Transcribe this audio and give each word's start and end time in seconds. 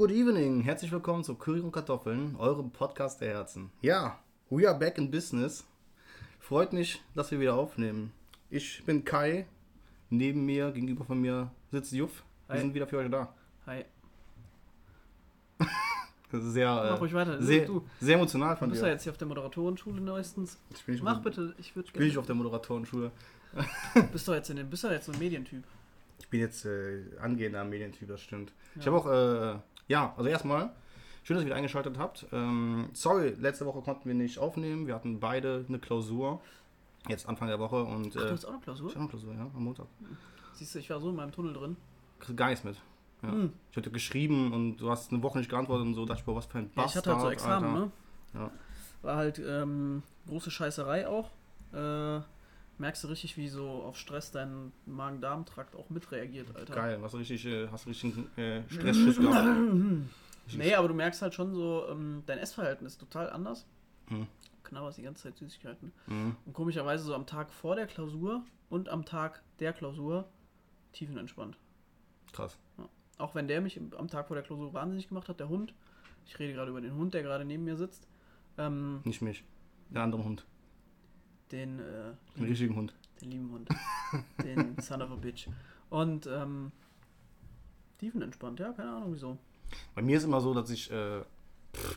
good 0.00 0.10
evening. 0.12 0.62
Herzlich 0.62 0.90
willkommen 0.90 1.22
zu 1.24 1.34
Curry 1.34 1.60
und 1.60 1.72
Kartoffeln, 1.72 2.34
eurem 2.36 2.70
Podcast 2.70 3.20
der 3.20 3.34
Herzen. 3.34 3.70
Ja, 3.82 4.18
we 4.48 4.66
are 4.66 4.78
back 4.78 4.96
in 4.96 5.10
business. 5.10 5.66
Freut 6.38 6.72
mich, 6.72 7.02
dass 7.14 7.30
wir 7.30 7.38
wieder 7.38 7.54
aufnehmen. 7.54 8.10
Ich 8.48 8.82
bin 8.86 9.04
Kai. 9.04 9.44
Neben 10.08 10.46
mir, 10.46 10.70
gegenüber 10.72 11.04
von 11.04 11.20
mir 11.20 11.50
sitzt 11.70 11.92
Juff. 11.92 12.24
Wir 12.48 12.54
Hi. 12.54 12.60
sind 12.62 12.72
wieder 12.72 12.86
für 12.86 12.96
euch 12.96 13.10
da. 13.10 13.34
Hi. 13.66 13.84
Das 16.32 16.44
ist 16.44 16.52
sehr, 16.54 16.68
Mach 16.72 17.00
ruhig 17.02 17.12
weiter. 17.12 17.38
äh, 17.38 17.42
sehr, 17.42 17.66
Du- 17.66 17.84
sehr 18.00 18.14
emotional 18.14 18.54
Du 18.54 18.60
von 18.60 18.70
bist 18.70 18.80
dir. 18.80 18.86
ja 18.86 18.92
jetzt 18.94 19.02
hier 19.02 19.12
auf 19.12 19.18
der 19.18 19.28
Moderatorenschule 19.28 20.00
neuestens. 20.00 20.58
ich 20.70 20.82
bin 20.82 20.94
nicht, 20.94 21.04
Mach 21.04 21.20
bitte, 21.20 21.54
ich 21.58 21.76
würde 21.76 21.92
bin 21.92 22.06
ich 22.08 22.16
auf 22.16 22.24
der 22.24 22.36
Moderatorenschule. 22.36 23.10
Bist 24.12 24.26
du 24.28 24.32
jetzt 24.32 24.48
in 24.48 24.56
den, 24.56 24.70
bist 24.70 24.82
du 24.84 24.88
jetzt 24.88 25.06
so 25.06 25.12
ein 25.12 25.18
Medientyp? 25.18 25.64
Ich 26.20 26.28
bin 26.28 26.38
jetzt 26.38 26.64
äh, 26.64 27.02
angehender 27.20 27.64
Medientyp, 27.64 28.06
das 28.08 28.20
stimmt. 28.20 28.52
Ich 28.76 28.84
Ja. 28.86 28.92
habe 28.92 28.96
auch, 28.98 29.56
äh, 29.56 29.60
ja, 29.90 30.14
also 30.16 30.30
erstmal, 30.30 30.70
schön, 31.24 31.34
dass 31.34 31.42
ihr 31.42 31.46
wieder 31.46 31.56
eingeschaltet 31.56 31.98
habt. 31.98 32.26
Ähm, 32.32 32.88
sorry, 32.92 33.34
letzte 33.40 33.66
Woche 33.66 33.80
konnten 33.82 34.06
wir 34.08 34.14
nicht 34.14 34.38
aufnehmen. 34.38 34.86
Wir 34.86 34.94
hatten 34.94 35.18
beide 35.18 35.64
eine 35.68 35.78
Klausur. 35.80 36.40
Jetzt 37.08 37.28
Anfang 37.28 37.48
der 37.48 37.58
Woche 37.58 37.82
und. 37.82 38.16
Ach, 38.16 38.22
du 38.22 38.30
hast 38.30 38.44
auch 38.44 38.50
eine 38.52 38.60
Klausur? 38.60 38.88
ich 38.88 38.94
habe 38.94 39.00
eine 39.00 39.08
Klausur, 39.10 39.34
ja, 39.34 39.50
am 39.54 39.64
Montag. 39.64 39.86
Siehst 40.54 40.74
du, 40.74 40.78
ich 40.78 40.88
war 40.90 41.00
so 41.00 41.10
in 41.10 41.16
meinem 41.16 41.32
Tunnel 41.32 41.52
drin. 41.54 41.76
Kriegst 42.20 42.36
gar 42.36 42.48
nichts 42.50 42.64
mit. 42.64 42.76
Ja. 43.22 43.32
Hm. 43.32 43.52
Ich 43.70 43.76
hatte 43.76 43.90
geschrieben 43.90 44.52
und 44.52 44.76
du 44.76 44.90
hast 44.90 45.12
eine 45.12 45.22
Woche 45.22 45.38
nicht 45.38 45.50
geantwortet 45.50 45.86
und 45.86 45.94
so. 45.94 46.06
Dachte 46.06 46.20
ich, 46.20 46.24
boah, 46.24 46.36
was 46.36 46.46
für 46.46 46.58
ein 46.58 46.70
Ja, 46.76 46.82
Bastard. 46.82 46.90
ich 46.90 46.96
hatte 47.10 47.12
halt 47.12 47.22
so 47.22 47.30
Examen, 47.30 47.66
Alter. 47.74 47.78
ne? 47.80 47.90
Ja. 48.34 48.50
War 49.02 49.16
halt 49.16 49.38
ähm, 49.44 50.02
große 50.28 50.50
Scheißerei 50.50 51.08
auch. 51.08 51.30
Äh, 51.72 52.20
merkst 52.80 53.04
du 53.04 53.08
richtig, 53.08 53.36
wie 53.36 53.48
so 53.48 53.68
auf 53.68 53.96
Stress 53.96 54.32
dein 54.32 54.72
Magen-Darm-Trakt 54.86 55.76
auch 55.76 55.90
mitreagiert, 55.90 56.54
Alter. 56.56 56.74
Geil, 56.74 56.98
hast 57.02 57.12
du 57.12 57.18
richtig, 57.18 57.46
äh, 57.46 57.68
hast 57.68 57.86
richtig 57.86 58.14
äh, 58.36 58.62
Stressschiss 58.68 59.18
gehabt. 59.18 59.48
Nee, 60.52 60.74
aber 60.74 60.88
du 60.88 60.94
merkst 60.94 61.22
halt 61.22 61.32
schon 61.32 61.54
so, 61.54 61.86
ähm, 61.88 62.24
dein 62.26 62.38
Essverhalten 62.38 62.84
ist 62.84 62.98
total 62.98 63.30
anders. 63.30 63.68
Hm. 64.08 64.26
Knabberst 64.64 64.98
die 64.98 65.02
ganze 65.02 65.22
Zeit 65.22 65.36
Süßigkeiten. 65.36 65.92
Mhm. 66.08 66.34
Und 66.44 66.52
komischerweise 66.54 67.04
so 67.04 67.14
am 67.14 67.24
Tag 67.24 67.52
vor 67.52 67.76
der 67.76 67.86
Klausur 67.86 68.42
und 68.68 68.88
am 68.88 69.04
Tag 69.04 69.44
der 69.60 69.72
Klausur 69.72 70.28
tiefenentspannt. 70.92 71.56
Krass. 72.32 72.58
Auch 73.16 73.36
wenn 73.36 73.46
der 73.46 73.60
mich 73.60 73.78
am 73.96 74.08
Tag 74.08 74.26
vor 74.26 74.34
der 74.34 74.42
Klausur 74.42 74.74
wahnsinnig 74.74 75.06
gemacht 75.06 75.28
hat, 75.28 75.38
der 75.38 75.48
Hund. 75.48 75.72
Ich 76.26 76.36
rede 76.40 76.52
gerade 76.54 76.72
über 76.72 76.80
den 76.80 76.96
Hund, 76.96 77.14
der 77.14 77.22
gerade 77.22 77.44
neben 77.44 77.62
mir 77.62 77.76
sitzt. 77.76 78.08
Ähm, 78.58 79.02
Nicht 79.04 79.22
mich. 79.22 79.44
Der 79.90 80.02
andere 80.02 80.24
Hund. 80.24 80.44
Den, 81.52 81.80
äh, 81.80 82.12
Den 82.36 82.44
richtigen 82.44 82.76
Hund. 82.76 82.94
den 83.20 83.30
lieben 83.30 83.50
Hund. 83.50 83.68
den 84.44 84.78
Son 84.80 85.02
of 85.02 85.10
a 85.10 85.16
Bitch. 85.16 85.48
Und 85.88 86.26
ähm, 86.26 86.72
tiefenentspannt, 87.98 88.60
ja, 88.60 88.72
keine 88.72 88.90
Ahnung 88.90 89.12
wieso. 89.12 89.38
Bei 89.94 90.02
mir 90.02 90.16
ist 90.16 90.24
immer 90.24 90.40
so, 90.40 90.54
dass 90.54 90.70
ich 90.70 90.90
äh, 90.90 91.22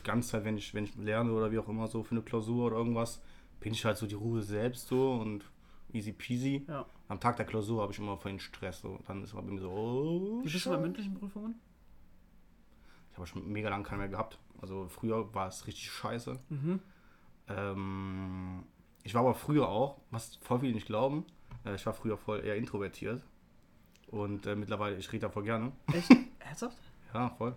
ganz 0.02 0.28
Zeit, 0.28 0.44
wenn 0.44 0.56
ich, 0.56 0.74
wenn 0.74 0.84
ich 0.84 0.94
lerne 0.96 1.32
oder 1.32 1.50
wie 1.50 1.58
auch 1.58 1.68
immer 1.68 1.88
so 1.88 2.02
für 2.02 2.12
eine 2.12 2.22
Klausur 2.22 2.66
oder 2.66 2.76
irgendwas, 2.76 3.20
bin 3.60 3.72
ich 3.72 3.84
halt 3.84 3.96
so 3.96 4.06
die 4.06 4.14
Ruhe 4.14 4.42
selbst 4.42 4.88
so 4.88 5.12
und 5.12 5.44
easy 5.92 6.12
peasy. 6.12 6.64
Ja. 6.68 6.86
Am 7.08 7.20
Tag 7.20 7.36
der 7.36 7.46
Klausur 7.46 7.82
habe 7.82 7.92
ich 7.92 7.98
immer 7.98 8.16
den 8.16 8.38
Stress. 8.40 8.80
So. 8.80 8.98
Dann 9.06 9.22
ist 9.22 9.34
man 9.34 9.46
bei 9.46 9.52
mir 9.52 9.60
so, 9.60 9.70
oh, 9.70 10.40
Wie 10.44 10.50
bist 10.50 10.66
du 10.66 10.70
bei 10.70 10.78
mündlichen 10.78 11.14
Prüfungen? 11.14 11.54
Ich 13.10 13.16
habe 13.16 13.26
schon 13.26 13.46
mega 13.50 13.68
lange 13.68 13.84
keine 13.84 14.00
mehr 14.00 14.08
gehabt. 14.08 14.38
Also 14.60 14.88
früher 14.88 15.32
war 15.34 15.48
es 15.48 15.66
richtig 15.66 15.90
scheiße. 15.90 16.38
Mhm. 16.48 16.80
Ähm, 17.48 18.64
ich 19.04 19.14
war 19.14 19.20
aber 19.20 19.34
früher 19.34 19.68
auch, 19.68 19.98
was 20.10 20.36
voll 20.36 20.60
viele 20.60 20.72
nicht 20.74 20.86
glauben, 20.86 21.24
äh, 21.64 21.76
ich 21.76 21.86
war 21.86 21.92
früher 21.92 22.16
voll 22.16 22.44
eher 22.44 22.56
introvertiert. 22.56 23.22
Und 24.08 24.46
äh, 24.46 24.56
mittlerweile, 24.56 24.96
ich 24.96 25.12
rede 25.12 25.26
da 25.26 25.28
voll 25.28 25.44
gerne. 25.44 25.72
Echt? 25.92 26.10
Ernsthaft? 26.38 26.76
Ja, 27.12 27.30
voll. 27.30 27.54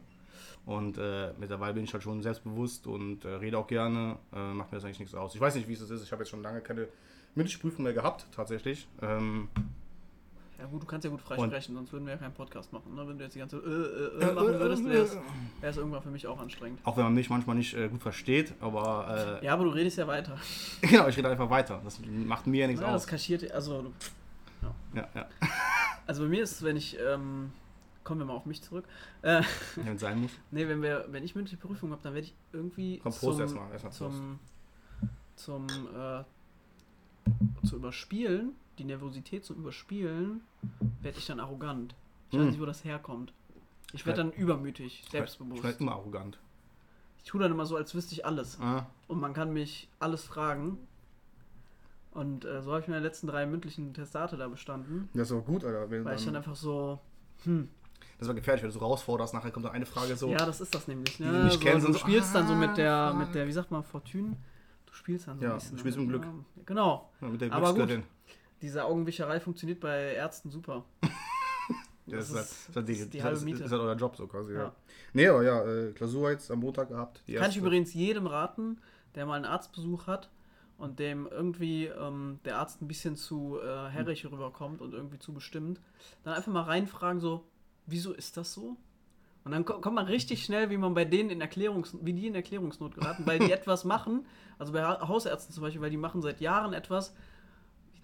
Und 0.65 0.97
äh, 0.97 1.33
mittlerweile 1.39 1.73
bin 1.73 1.83
ich 1.83 1.93
halt 1.93 2.03
schon 2.03 2.21
selbstbewusst 2.21 2.87
und 2.87 3.25
äh, 3.25 3.29
rede 3.29 3.57
auch 3.57 3.67
gerne. 3.67 4.17
Äh, 4.33 4.53
macht 4.53 4.71
mir 4.71 4.77
das 4.77 4.85
eigentlich 4.85 4.99
nichts 4.99 5.15
aus. 5.15 5.33
Ich 5.33 5.41
weiß 5.41 5.55
nicht, 5.55 5.67
wie 5.67 5.73
es 5.73 5.79
das 5.79 5.89
ist. 5.89 6.03
Ich 6.03 6.11
habe 6.11 6.23
jetzt 6.23 6.29
schon 6.29 6.41
lange 6.41 6.61
keine 6.61 6.87
mündliche 7.35 7.59
Prüfung 7.59 7.83
mehr 7.83 7.93
gehabt, 7.93 8.27
tatsächlich. 8.35 8.87
Ähm, 9.01 9.47
Ja 10.59 10.65
gut, 10.65 10.81
du 10.81 10.87
kannst 10.87 11.05
ja 11.05 11.11
gut 11.11 11.21
freisprechen, 11.21 11.75
sonst 11.75 11.91
würden 11.93 12.05
wir 12.05 12.13
ja 12.13 12.19
keinen 12.19 12.33
Podcast 12.33 12.73
machen. 12.73 12.95
Ne? 12.95 13.07
Wenn 13.07 13.17
du 13.17 13.23
jetzt 13.23 13.35
die 13.35 13.39
ganze 13.39 13.57
äh, 13.57 14.23
äh, 14.25 14.29
äh, 14.29 14.33
machen 14.33 14.59
würdest, 14.59 14.83
wäre 14.85 15.03
es 15.03 15.17
wär's 15.61 15.77
irgendwann 15.77 16.01
für 16.01 16.09
mich 16.09 16.25
auch 16.25 16.39
anstrengend. 16.39 16.79
auch 16.83 16.97
wenn 16.97 17.03
man 17.03 17.13
mich 17.13 17.29
manchmal 17.29 17.55
nicht 17.55 17.75
äh, 17.75 17.87
gut 17.89 18.01
versteht, 18.01 18.53
aber 18.59 19.39
äh, 19.41 19.45
Ja, 19.45 19.53
aber 19.53 19.65
du 19.65 19.69
redest 19.69 19.97
ja 19.97 20.07
weiter. 20.07 20.37
genau, 20.81 21.07
ich 21.07 21.17
rede 21.17 21.29
einfach 21.29 21.49
weiter. 21.49 21.79
Das 21.83 21.99
macht 22.03 22.47
mir 22.47 22.61
ja 22.61 22.67
nichts 22.67 22.81
Ja, 22.81 22.91
das 22.91 23.03
aus. 23.03 23.07
kaschiert, 23.07 23.51
also, 23.51 23.93
Ja, 24.95 25.07
ja. 25.13 25.25
also 26.07 26.23
bei 26.23 26.29
mir 26.29 26.41
ist 26.43 26.53
es, 26.53 26.63
wenn 26.63 26.75
ich, 26.75 26.97
ähm, 26.99 27.51
kommen 28.03 28.21
wir 28.21 28.25
mal 28.25 28.33
auf 28.33 28.47
mich 28.47 28.63
zurück. 28.63 28.85
Äh, 29.21 29.43
Wenn 29.75 29.95
es 29.95 30.01
sein 30.01 30.21
muss. 30.21 30.31
nee, 30.51 30.67
wenn 30.67 30.81
wir, 30.81 31.05
wenn 31.09 31.23
ich 31.23 31.35
mündliche 31.35 31.57
Prüfung 31.57 31.91
habe, 31.91 32.01
dann 32.01 32.15
werde 32.15 32.25
ich 32.27 32.33
irgendwie 32.51 32.97
Komm, 32.97 33.13
Prost 33.13 33.39
erstmal. 33.39 33.71
Erstmal 33.71 33.93
Prost. 33.93 33.99
zum, 33.99 34.39
zum, 35.35 35.67
äh, 35.95 36.23
zu 37.67 37.75
überspielen, 37.75 38.55
die 38.77 38.83
Nervosität 38.85 39.43
zum 39.45 39.57
Überspielen, 39.57 40.41
werde 41.01 41.17
ich 41.17 41.25
dann 41.25 41.39
arrogant. 41.39 41.95
Ich 42.29 42.37
weiß 42.37 42.43
Hm. 42.45 42.49
nicht, 42.51 42.61
wo 42.61 42.65
das 42.65 42.83
herkommt. 42.83 43.33
Ich 43.93 44.05
werde 44.05 44.17
dann 44.23 44.31
übermütig, 44.33 45.05
selbstbewusst. 45.11 45.57
Ich 45.59 45.63
werde 45.63 45.79
immer 45.79 45.93
arrogant. 45.93 46.39
Ich 47.19 47.23
tue 47.29 47.41
dann 47.41 47.51
immer 47.51 47.65
so, 47.65 47.75
als 47.77 47.93
wüsste 47.95 48.13
ich 48.13 48.25
alles. 48.25 48.59
Ah, 48.59 48.85
Und 49.07 49.19
man 49.19 49.33
kann 49.33 49.53
mich 49.53 49.89
alles 49.99 50.23
fragen. 50.23 50.77
Und 52.11 52.45
äh, 52.45 52.61
so 52.61 52.71
habe 52.71 52.81
ich 52.81 52.87
meine 52.87 53.01
letzten 53.01 53.27
drei 53.27 53.45
mündlichen 53.45 53.93
Testate 53.93 54.37
da 54.37 54.47
bestanden. 54.47 55.09
das 55.13 55.29
ist 55.31 55.37
auch 55.37 55.45
gut, 55.45 55.63
Alter. 55.63 55.89
Weil 56.03 56.15
ich 56.15 56.25
dann 56.25 56.35
einfach 56.35 56.55
so, 56.55 56.99
hm, 57.43 57.69
das 58.19 58.27
war 58.27 58.35
gefährlich, 58.35 58.63
wenn 58.63 58.69
du 58.71 58.73
so 58.73 58.79
rausforderst, 58.79 59.33
nachher 59.33 59.51
kommt 59.51 59.65
dann 59.65 59.73
eine 59.73 59.85
Frage 59.85 60.15
so. 60.15 60.29
ja, 60.29 60.37
das 60.45 60.59
ist 60.61 60.73
das 60.73 60.87
nämlich. 60.87 61.17
die 61.17 61.23
Ne? 61.23 61.31
du 61.31 61.43
nicht 61.45 61.53
so, 61.53 61.59
kennst 61.59 61.87
du 61.87 61.93
so, 61.93 61.99
spielst 61.99 62.33
dann 62.33 62.47
so 62.47 62.55
mit 62.55 62.75
der, 62.77 62.91
ah, 62.93 63.13
mit 63.13 63.33
der, 63.35 63.47
wie 63.47 63.51
sagt 63.51 63.69
man, 63.71 63.83
Fortune. 63.83 64.35
Du 64.87 64.93
spielst 64.93 65.27
dann 65.27 65.37
so 65.37 65.45
Ja, 65.45 65.51
ein 65.51 65.55
bisschen. 65.57 65.75
du 65.75 65.79
spielst 65.79 65.97
mit 65.99 66.09
Glück. 66.09 66.25
Genau. 66.65 67.11
Ja, 67.21 67.27
mit 67.27 67.41
der 67.41 67.53
Aber 67.53 67.73
gut. 67.73 68.01
Diese 68.61 68.85
Augenwischerei 68.85 69.39
funktioniert 69.39 69.79
bei 69.79 70.13
Ärzten 70.13 70.49
super. 70.49 70.85
Ja, 72.09 72.19
Das 72.19 72.31
das, 72.31 72.31
ist, 72.31 72.35
halt, 72.37 72.45
ist- 72.45 72.51
das, 72.51 72.69
ist 72.69 72.75
halt 72.77 72.87
die, 72.87 72.93
das 72.93 73.01
ist 73.01 73.13
die 73.13 73.17
das 73.17 73.25
halbe 73.25 73.37
ist, 73.37 73.43
Miete. 73.43 73.63
ist 73.65 73.71
halt 73.71 73.81
euer 73.81 73.95
Job 73.95 74.15
so 74.15 74.27
quasi, 74.27 74.53
ja. 74.53 74.59
Ja. 74.63 74.75
Nee, 75.11 75.27
aber 75.27 75.43
ja, 75.43 75.65
äh, 75.65 75.91
Klausur 75.91 76.31
jetzt 76.31 76.49
am 76.51 76.59
Montag 76.59 76.87
gehabt. 76.87 77.17
Kann 77.25 77.35
ich 77.35 77.35
erste. 77.41 77.59
übrigens 77.59 77.93
jedem 77.93 78.27
raten, 78.27 78.79
der 79.15 79.25
mal 79.25 79.33
einen 79.33 79.43
Arztbesuch 79.43 80.07
hat 80.07 80.29
und 80.77 80.99
dem 80.99 81.27
irgendwie 81.29 81.87
ähm, 81.87 82.39
der 82.45 82.59
Arzt 82.59 82.81
ein 82.81 82.87
bisschen 82.87 83.17
zu 83.17 83.59
äh, 83.61 83.89
herrig 83.89 84.25
rüberkommt 84.25 84.79
und 84.79 84.93
irgendwie 84.93 85.19
zu 85.19 85.33
bestimmt, 85.33 85.81
dann 86.23 86.33
einfach 86.33 86.53
mal 86.53 86.61
reinfragen, 86.61 87.19
so, 87.19 87.43
wieso 87.87 88.13
ist 88.13 88.37
das 88.37 88.53
so? 88.53 88.77
Und 89.43 89.51
dann 89.51 89.65
ko- 89.65 89.81
kommt 89.81 89.95
man 89.95 90.05
richtig 90.05 90.45
schnell, 90.45 90.69
wie 90.69 90.77
man 90.77 90.93
bei 90.93 91.03
denen 91.03 91.29
in 91.29 91.41
Erklärungs 91.41 91.93
wie 92.01 92.13
die 92.13 92.27
in 92.27 92.35
Erklärungsnot 92.35 92.95
geraten, 92.95 93.23
weil 93.25 93.39
die 93.39 93.51
etwas 93.51 93.83
machen, 93.83 94.25
also 94.59 94.71
bei 94.71 94.81
Ha- 94.81 95.05
Hausärzten 95.09 95.53
zum 95.53 95.61
Beispiel, 95.61 95.81
weil 95.81 95.89
die 95.91 95.97
machen 95.97 96.21
seit 96.21 96.39
Jahren 96.39 96.71
etwas, 96.71 97.13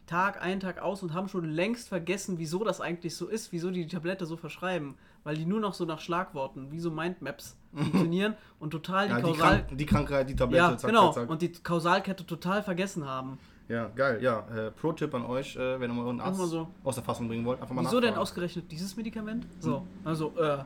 Tag 0.06 0.42
ein, 0.42 0.60
Tag 0.60 0.82
aus 0.82 1.02
und 1.02 1.14
haben 1.14 1.30
schon 1.30 1.50
längst 1.50 1.88
vergessen, 1.88 2.38
wieso 2.38 2.64
das 2.64 2.82
eigentlich 2.82 3.16
so 3.16 3.28
ist, 3.28 3.52
wieso 3.52 3.72
die 3.72 3.86
die 3.86 3.96
Tablette 3.96 4.26
so 4.26 4.36
verschreiben, 4.36 4.96
weil 5.24 5.36
die 5.38 5.46
nur 5.46 5.60
noch 5.60 5.74
so 5.74 5.86
nach 5.86 6.02
Schlagworten, 6.02 6.72
wie 6.72 6.80
so 6.80 6.92
Mindmaps 6.92 7.56
funktionieren 7.74 8.36
und 8.60 8.72
total 8.72 9.08
die 9.08 9.14
ja, 9.14 9.18
die, 9.18 9.24
Kausal 9.24 9.66
Krank 9.66 9.78
die 9.78 9.86
Krankheit, 9.86 10.30
die 10.30 10.36
Tablette, 10.36 10.64
ja, 10.64 10.78
zack, 10.78 10.90
genau. 10.90 11.12
zack, 11.12 11.24
zack. 11.24 11.30
Und 11.30 11.42
die 11.42 11.52
Kausalkette 11.52 12.26
total 12.26 12.64
vergessen 12.64 13.08
haben. 13.08 13.40
Ja, 13.70 13.90
geil, 13.96 14.22
ja. 14.22 14.46
Äh, 14.54 14.72
Pro-Tipp 14.72 15.14
an 15.16 15.26
euch, 15.26 15.56
äh, 15.56 15.80
wenn 15.80 15.90
ihr 15.90 15.94
mal 15.94 16.10
einen 16.10 16.20
Arzt 16.20 16.40
Einfach 16.40 16.52
so. 16.52 16.68
aus 16.84 16.96
der 16.96 17.04
Fassung 17.04 17.30
bringen 17.30 17.46
wollt, 17.46 17.62
einfach 17.62 17.74
mal 17.74 17.84
Wieso 17.84 18.02
denn 18.02 18.10
nachfragen. 18.10 18.22
ausgerechnet 18.22 18.72
dieses 18.72 18.98
Medikament? 18.98 19.48
So, 19.60 19.88
also, 20.04 20.34
äh, 20.38 20.64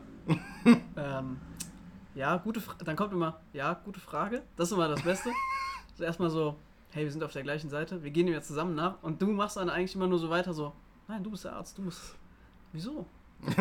ähm, 0.97 1.37
ja, 2.15 2.37
gute 2.37 2.59
Frage. 2.59 2.83
Dann 2.83 2.95
kommt 2.95 3.13
immer, 3.13 3.39
ja, 3.53 3.79
gute 3.85 3.99
Frage. 3.99 4.41
Das 4.55 4.69
ist 4.69 4.73
immer 4.73 4.87
das 4.87 5.01
Beste. 5.03 5.29
So 5.95 6.03
erstmal 6.03 6.29
so, 6.29 6.55
hey, 6.97 7.05
wir 7.05 7.11
sind 7.11 7.23
auf 7.23 7.31
der 7.33 7.43
gleichen 7.43 7.69
Seite, 7.69 8.03
wir 8.03 8.09
gehen 8.11 8.25
dem 8.25 8.33
jetzt 8.33 8.47
zusammen 8.47 8.73
nach. 8.75 9.01
Und 9.03 9.21
du 9.21 9.27
machst 9.27 9.55
dann 9.57 9.69
eigentlich 9.69 9.93
immer 9.95 10.07
nur 10.07 10.17
so 10.19 10.29
weiter, 10.29 10.53
so, 10.53 10.73
nein, 11.07 11.23
du 11.23 11.29
bist 11.31 11.45
der 11.45 11.53
Arzt, 11.53 11.77
du 11.77 11.83
musst. 11.83 12.15
Wieso? 12.73 13.05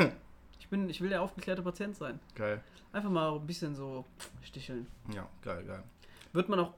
Ich 0.59 0.69
bin, 0.71 0.89
ich 0.91 1.01
will 1.01 1.11
der 1.11 1.23
aufgeklärte 1.23 1.63
Patient 1.63 1.95
sein. 1.95 2.19
Geil. 2.35 2.61
Einfach 2.91 3.11
mal 3.11 3.33
ein 3.37 3.47
bisschen 3.47 3.77
so 3.77 4.05
sticheln. 4.43 4.89
Ja, 5.15 5.29
geil, 5.43 5.63
geil. 5.65 5.85
wird 6.33 6.49
man 6.49 6.59
auch 6.59 6.75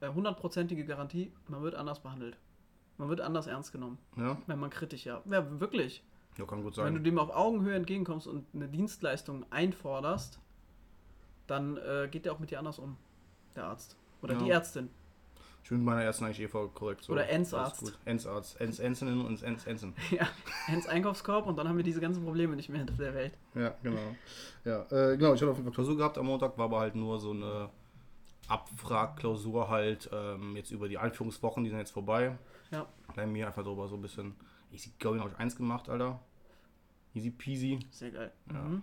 äh, 0.00 0.08
hundertprozentige 0.08 0.84
Garantie, 0.84 1.30
man 1.46 1.62
wird 1.62 1.76
anders 1.76 2.00
behandelt. 2.00 2.36
Man 2.96 3.08
wird 3.08 3.20
anders 3.20 3.46
ernst 3.46 3.70
genommen, 3.70 3.98
Ja, 4.16 4.36
wenn 4.48 4.58
man 4.58 4.70
kritisch 4.70 5.04
ja. 5.06 5.22
Ja, 5.26 5.60
wirklich. 5.60 6.02
ja 6.38 6.44
kann 6.44 6.62
gut 6.64 6.76
Wenn 6.78 6.94
du 6.94 6.98
sein. 6.98 7.04
dem 7.04 7.18
auf 7.20 7.30
Augenhöhe 7.30 7.76
entgegenkommst 7.76 8.26
und 8.26 8.46
eine 8.52 8.66
Dienstleistung 8.68 9.44
einforderst, 9.52 10.40
dann 11.46 11.76
äh, 11.76 12.08
geht 12.10 12.24
der 12.24 12.32
auch 12.32 12.40
mit 12.40 12.50
dir 12.50 12.58
anders 12.58 12.80
um, 12.80 12.96
der 13.54 13.66
Arzt. 13.66 13.96
Oder 14.22 14.34
Ja. 14.34 14.40
die 14.40 14.50
Ärztin. 14.50 14.90
Ich 15.62 15.70
bin 15.70 15.78
mit 15.78 15.86
meiner 15.86 16.02
ersten 16.02 16.24
eigentlich 16.24 16.40
eh 16.40 16.48
voll 16.48 16.68
korrekt. 16.70 17.04
So. 17.04 17.12
Oder 17.12 17.24
gut. 17.24 17.98
Ensarzt. 18.06 18.58
Ens 18.60 18.78
Ensinnen 18.78 19.24
und 19.24 19.42
Ens 19.42 19.66
Ensen. 19.66 19.94
ja, 20.10 20.26
ins 20.72 20.86
Einkaufskorb 20.86 21.46
und 21.46 21.56
dann 21.56 21.68
haben 21.68 21.76
wir 21.76 21.84
diese 21.84 22.00
ganzen 22.00 22.24
Probleme 22.24 22.56
nicht 22.56 22.70
mehr 22.70 22.84
auf 22.88 22.96
der 22.96 23.12
Welt. 23.14 23.36
Ja, 23.54 23.74
genau. 23.82 24.00
Ja, 24.64 24.82
äh, 24.90 25.16
genau, 25.18 25.34
ich 25.34 25.40
hatte 25.42 25.50
auf 25.50 25.56
jeden 25.58 25.64
Fall 25.64 25.74
Klausur 25.74 25.96
gehabt 25.96 26.16
am 26.16 26.26
Montag, 26.26 26.56
war 26.56 26.64
aber 26.66 26.80
halt 26.80 26.94
nur 26.94 27.18
so 27.20 27.32
eine 27.32 27.68
Abfragklausur 28.48 29.68
halt 29.68 30.08
ähm, 30.12 30.56
jetzt 30.56 30.70
über 30.70 30.88
die 30.88 30.96
Einführungswochen, 30.96 31.64
die 31.64 31.70
sind 31.70 31.78
jetzt 31.78 31.90
vorbei. 31.90 32.38
Ja. 32.70 32.86
Bei 33.14 33.26
mir 33.26 33.46
einfach 33.46 33.62
drüber 33.62 33.88
so 33.88 33.96
ein 33.96 34.02
bisschen 34.02 34.34
easy 34.72 34.92
going, 34.98 35.20
habe 35.20 35.30
ich 35.30 35.36
eins 35.38 35.54
gemacht, 35.54 35.88
Alter. 35.88 36.18
Easy 37.14 37.30
peasy. 37.30 37.78
Sehr 37.90 38.10
geil. 38.10 38.32
Ja. 38.50 38.62
Mhm. 38.62 38.82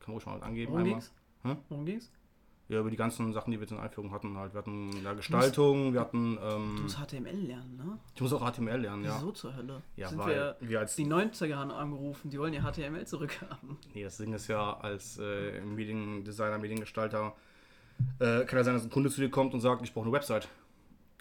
Kann 0.00 0.14
ruhig 0.14 0.26
mal 0.26 0.40
angeben. 0.42 0.72
Worum 0.72 0.84
einmal. 0.84 1.00
ging's? 1.00 1.12
Hä? 1.42 1.56
Worum 1.68 1.84
ging's? 1.86 2.12
Ja, 2.68 2.80
über 2.80 2.90
die 2.90 2.96
ganzen 2.96 3.32
Sachen, 3.32 3.50
die 3.50 3.58
wir 3.58 3.62
jetzt 3.64 3.72
in 3.72 3.78
Einführung 3.78 4.12
hatten 4.12 4.38
halt. 4.38 4.54
Wir 4.54 4.58
hatten 4.58 4.90
ja, 5.02 5.12
Gestaltung, 5.12 5.92
wir 5.92 6.00
hatten. 6.00 6.36
Du 6.36 6.42
Ähm, 6.42 6.82
musst 6.82 6.96
HTML 6.96 7.36
lernen, 7.46 7.76
ne? 7.76 7.98
ich 8.14 8.20
muss 8.20 8.32
auch 8.32 8.50
HTML 8.50 8.76
lernen, 8.80 9.04
ja. 9.04 9.16
Wieso 9.16 9.32
zur 9.32 9.54
Hölle? 9.56 9.82
Ja, 9.96 10.08
Sind 10.08 10.18
weil 10.20 10.34
wir 10.34 10.56
wir 10.60 10.80
als. 10.80 10.96
die 10.96 11.04
90er 11.06 11.54
haben 11.56 11.70
angerufen, 11.70 12.30
die 12.30 12.38
wollen 12.38 12.54
ihr 12.54 12.62
HTML 12.62 13.06
zurückhaben. 13.06 13.76
Nee, 13.94 14.04
das 14.04 14.16
Ding 14.16 14.32
ist 14.32 14.48
ja, 14.48 14.74
als 14.78 15.18
äh, 15.18 15.60
Mediendesigner, 15.60 16.56
Mediengestalter, 16.58 17.34
äh, 18.20 18.44
kann 18.46 18.58
ja 18.58 18.64
sein, 18.64 18.74
dass 18.74 18.84
ein 18.84 18.90
Kunde 18.90 19.10
zu 19.10 19.20
dir 19.20 19.30
kommt 19.30 19.52
und 19.54 19.60
sagt, 19.60 19.82
ich 19.82 19.92
brauche 19.92 20.04
eine 20.06 20.12
Website. 20.12 20.48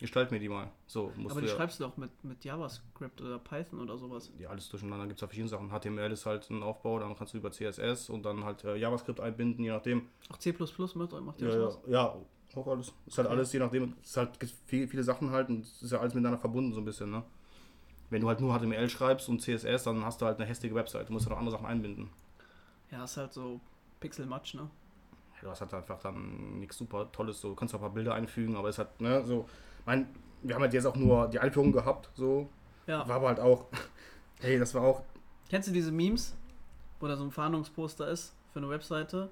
Gestalt 0.01 0.31
mir 0.31 0.39
die 0.39 0.49
mal. 0.49 0.69
So, 0.87 1.13
musst 1.15 1.31
Aber 1.31 1.35
du 1.35 1.41
die 1.41 1.47
ja, 1.47 1.55
schreibst 1.55 1.79
du 1.79 1.83
doch 1.83 1.95
mit, 1.97 2.23
mit 2.23 2.43
JavaScript 2.43 3.21
oder 3.21 3.39
Python 3.39 3.79
oder 3.79 3.97
sowas. 3.97 4.31
ja, 4.39 4.49
alles 4.49 4.67
durcheinander. 4.69 5.05
gibt 5.07 5.17
es 5.19 5.21
ja 5.21 5.27
verschiedene 5.27 5.49
Sachen. 5.49 5.69
HTML 5.69 6.11
ist 6.11 6.25
halt 6.25 6.49
ein 6.49 6.63
Aufbau, 6.63 6.99
dann 6.99 7.15
kannst 7.15 7.33
du 7.33 7.37
über 7.37 7.51
CSS 7.51 8.09
und 8.09 8.23
dann 8.25 8.43
halt 8.43 8.63
äh, 8.63 8.75
JavaScript 8.75 9.19
einbinden, 9.19 9.63
je 9.63 9.71
nachdem. 9.71 10.07
Auch 10.29 10.37
C 10.37 10.53
macht, 10.53 10.95
macht 10.95 11.41
ihr 11.41 11.47
Ja, 11.47 11.55
ja, 11.59 11.69
ja, 11.87 12.15
auch 12.55 12.67
alles. 12.67 12.91
Ist 13.05 13.17
halt 13.17 13.27
Okay. 13.27 13.37
alles, 13.37 13.53
je 13.53 13.59
nachdem, 13.59 13.93
es 14.01 14.09
ist 14.09 14.17
halt 14.17 14.39
gibt 14.39 14.53
viele, 14.65 14.87
viele 14.87 15.03
Sachen 15.03 15.29
halt 15.31 15.49
und 15.49 15.61
es 15.65 15.81
ist 15.83 15.91
ja 15.91 15.99
alles 15.99 16.13
miteinander 16.13 16.39
verbunden 16.39 16.73
so 16.73 16.81
ein 16.81 16.85
bisschen, 16.85 17.11
ne? 17.11 17.23
Wenn 18.09 18.21
du 18.21 18.27
halt 18.27 18.41
nur 18.41 18.57
HTML 18.57 18.89
schreibst 18.89 19.29
und 19.29 19.41
CSS, 19.41 19.83
dann 19.83 20.03
hast 20.03 20.21
du 20.21 20.25
halt 20.25 20.37
eine 20.37 20.45
hässliche 20.47 20.75
Website. 20.75 21.07
Du 21.07 21.13
musst 21.13 21.25
ja 21.25 21.31
noch 21.31 21.37
andere 21.39 21.55
Sachen 21.55 21.65
einbinden. 21.67 22.09
Ja, 22.91 23.03
ist 23.05 23.17
halt 23.17 23.33
so 23.33 23.59
Pixel-Matsch, 23.99 24.55
ne? 24.55 24.69
Ja, 25.35 25.41
Du 25.43 25.49
hast 25.49 25.61
halt 25.61 25.73
einfach 25.73 25.99
dann 25.99 26.59
nichts 26.59 26.77
super 26.77 27.11
Tolles, 27.11 27.39
so 27.41 27.49
du 27.49 27.55
kannst 27.55 27.73
auch 27.73 27.79
ein 27.79 27.81
paar 27.81 27.93
Bilder 27.93 28.13
einfügen, 28.13 28.55
aber 28.55 28.69
es 28.69 28.77
hat, 28.77 28.99
ne, 29.01 29.23
so, 29.25 29.47
mein, 29.85 30.07
wir 30.41 30.55
haben 30.55 30.61
halt 30.61 30.73
jetzt 30.73 30.85
auch 30.85 30.95
nur 30.95 31.27
die 31.27 31.39
Einführung 31.39 31.71
gehabt, 31.71 32.09
so, 32.15 32.49
Ja. 32.87 33.07
war 33.07 33.17
aber 33.17 33.27
halt 33.29 33.39
auch, 33.39 33.65
hey, 34.39 34.57
das 34.59 34.73
war 34.73 34.83
auch, 34.83 35.03
Kennst 35.49 35.67
du 35.67 35.73
diese 35.73 35.91
Memes, 35.91 36.33
wo 36.99 37.07
da 37.07 37.17
so 37.17 37.23
ein 37.25 37.31
Fahndungsposter 37.31 38.07
ist 38.07 38.33
für 38.53 38.59
eine 38.59 38.69
Webseite? 38.69 39.29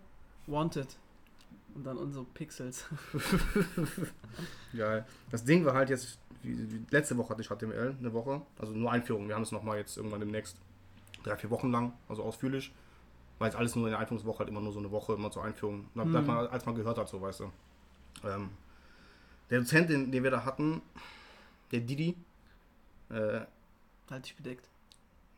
Wanted. 0.47 0.87
Und 1.75 1.85
dann 1.85 1.97
unsere 1.97 2.25
Pixels. 2.25 2.85
geil. 4.75 5.05
Das 5.31 5.43
Ding 5.43 5.65
war 5.65 5.73
halt 5.73 5.89
jetzt, 5.89 6.17
wie, 6.43 6.57
wie, 6.71 6.85
letzte 6.89 7.17
Woche 7.17 7.29
hatte 7.29 7.41
ich 7.41 7.47
HTML, 7.49 7.95
eine 7.99 8.13
Woche, 8.13 8.41
also 8.59 8.73
nur 8.73 8.91
Einführung, 8.91 9.27
wir 9.27 9.35
haben 9.35 9.43
es 9.43 9.51
nochmal 9.51 9.77
jetzt 9.77 9.97
irgendwann 9.97 10.19
demnächst 10.19 10.57
drei, 11.23 11.35
vier 11.37 11.49
Wochen 11.49 11.71
lang, 11.71 11.93
also 12.07 12.23
ausführlich, 12.23 12.73
weil 13.39 13.49
es 13.49 13.55
alles 13.55 13.75
nur 13.75 13.85
in 13.85 13.91
der 13.91 13.99
Einführungswoche 13.99 14.39
halt 14.39 14.49
immer 14.49 14.61
nur 14.61 14.71
so 14.73 14.79
eine 14.79 14.91
Woche, 14.91 15.13
immer 15.13 15.31
zur 15.31 15.43
Einführung, 15.43 15.87
da 15.95 16.03
Mhm. 16.05 16.25
man, 16.27 16.47
als 16.47 16.65
man 16.65 16.75
gehört 16.75 16.97
hat, 16.97 17.07
so, 17.09 17.21
weißt 17.21 17.41
du. 17.41 17.51
Ähm, 18.25 18.49
der 19.49 19.59
Dozent, 19.59 19.89
den, 19.89 20.11
den 20.11 20.23
wir 20.23 20.31
da 20.31 20.45
hatten, 20.45 20.81
der 21.71 21.81
Didi, 21.81 22.15
äh, 23.09 23.41
halt 24.09 24.25
dich 24.25 24.35
bedeckt. 24.35 24.67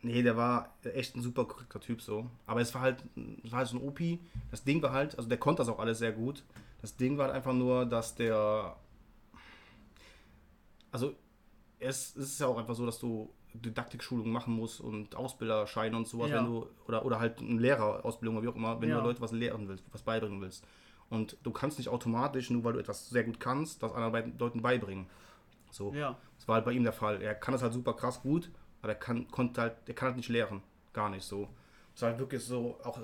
Nee, 0.03 0.23
der 0.23 0.35
war 0.35 0.73
echt 0.83 1.15
ein 1.15 1.21
super 1.21 1.45
korrekter 1.45 1.79
Typ 1.79 2.01
so. 2.01 2.29
Aber 2.47 2.59
es 2.61 2.73
war 2.73 2.81
halt, 2.81 3.03
es 3.43 3.51
war 3.51 3.59
halt 3.59 3.67
so 3.67 3.77
ein 3.77 3.83
OP. 3.83 3.99
Das 4.49 4.63
Ding 4.63 4.81
war 4.81 4.91
halt, 4.93 5.15
also 5.17 5.29
der 5.29 5.37
konnte 5.37 5.61
das 5.61 5.69
auch 5.69 5.77
alles 5.79 5.99
sehr 5.99 6.11
gut. 6.11 6.43
Das 6.81 6.95
Ding 6.95 7.17
war 7.17 7.25
halt 7.27 7.35
einfach 7.35 7.53
nur, 7.53 7.85
dass 7.85 8.15
der. 8.15 8.75
Also, 10.91 11.13
es, 11.79 12.15
es 12.15 12.31
ist 12.33 12.39
ja 12.39 12.47
auch 12.47 12.57
einfach 12.57 12.75
so, 12.75 12.85
dass 12.85 12.99
du 12.99 13.29
Didaktikschulungen 13.53 14.31
machen 14.31 14.53
musst 14.55 14.81
und 14.81 15.15
Ausbilderscheine 15.15 15.95
und 15.95 16.07
sowas, 16.07 16.29
Ja. 16.31 16.37
wenn 16.37 16.45
du, 16.45 16.67
oder, 16.87 17.05
oder 17.05 17.19
halt 17.19 17.39
eine 17.39 17.59
Lehrerausbildung 17.59 18.37
oder 18.37 18.45
wie 18.45 18.49
auch 18.49 18.55
immer, 18.55 18.81
wenn 18.81 18.89
Ja. 18.89 18.97
du 18.99 19.03
Leute 19.03 19.21
was 19.21 19.31
lehren 19.31 19.67
willst, 19.67 19.83
was 19.91 20.01
beibringen 20.01 20.41
willst. 20.41 20.65
Und 21.11 21.37
du 21.43 21.51
kannst 21.51 21.77
nicht 21.77 21.89
automatisch, 21.89 22.49
nur 22.49 22.63
weil 22.63 22.73
du 22.73 22.79
etwas 22.79 23.09
sehr 23.09 23.23
gut 23.23 23.39
kannst, 23.39 23.83
das 23.83 23.91
anderen 23.91 24.13
beiden 24.13 24.37
Leuten 24.39 24.61
beibringen. 24.61 25.07
So. 25.69 25.93
Ja. 25.93 26.17
Das 26.37 26.47
war 26.47 26.55
halt 26.55 26.65
bei 26.65 26.71
ihm 26.71 26.83
der 26.83 26.93
Fall. 26.93 27.21
Er 27.21 27.35
kann 27.35 27.51
das 27.51 27.61
halt 27.61 27.73
super 27.73 27.93
krass 27.93 28.21
gut, 28.21 28.49
aber 28.81 28.93
er 28.93 28.99
kann, 28.99 29.27
konnte 29.29 29.61
halt, 29.61 29.75
er 29.85 29.93
kann 29.93 30.07
halt 30.07 30.17
nicht 30.17 30.29
lehren. 30.29 30.63
Gar 30.93 31.09
nicht 31.09 31.23
so. 31.23 31.47
Das 31.93 32.01
war 32.01 32.09
halt 32.09 32.19
wirklich 32.19 32.43
so, 32.43 32.77
auch, 32.83 32.97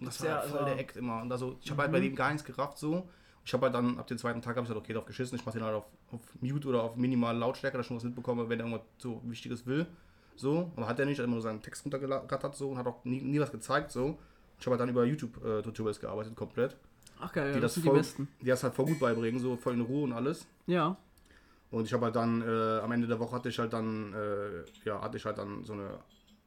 das 0.00 0.20
war 0.22 0.28
Ja, 0.28 0.40
halt 0.40 0.50
voll 0.50 0.64
der 0.64 0.78
Act 0.78 0.96
immer. 0.96 1.20
Und 1.22 1.30
also, 1.30 1.58
ich 1.62 1.70
habe 1.70 1.82
halt 1.82 1.92
bei 1.92 2.00
dem 2.00 2.16
gar 2.16 2.32
nichts 2.32 2.44
gerafft 2.44 2.78
so. 2.78 3.06
Ich 3.44 3.52
habe 3.52 3.66
halt 3.66 3.74
dann, 3.74 3.98
ab 3.98 4.06
dem 4.06 4.18
zweiten 4.18 4.40
Tag 4.40 4.56
habe 4.56 4.64
ich 4.64 4.70
halt, 4.70 4.78
okay, 4.78 4.94
drauf 4.94 5.04
geschissen. 5.04 5.38
Ich 5.38 5.44
mache 5.44 5.58
den 5.58 5.66
halt 5.66 5.76
auf, 5.76 5.84
auf 6.10 6.20
Mute 6.40 6.68
oder 6.68 6.82
auf 6.82 6.96
minimal 6.96 7.36
Lautstärke, 7.36 7.76
dass 7.76 7.84
ich 7.84 7.88
schon 7.88 7.96
was 7.98 8.04
mitbekomme, 8.04 8.48
wenn 8.48 8.60
er 8.60 8.66
irgendwas 8.66 8.86
so 8.98 9.20
Wichtiges 9.24 9.66
will. 9.66 9.86
So, 10.36 10.72
aber 10.76 10.88
hat 10.88 10.98
er 10.98 11.04
nicht, 11.04 11.18
er 11.18 11.24
hat 11.24 11.26
immer 11.26 11.34
nur 11.34 11.42
seinen 11.42 11.60
Text 11.60 11.84
runtergerattert 11.84 12.56
so 12.56 12.70
und 12.70 12.78
hat 12.78 12.86
auch 12.86 13.04
nie, 13.04 13.20
nie 13.20 13.38
was 13.38 13.52
gezeigt 13.52 13.90
so. 13.90 14.18
Ich 14.58 14.66
habe 14.66 14.72
halt 14.72 14.80
dann 14.80 14.88
über 14.88 15.04
YouTube-Tutorials 15.04 16.00
gearbeitet, 16.00 16.34
komplett. 16.36 16.76
Ach 17.24 17.32
geil, 17.32 17.52
Die 17.54 17.60
das 17.60 17.62
das 17.62 17.74
sind 17.74 17.84
die 17.84 17.88
voll- 17.88 17.98
besten. 17.98 18.28
Die 18.40 18.46
das 18.46 18.62
halt 18.62 18.74
voll 18.74 18.86
gut 18.86 18.98
beibringen, 19.00 19.40
so 19.40 19.56
voll 19.56 19.74
in 19.74 19.80
Ruhe 19.80 20.04
und 20.04 20.12
alles. 20.12 20.46
Ja. 20.66 20.96
Und 21.70 21.86
ich 21.86 21.92
habe 21.94 22.04
halt 22.06 22.16
dann, 22.16 22.42
äh, 22.42 22.80
am 22.80 22.92
Ende 22.92 23.06
der 23.06 23.18
Woche 23.18 23.34
hatte 23.36 23.48
ich 23.48 23.58
halt 23.58 23.72
dann, 23.72 24.12
äh, 24.12 24.64
ja, 24.84 25.00
hatte 25.00 25.16
ich 25.16 25.24
halt 25.24 25.38
dann 25.38 25.64
so 25.64 25.72
eine, 25.72 25.98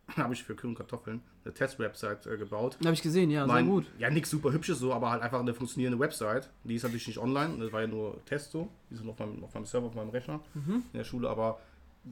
habe 0.18 0.33
ich 0.36 0.44
für 0.44 0.54
Kühe 0.54 0.69
und 0.69 0.75
Kartoffeln 0.75 1.22
eine 1.44 1.54
Test-Website 1.54 2.27
äh, 2.27 2.38
gebaut. 2.38 2.77
Habe 2.83 2.94
ich 2.94 3.01
gesehen, 3.01 3.31
ja, 3.31 3.48
Mein- 3.48 3.66
sehr 3.66 3.74
gut. 3.74 3.86
Ja, 3.98 4.10
nichts 4.12 4.30
super 4.30 4.51
hübsches 4.51 4.77
so, 4.80 4.94
aber 4.94 5.10
halt 5.10 5.24
einfach 5.24 5.39
eine 5.39 5.54
funktionierende 5.54 6.00
Website. 6.00 6.50
Die 6.63 6.75
ist 6.75 6.83
natürlich 6.83 7.07
nicht 7.07 7.18
online, 7.18 7.57
das 7.57 7.71
war 7.74 7.81
ja 7.81 7.88
nur 7.88 8.24
Test 8.25 8.51
so. 8.51 8.68
Die 8.92 8.95
ist 8.95 9.07
auf 9.07 9.18
meinem, 9.18 9.44
auf 9.44 9.54
meinem 9.54 9.66
Server, 9.66 9.88
auf 9.88 9.95
meinem 9.95 10.10
Rechner 10.12 10.42
Mhm. 10.54 10.83
in 10.94 10.98
der 11.00 11.06
Schule, 11.06 11.28
aber 11.30 11.60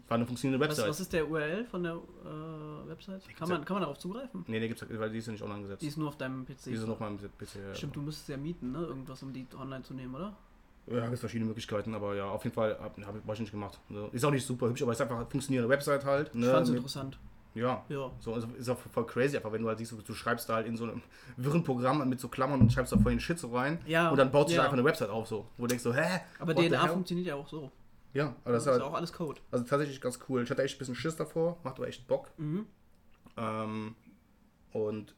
war 0.08 0.16
eine 0.16 0.26
funktionierende 0.26 0.66
Was, 0.68 0.78
Website. 0.78 0.90
was 0.90 1.00
ist 1.00 1.14
der 1.14 1.30
URL 1.30 1.66
von 1.66 1.84
der 1.84 1.94
äh, 1.94 2.90
Website? 2.90 3.22
Kann 3.38 3.48
man, 3.50 3.64
kann 3.66 3.76
man 3.76 3.82
darauf 3.82 3.98
zugreifen? 4.00 4.44
nee, 4.48 4.60
nee, 4.60 4.68
gibt's, 4.68 4.86
weil 4.90 5.10
die 5.12 5.20
ist 5.20 5.28
ja 5.28 5.32
nicht 5.34 5.44
online 5.44 5.62
gesetzt. 5.62 5.82
Die 5.82 5.88
ist 5.88 5.98
nur 5.98 6.08
auf 6.08 6.18
deinem 6.18 6.46
PC. 6.46 6.64
Die 6.66 6.72
ist 6.72 6.88
noch 6.88 7.00
mal 7.00 7.12
PC. 7.16 7.56
ja. 7.68 7.76
Stimmt, 7.76 7.96
du 7.96 8.02
müsstest 8.02 8.30
ja 8.30 8.38
mieten, 8.38 8.72
ne? 8.72 8.80
Irgendwas, 8.80 9.22
um 9.24 9.32
die 9.34 9.46
online 9.60 9.84
zu 9.84 9.94
nehmen, 9.94 10.16
oder? 10.16 10.36
Ja, 10.88 11.06
gibt 11.08 11.20
verschiedene 11.20 11.48
Möglichkeiten, 11.48 11.94
aber 11.96 12.14
ja, 12.16 12.26
auf 12.26 12.44
jeden 12.44 12.54
Fall 12.56 12.78
habe 12.80 13.06
hab, 13.06 13.16
hab 13.26 13.34
ich 13.34 13.40
nicht 13.40 13.52
gemacht. 13.52 13.80
Ist 14.12 14.26
auch 14.26 14.32
nicht 14.32 14.46
super 14.46 14.68
hübsch, 14.68 14.82
aber 14.82 14.92
ist 14.92 15.00
einfach 15.02 15.16
eine 15.16 15.26
funktionierende 15.26 15.70
Website 15.70 16.04
halt. 16.04 16.36
Ne, 16.36 16.48
Ich 16.48 16.52
fand's 16.52 16.70
mit- 16.70 16.78
interessant. 16.80 17.18
ja, 17.56 17.86
Ja. 17.88 18.12
So, 18.20 18.34
also 18.34 18.48
ist 18.58 18.68
auch 18.68 18.78
voll 18.92 19.06
crazy, 19.06 19.38
einfach 19.38 19.52
wenn 19.54 19.62
du 19.62 19.68
halt 19.70 19.78
siehst, 19.78 19.94
du 20.06 20.14
schreibst 20.14 20.50
da 20.50 20.56
halt 20.56 20.68
in 20.68 20.76
so 20.76 20.84
einem 20.84 21.02
wirren 21.38 21.64
Programm 21.64 22.08
mit 22.10 22.20
so 22.20 22.28
Klammern 22.28 22.60
und 22.60 22.74
schreibst 22.74 22.92
da 22.92 22.98
voll 22.98 23.14
den 23.14 23.22
Shit 23.22 23.40
so 23.40 23.56
rein 23.56 23.80
Ja, 23.86 24.10
und 24.10 24.18
dann 24.18 24.30
baut 24.32 24.50
sich 24.50 24.58
ja. 24.58 24.64
da 24.64 24.66
einfach 24.66 24.78
eine 24.78 24.84
Website 24.84 25.10
auf, 25.10 25.26
so, 25.28 25.46
wo 25.58 25.64
du 25.64 25.68
denkst 25.68 25.84
so, 25.84 25.94
hä? 25.94 26.20
Aber 26.40 26.54
What 26.54 26.66
DNA 26.68 26.88
funktioniert 26.88 27.28
ja 27.28 27.36
auch 27.36 27.48
so. 27.48 27.72
Ja, 28.14 28.36
aber 28.44 28.54
Das 28.54 28.64
das 28.66 28.76
ist 28.76 28.82
halt, 28.82 28.82
auch 28.92 28.94
alles 28.96 29.12
Code. 29.14 29.42
also 29.52 29.66
tatsächlich 29.66 30.00
ganz 30.02 30.20
cool. 30.30 30.44
Ich 30.44 30.50
hatte 30.52 30.64
echt 30.64 30.76
ein 30.76 30.80
bisschen 30.80 30.96
Schiss 30.96 31.16
davor, 31.16 31.58
macht 31.64 31.78
aber 31.78 31.88
echt 31.88 32.08
Bock. 32.08 32.30
Mhm. 32.38 32.68
Ähm, 33.38 33.96
und 34.72 35.16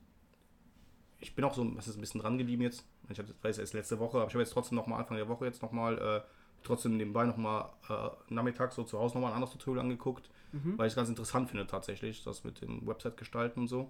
ich 1.19 1.35
bin 1.35 1.43
auch 1.45 1.53
so, 1.53 1.75
was 1.75 1.87
ist 1.87 1.97
ein 1.97 2.01
bisschen 2.01 2.21
dran 2.21 2.37
geblieben 2.37 2.61
jetzt. 2.61 2.85
Ich 3.09 3.19
hatte, 3.19 3.33
weiß 3.41 3.57
erst 3.57 3.73
letzte 3.73 3.99
Woche, 3.99 4.17
aber 4.17 4.27
ich 4.27 4.33
habe 4.33 4.41
jetzt 4.43 4.53
trotzdem 4.53 4.75
nochmal 4.75 4.99
Anfang 4.99 5.17
der 5.17 5.27
Woche 5.27 5.45
jetzt 5.45 5.61
nochmal, 5.61 5.97
äh, 5.97 6.21
trotzdem 6.63 6.97
nebenbei 6.97 7.25
nochmal 7.25 7.69
äh, 7.89 8.09
nachmittags 8.33 8.75
so 8.75 8.83
zu 8.83 8.97
Hause 8.99 9.15
nochmal 9.15 9.31
ein 9.31 9.35
anderes 9.35 9.53
Tutorial 9.53 9.83
angeguckt, 9.83 10.29
Mhm. 10.51 10.77
weil 10.77 10.87
ich 10.87 10.91
es 10.91 10.95
ganz 10.95 11.09
interessant 11.09 11.49
finde 11.49 11.67
tatsächlich, 11.67 12.23
das 12.23 12.43
mit 12.45 12.61
dem 12.61 12.87
Website 12.87 13.17
gestalten 13.17 13.61
und 13.61 13.67
so. 13.67 13.89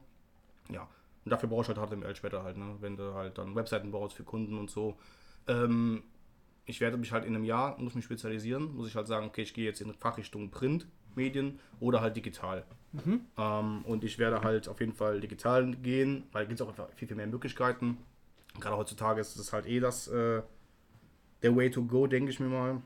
Ja, 0.70 0.82
und 1.24 1.30
dafür 1.32 1.48
brauche 1.48 1.62
ich 1.62 1.68
halt 1.68 1.78
HTML 1.78 2.16
später 2.16 2.44
halt, 2.44 2.58
ne? 2.58 2.76
wenn 2.80 2.98
du 2.98 3.14
halt 3.14 3.38
dann 3.38 3.56
Webseiten 3.56 3.92
baust 3.92 4.16
für 4.16 4.24
Kunden 4.24 4.58
und 4.58 4.70
so. 4.72 4.98
Ähm, 5.48 6.04
ich 6.66 6.82
werde 6.82 6.98
mich 6.98 7.12
halt 7.12 7.26
in 7.26 7.36
einem 7.36 7.44
Jahr, 7.44 7.80
muss 7.80 7.96
mich 7.96 8.06
spezialisieren, 8.06 8.76
muss 8.76 8.88
ich 8.88 8.96
halt 8.96 9.08
sagen, 9.08 9.28
okay, 9.28 9.44
ich 9.44 9.54
gehe 9.54 9.66
jetzt 9.66 9.82
in 9.82 9.94
Fachrichtung 9.94 10.50
Print, 10.50 10.88
Medien 11.16 11.60
oder 11.80 12.02
halt 12.02 12.16
digital. 12.16 12.66
Mhm. 12.92 13.22
Ähm, 13.38 13.86
und 13.86 14.04
ich 14.04 14.18
werde 14.20 14.42
halt 14.42 14.68
auf 14.68 14.80
jeden 14.80 14.94
Fall 14.94 15.20
digital 15.20 15.72
gehen, 15.76 16.24
weil 16.32 16.48
gibt 16.48 16.60
es 16.60 16.66
auch 16.66 16.70
einfach 16.70 16.90
viel, 16.96 17.08
viel 17.08 17.18
mehr 17.18 17.28
Möglichkeiten. 17.28 17.98
Gerade 18.60 18.78
heutzutage 18.78 19.22
ist 19.22 19.36
es 19.38 19.54
halt 19.54 19.66
eh 19.66 19.80
das, 19.80 20.08
äh, 20.08 20.42
der 21.42 21.56
Way 21.56 21.70
to 21.72 21.84
go, 21.84 22.08
denke 22.08 22.32
ich 22.32 22.40
mir 22.40 22.48
mal. 22.48 22.82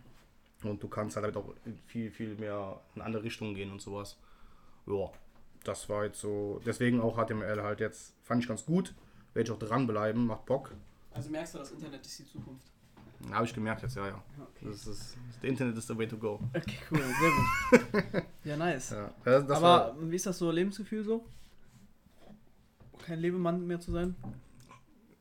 Und 0.63 0.83
du 0.83 0.88
kannst 0.89 1.15
halt 1.15 1.24
damit 1.24 1.38
auch 1.38 1.53
viel, 1.88 2.12
viel 2.12 2.36
mehr 2.36 2.81
in 2.95 3.01
andere 3.01 3.24
Richtungen 3.24 3.55
gehen 3.55 3.71
und 3.71 3.81
sowas. 3.81 4.17
Ja, 4.88 5.12
das 5.63 5.88
war 5.88 6.05
jetzt 6.05 6.19
so. 6.19 6.59
Deswegen 6.65 7.00
auch 7.00 7.17
HTML 7.17 7.62
halt 7.63 7.79
jetzt, 7.79 8.15
fand 8.24 8.41
ich 8.41 8.48
ganz 8.48 8.65
gut. 8.65 8.93
Werde 9.33 9.50
ich 9.50 9.55
auch 9.55 9.59
dranbleiben, 9.59 10.25
macht 10.25 10.45
Bock. 10.45 10.71
Also 11.12 11.29
merkst 11.29 11.53
du, 11.53 11.59
das 11.59 11.71
Internet 11.71 12.05
ist 12.05 12.19
die 12.19 12.25
Zukunft. 12.25 12.67
Habe 13.32 13.46
ich 13.46 13.54
gemerkt 13.54 13.82
jetzt, 13.82 13.96
ja, 13.96 14.08
ja. 14.08 14.24
Okay, 14.42 14.66
Das 14.70 14.88
ist, 14.88 15.18
das 15.36 15.44
Internet 15.44 15.78
ist 15.78 15.88
the 15.88 15.98
way 15.98 16.08
to 16.08 16.18
go. 16.18 16.40
okay 16.56 16.78
cool, 16.90 17.00
sehr 17.02 17.32
gut. 18.12 18.24
ja, 18.46 18.56
nice. 18.58 18.92
Ja, 18.92 19.12
das, 19.26 19.46
das 19.46 19.58
Aber 19.58 19.68
war, 19.68 19.96
wie 20.10 20.16
ist 20.16 20.26
das 20.26 20.38
so 20.38 20.50
Lebensgefühl 20.52 21.04
so? 21.04 21.26
Kein 23.06 23.20
Lebemann 23.20 23.66
mehr 23.66 23.80
zu 23.80 23.92
sein? 23.92 24.16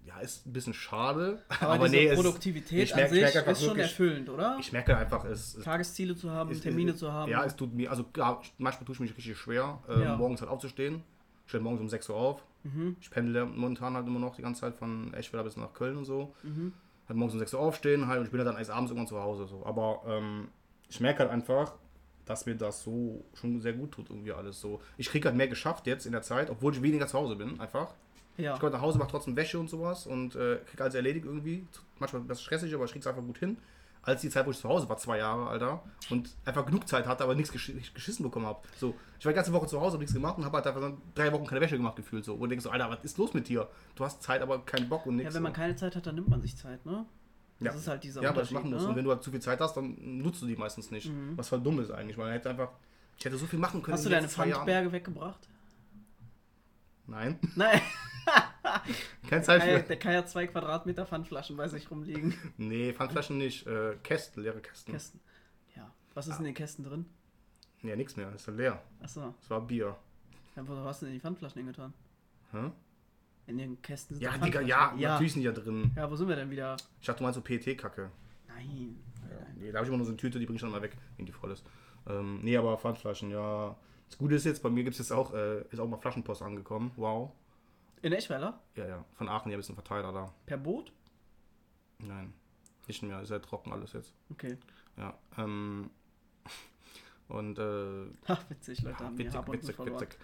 ja, 0.05 0.21
ist 0.21 0.47
ein 0.47 0.53
bisschen 0.55 0.73
schade. 0.75 1.43
Aber, 1.61 1.75
Aber, 1.75 1.89
nee, 1.89 2.15
Produktivität 2.15 2.83
ich 2.85 2.95
merk- 2.95 3.11
an 3.11 3.17
ich 3.19 3.27
sich 3.27 3.37
einfach 3.39 3.53
ist 3.53 3.59
schon 3.61 3.69
wirklich- 3.69 3.87
erfüllend, 3.91 4.29
oder? 4.31 4.57
ich 4.59 4.73
merke 4.73 4.97
einfach, 4.97 5.25
es, 5.27 5.55
es 5.57 5.65
Tagesziele 5.65 6.17
zu 6.17 6.31
haben, 6.31 6.51
Es- 6.51 6.61
Termine 6.63 6.93
es- 6.93 6.99
zu 6.99 7.13
haben. 7.13 7.31
Ja, 7.31 7.45
es 7.45 7.55
tut 7.57 7.75
mir, 7.75 7.91
also 7.91 8.05
klar, 8.05 8.43
manchmal 8.57 8.87
tue 8.87 8.95
ich 8.95 9.01
mich 9.01 9.17
richtig 9.17 9.37
schwer, 9.37 9.81
ähm, 9.89 10.01
Ja. 10.03 10.17
morgens 10.17 10.41
halt 10.41 10.51
aufzustehen. 10.51 11.03
Ich 11.45 11.51
stehe 11.51 11.63
morgens 11.63 11.81
um 11.83 11.89
6 11.91 12.09
Uhr 12.09 12.17
auf. 12.17 12.43
Mhm. 12.65 12.97
Ich 13.01 13.11
pendle 13.11 13.45
momentan 13.45 13.95
halt 13.95 14.07
immer 14.07 14.19
noch 14.19 14.35
die 14.37 14.43
ganze 14.43 14.63
Zeit 14.63 14.77
von 14.77 15.13
Eschweiler 15.13 15.45
bis 15.45 15.57
nach 15.59 15.73
Köln 15.75 15.97
und 15.99 16.05
so. 16.07 16.35
Mhm. 16.43 16.73
Halt 17.09 17.17
morgens 17.17 17.35
um 17.35 17.39
6 17.39 17.55
Uhr 17.55 17.61
aufstehen 17.61 18.07
halt 18.07 18.19
und 18.19 18.27
ich 18.27 18.31
bin 18.31 18.39
halt 18.41 18.49
dann 18.49 18.59
erst 18.59 18.71
abends 18.71 18.91
irgendwann 18.91 19.09
zu 19.09 19.21
Hause. 19.21 19.47
So. 19.47 19.65
Aber 19.65 20.03
ähm, 20.07 20.49
ich 20.89 21.01
merke 21.01 21.21
halt 21.21 21.31
einfach, 21.31 21.73
dass 22.25 22.45
mir 22.45 22.55
das 22.55 22.83
so 22.83 23.25
schon 23.35 23.61
sehr 23.61 23.73
gut 23.73 23.93
tut, 23.93 24.11
irgendwie 24.11 24.33
alles 24.33 24.61
so. 24.61 24.81
Ich 24.99 25.09
kriege 25.09 25.27
halt 25.27 25.37
mehr 25.37 25.49
geschafft 25.49 25.87
jetzt 25.87 26.05
in 26.05 26.13
der 26.13 26.23
Zeit, 26.23 26.51
obwohl 26.51 26.75
ich 26.75 26.83
weniger 26.83 27.07
zu 27.07 27.19
Hause 27.19 27.37
bin, 27.37 27.59
einfach. 27.61 27.95
Ja. 28.37 28.55
Ich 28.55 28.61
komme 28.61 28.73
nach 28.73 28.83
Hause, 28.83 28.99
mache 28.99 29.11
trotzdem 29.11 29.35
Wäsche 29.35 29.59
und 29.59 29.69
sowas 29.69 30.07
und 30.07 30.37
äh, 30.37 30.59
krieg 30.67 30.81
alles 30.81 30.95
erledigt 30.95 31.25
irgendwie. 31.25 31.67
Manchmal 31.99 32.23
ein 32.23 32.29
bisschen 32.29 32.45
stressig, 32.45 32.75
aber 32.75 32.85
ich 32.85 32.93
krieg's 32.93 33.07
einfach 33.07 33.23
gut 33.23 33.39
hin. 33.39 33.57
Als 34.03 34.21
die 34.23 34.31
Zeit, 34.31 34.47
wo 34.47 34.51
ich 34.53 34.59
zu 34.59 34.69
Hause 34.69 34.89
war, 34.89 34.97
zwei 34.97 35.19
Jahre, 35.19 35.49
Alter, 35.49 35.83
und 36.09 36.35
einfach 36.45 36.65
genug 36.65 36.89
Zeit 36.89 37.07
hatte, 37.07 37.25
aber 37.25 37.35
nichts 37.35 37.53
gesch 37.53 37.73
geschissen 37.93 38.23
bekommen 38.23 38.47
habe. 38.47 38.61
So, 38.77 38.95
ich 39.19 39.25
war 39.27 39.33
die 39.33 39.37
ganze 39.37 39.53
Woche 39.53 39.67
zu 39.67 39.81
Hause, 39.81 39.93
habe 39.95 39.99
nichts 40.03 40.15
gemacht 40.15 40.39
und 40.39 40.45
habe 40.45 40.57
halt 40.57 40.67
einfach 40.67 40.93
drei 41.15 41.31
Wochen 41.33 41.45
keine 41.47 41.61
Wäsche 41.61 41.77
gemacht 41.77 41.97
gefühlt. 41.97 42.25
So. 42.25 42.35
Und 42.35 42.49
denkst 42.49 42.63
so, 42.65 42.71
Alter, 42.71 42.89
was 42.89 43.05
ist 43.05 43.19
los 43.19 43.35
mit 43.35 43.49
dir? 43.49 43.69
Du 43.97 44.05
hast 44.05 44.23
Zeit, 44.23 44.41
aber 44.41 44.65
keinen 44.65 44.89
Bock 44.89 45.05
und 45.07 45.17
nichts. 45.17 45.33
Ja, 45.33 45.37
wenn 45.37 45.43
man 45.43 45.53
so. 45.53 45.57
keine 45.61 45.77
Zeit 45.77 45.95
hat, 45.97 46.07
dann 46.07 46.15
nimmt 46.15 46.29
man 46.29 46.41
sich 46.41 46.57
Zeit, 46.57 46.87
ne? 46.87 47.05
Das 47.61 47.75
Ja. 47.75 47.81
ist 47.81 47.89
halt 47.89 48.05
dieser 48.05 48.23
Ja, 48.23 48.31
aber 48.31 48.41
das 48.41 48.51
machen 48.53 48.71
musst. 48.71 48.85
ne? 48.85 48.91
Und 48.91 48.97
wenn 48.97 49.05
du 49.05 49.11
halt 49.11 49.23
zu 49.23 49.31
viel 49.33 49.41
Zeit 49.41 49.61
hast, 49.61 49.77
dann 49.77 49.97
nutzt 50.19 50.41
du 50.41 50.47
die 50.47 50.57
meistens 50.57 50.91
nicht. 50.91 51.11
Was 51.37 51.49
voll 51.49 51.61
dumm 51.61 51.81
ist 51.81 51.91
eigentlich. 51.91 52.17
Man 52.17 52.31
hätte 52.31 52.51
einfach. 52.51 52.71
Ich 53.19 53.25
hätte 53.25 53.37
so 53.37 53.47
viel 53.47 53.59
machen 53.59 53.83
können. 53.83 53.95
Hast 53.97 54.07
du 54.07 54.11
deine. 54.11 54.29
Pfandberge 54.29 54.93
weggebracht? 54.93 55.49
Nein, 57.07 57.39
Nein, 57.57 57.81
keine 59.29 59.43
Zeit 59.43 59.61
Kai, 59.61 59.81
für. 59.81 59.87
der 59.89 59.99
Kai 59.99 60.17
hat 60.17 60.29
zwei 60.29 60.47
Quadratmeter 60.47 61.07
Pfandflaschen 61.07 61.57
bei 61.57 61.69
sich 61.69 61.91
rumliegen. 61.91 62.35
Nee, 62.57 62.93
Pfandflaschen 62.93 63.39
nicht. 63.39 63.67
Äh, 63.67 63.97
Kästen, 64.03 64.43
leere 64.43 64.61
Kästen. 64.61 64.93
Kästen. 64.93 65.21
Ja. 65.77 65.91
Was 66.15 66.27
ist 66.29 66.39
in 66.39 66.45
den 66.45 66.55
Kästen 66.55 66.85
drin? 66.85 67.07
Ja, 67.83 67.95
nichts 67.97 68.17
mehr. 68.17 68.33
Ist 68.35 68.47
ja 68.47 68.53
leer. 68.53 68.83
Achso. 69.01 69.35
Das 69.41 69.51
war 69.51 69.61
Bier. 69.61 69.97
Ja, 70.57 70.67
wo 70.67 70.75
hast 70.85 71.03
du 71.03 71.07
denn 71.07 71.15
die 71.15 71.21
Pfandflaschen 71.21 71.59
hingetan? 71.59 71.93
Hä? 72.53 72.71
In 73.47 73.59
den 73.59 73.81
Kästen 73.81 74.17
sind 74.17 74.23
Ja, 74.25 74.33
Digga, 74.33 74.59
Pfandflaschen. 74.61 74.99
ja, 74.99 75.11
natürlich 75.13 75.33
sind 75.33 75.41
die 75.43 75.47
ja 75.47 75.53
drin. 75.53 75.93
Ja, 75.97 76.11
wo 76.11 76.17
sind 76.17 76.29
wir 76.29 76.37
denn 76.37 76.51
wieder? 76.51 76.77
Ich 77.01 77.07
dachte, 77.07 77.19
du 77.19 77.25
meinst 77.25 77.37
so 77.37 77.43
PET-Kacke. 77.43 78.11
Nein. 78.49 78.97
Nein. 79.29 79.57
Nee, 79.59 79.71
da 79.73 79.79
habe 79.79 79.85
ich 79.87 79.89
immer 79.89 79.99
nur 79.99 80.07
so 80.07 80.11
eine 80.13 80.17
Tüte, 80.17 80.39
die 80.39 80.47
bringe 80.47 80.57
ich 80.57 80.63
dann 80.63 80.71
mal 80.71 80.83
weg, 80.83 80.97
wenn 81.17 81.27
die 81.27 81.33
voll 81.33 81.53
ist. 81.53 81.65
Ähm, 82.09 82.41
nee, 82.43 82.57
aber 82.57 82.77
Pfandflaschen, 82.79 83.31
ja. 83.31 83.77
Das 84.09 84.19
Gute 84.19 84.35
ist 84.35 84.45
jetzt, 84.45 84.63
bei 84.63 84.71
mir 84.71 84.85
gibt 84.85 84.95
es 84.95 84.99
jetzt 84.99 85.13
auch, 85.13 85.35
äh, 85.35 85.61
ist 85.71 85.79
auch 85.79 85.87
mal 85.89 85.99
Flaschenpost 85.99 86.43
angekommen. 86.43 86.91
Wow. 86.97 87.33
In 88.03 88.13
Eschweiler? 88.13 88.61
Ja, 88.77 88.87
ja. 88.87 89.05
Von 89.15 89.29
Aachen, 89.29 89.51
ja, 89.51 89.57
ein 89.57 89.61
bisschen 89.61 89.75
Verteiler 89.75 90.13
da. 90.13 90.33
Per 90.47 90.57
Boot? 90.57 90.93
Nein. 91.99 92.33
Nicht 92.87 93.03
mehr, 93.03 93.21
ist 93.21 93.31
ja 93.31 93.39
trocken 93.39 93.73
alles 93.73 93.93
jetzt. 93.93 94.15
Okay. 94.31 94.57
Ja. 94.97 95.19
Ähm, 95.37 95.91
und 97.29 97.59
äh, 97.59 98.07
Ha, 98.29 98.39
witzig, 98.49 98.83
Leute. 98.83 98.97
ja, 99.01 99.07
haben 99.07 99.17
hier 99.17 99.27
witzig, 99.27 99.39
und 99.49 99.53
witzig, 99.53 99.77
verloren. 99.77 100.01
witzig. 100.03 100.19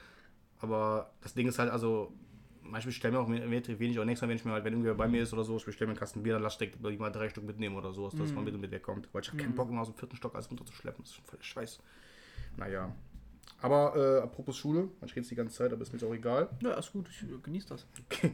Aber 0.61 1.11
das 1.21 1.35
Ding 1.35 1.47
ist 1.49 1.59
halt, 1.59 1.71
also, 1.71 2.13
manchmal 2.63 2.87
bestellen 2.93 3.13
wir 3.15 3.21
auch 3.21 3.29
wenig, 3.29 3.99
oder 3.99 4.07
nächstes 4.07 4.23
Mal, 4.23 4.31
wenn 4.31 4.37
ich 4.37 4.45
mir 4.45 4.53
halt, 4.53 4.65
wenn 4.65 4.73
irgendwer 4.73 4.95
bei 4.95 5.09
mir 5.09 5.23
ist 5.23 5.33
oder 5.33 5.45
so, 5.45 5.57
ich 5.57 5.65
bestelle 5.65 5.89
mir 5.89 5.93
einen 5.93 5.99
Kasten 6.01 6.23
Bier, 6.23 6.35
dann 6.35 6.43
lass 6.43 6.57
direkt 6.57 6.81
mal 7.01 7.11
drei 7.11 7.29
Stück 7.29 7.45
mitnehmen 7.45 7.77
oder 7.77 7.93
sowas, 7.93 8.15
dass 8.15 8.29
Mhm. 8.31 8.35
man 8.37 8.45
mit 8.45 8.55
und 8.55 8.61
mit 8.61 8.71
wegkommt. 8.71 9.09
Weil 9.13 9.23
ich 9.23 9.29
habe 9.29 9.39
keinen 9.39 9.55
Bock, 9.55 9.69
immer 9.69 9.83
aus 9.83 9.89
dem 9.89 9.97
vierten 9.97 10.17
Stock 10.17 10.35
alles 10.35 10.49
runterzuschleppen. 10.51 11.03
Das 11.03 11.11
ist 11.11 11.17
schon 11.17 11.25
voll 11.27 11.39
der 11.39 11.45
Scheiß. 11.45 11.81
Naja. 12.57 12.95
Aber 13.61 13.97
äh, 13.97 14.23
apropos 14.23 14.57
Schule, 14.57 14.89
man 15.01 15.11
redet 15.11 15.31
die 15.31 15.35
ganze 15.35 15.55
Zeit, 15.57 15.73
aber 15.73 15.83
ist 15.83 15.93
mir 15.93 15.99
jetzt 15.99 16.09
auch 16.09 16.15
egal. 16.15 16.51
Ja, 16.61 16.75
ist 16.75 16.93
gut. 16.93 17.09
Ich 17.09 17.23
äh, 17.23 17.39
genieße 17.43 17.69
das. 17.69 17.87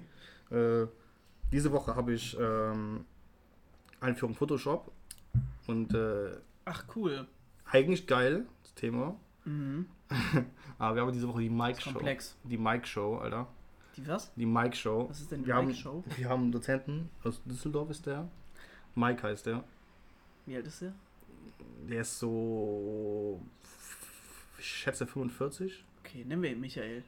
Äh, 0.51 0.89
diese 1.53 1.71
Woche 1.71 1.95
habe 1.95 2.13
ich 2.13 2.37
ähm, 2.37 3.05
Einführung 4.01 4.35
Photoshop 4.35 4.91
und 5.69 5.95
äh, 5.95 6.31
Ach, 6.65 6.85
cool. 6.97 7.29
eigentlich 7.67 8.09
geil, 8.09 8.47
das 8.65 8.75
Thema. 8.75 9.15
Mhm. 9.45 9.87
Aber 10.79 10.97
wir 10.97 11.03
haben 11.03 11.13
diese 11.13 11.29
Woche 11.29 11.43
die 11.43 11.51
Mike 11.51 11.81
Show. 11.81 11.93
Komplex. 11.93 12.37
Die 12.43 12.59
Mike 12.59 12.85
Show, 12.85 13.19
Alter. 13.19 13.47
Die 13.97 14.09
was? 14.09 14.33
Die 14.35 14.47
Mike 14.47 14.77
Show. 14.77 15.07
Was 15.09 15.21
ist 15.21 15.31
denn 15.31 15.43
die 15.43 15.47
wir 15.49 15.55
haben, 15.55 15.67
Mike-Show? 15.67 16.05
Wir 16.17 16.29
haben 16.29 16.43
einen 16.43 16.53
Dozenten 16.53 17.11
aus 17.23 17.43
Düsseldorf 17.45 17.91
ist 17.91 18.07
der. 18.07 18.29
Mike 18.95 19.23
heißt 19.23 19.47
der. 19.47 19.65
Wie 20.47 20.57
alt 20.57 20.67
ist 20.67 20.83
der? 20.83 20.95
Der 21.89 22.01
ist 22.01 22.19
so 22.19 23.41
ich 24.61 24.67
schätze 24.67 25.07
45. 25.07 25.85
Okay, 26.05 26.25
nennen 26.25 26.43
wir 26.43 26.51
ihn 26.53 26.61
Michael. 26.61 27.03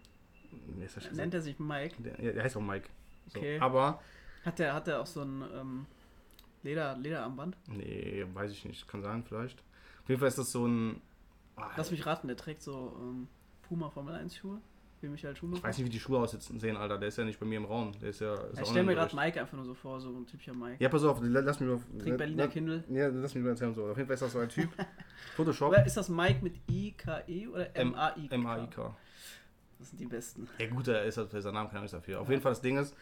Nee, 0.77 0.85
ist 0.85 0.97
der, 0.97 1.13
Nennt 1.13 1.35
er 1.35 1.41
sich 1.41 1.59
Mike? 1.59 2.03
der, 2.03 2.21
ja, 2.23 2.33
der 2.33 2.43
heißt 2.45 2.57
auch 2.57 2.61
Mike. 2.63 2.89
So. 3.29 3.39
Okay. 3.39 3.59
Aber 3.59 4.01
Hat 4.45 4.59
der, 4.59 4.75
hat 4.75 4.87
der 4.87 5.01
auch 5.01 5.07
so 5.07 5.23
ein 5.23 5.43
ähm, 5.55 5.87
Leder, 6.63 6.97
Lederarmband? 6.97 7.57
nee, 7.69 8.25
weiß 8.35 8.53
ich 8.53 8.65
nicht, 8.65 8.87
kann 8.89 9.03
sein 9.03 9.25
vielleicht. 9.25 9.59
Auf 10.03 10.09
jeden 10.09 10.19
Fall 10.19 10.29
ist 10.29 10.39
das 10.39 10.53
so 10.53 10.67
ein 10.67 11.01
ah, 11.57 11.71
Lass 11.77 11.91
mich 11.91 12.05
raten, 12.05 12.27
der 12.27 12.37
trägt 12.37 12.63
so 12.63 12.97
ähm, 13.01 13.29
Puma 13.63 13.89
Formel 13.91 14.15
1 14.15 14.37
Schuhe. 14.37 14.61
Wie 15.03 15.09
Michael 15.09 15.35
Schumacher. 15.35 15.59
Ich 15.59 15.65
weiß 15.65 15.79
nicht, 15.79 15.87
wie 15.87 15.91
die 15.91 15.99
Schuhe 15.99 16.21
aussehen, 16.21 16.77
Alter. 16.77 16.97
Der 16.97 17.09
ist 17.09 17.19
ja 17.19 17.25
nicht 17.25 17.41
bei 17.41 17.45
mir 17.45 17.57
im 17.57 17.65
Raum. 17.65 17.93
Der 18.01 18.11
ist 18.11 18.21
ja. 18.21 18.35
Ist 18.35 18.61
ich 18.61 18.69
stelle 18.69 18.85
mir 18.85 18.95
gerade. 18.95 19.15
Mike 19.17 19.41
einfach 19.41 19.57
nur 19.57 19.65
so 19.65 19.75
vor, 19.75 20.01
so 20.01 20.11
ein 20.11 20.27
typischer 20.27 20.55
Mike. 20.55 20.77
Ja, 20.79 20.89
pass 20.89 21.03
auf, 21.03 21.19
lass 21.21 21.59
mich 21.59 21.69
mal. 21.69 21.81
Trinkt 21.99 22.19
Berliner 22.19 22.47
Kindle. 22.47 22.85
Ja, 22.89 23.09
lass 23.09 23.35
mich 23.35 23.43
mal 23.43 23.51
erzählen. 23.51 23.75
So. 23.75 23.85
Auf 23.85 23.97
jeden 23.97 24.07
Fall 24.07 24.15
ist 24.15 24.23
das 24.23 24.33
so 24.33 24.39
ein 24.39 24.49
Typ. 24.49 24.71
Photoshop. 25.37 25.71
Oder 25.71 25.85
ist 25.85 25.97
das 25.97 26.09
Mike 26.09 26.39
mit 26.43 26.55
I-K-E 26.71 27.49
oder 27.49 27.75
M-A-I-K? 27.77 28.35
M-A-I-K. 28.35 28.97
Das 29.81 29.91
sind 29.91 30.01
die 30.01 30.07
besten. 30.07 30.49
Ja, 30.59 30.69
gut, 30.69 30.87
der 30.87 31.03
ist 31.03 31.17
halt, 31.17 31.33
sein 31.33 31.53
Name 31.53 31.69
kann 31.69 31.85
ich 31.85 31.91
dafür. 31.91 32.21
Auf 32.21 32.29
jeden 32.29 32.41
Fall 32.41 32.53
das 32.53 32.61
Ding 32.61 32.79
ist, 32.79 32.95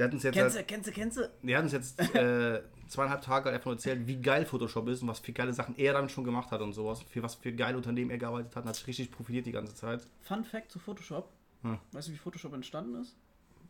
der 0.00 0.06
hat 0.06 0.14
uns 0.14 0.22
jetzt. 0.22 0.34
Kennst 0.34 0.56
Halt, 0.56 0.70
du, 0.70 0.74
kennst 0.74 0.88
du, 0.88 0.92
kennst 0.92 1.16
du? 1.18 1.30
der 1.42 1.56
hat 1.58 1.64
uns 1.64 1.72
jetzt 1.72 2.00
äh, 2.14 2.62
zweieinhalb 2.88 3.20
Tage 3.20 3.44
halt 3.44 3.54
einfach 3.54 3.66
nur 3.66 3.74
erzählt, 3.74 4.06
wie 4.06 4.16
geil 4.16 4.46
Photoshop 4.46 4.88
ist 4.88 5.02
und 5.02 5.08
was 5.08 5.18
für 5.18 5.32
geile 5.32 5.52
Sachen 5.52 5.76
er 5.76 5.92
damit 5.92 6.10
schon 6.10 6.24
gemacht 6.24 6.50
hat 6.50 6.62
und 6.62 6.72
sowas. 6.72 7.02
Für 7.02 7.22
was 7.22 7.34
für 7.34 7.52
geile 7.52 7.76
Unternehmen 7.76 8.10
er 8.10 8.16
gearbeitet 8.16 8.56
hat 8.56 8.62
und 8.62 8.70
hat 8.70 8.76
sich 8.76 8.86
richtig 8.86 9.10
profitiert 9.10 9.44
die 9.44 9.52
ganze 9.52 9.74
Zeit. 9.74 10.00
Fun 10.22 10.42
Fact 10.42 10.70
zu 10.70 10.78
Photoshop. 10.78 11.30
Hm. 11.62 11.78
Weißt 11.92 12.08
du, 12.08 12.12
wie 12.12 12.16
Photoshop 12.16 12.54
entstanden 12.54 12.94
ist? 13.02 13.14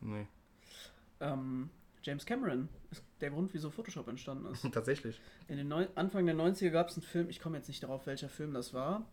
Nee. 0.01 0.29
Ähm, 1.19 1.69
James 2.05 2.25
Cameron 2.25 2.69
ist 2.93 3.03
der 3.21 3.31
Grund, 3.31 3.53
wieso 3.53 3.71
Photoshop 3.71 4.07
entstanden 4.07 4.47
ist. 4.53 4.63
Tatsächlich. 4.73 5.21
In 5.49 5.57
den 5.57 5.67
Neu 5.67 5.89
Anfang 5.97 6.27
der 6.27 6.37
90er 6.37 6.71
gab 6.71 6.91
es 6.91 6.97
einen 6.97 7.03
Film, 7.03 7.29
ich 7.29 7.41
komme 7.41 7.57
jetzt 7.57 7.67
nicht 7.67 7.83
darauf, 7.83 8.07
welcher 8.07 8.29
Film 8.29 8.55
das 8.55 8.73
war. 8.73 9.05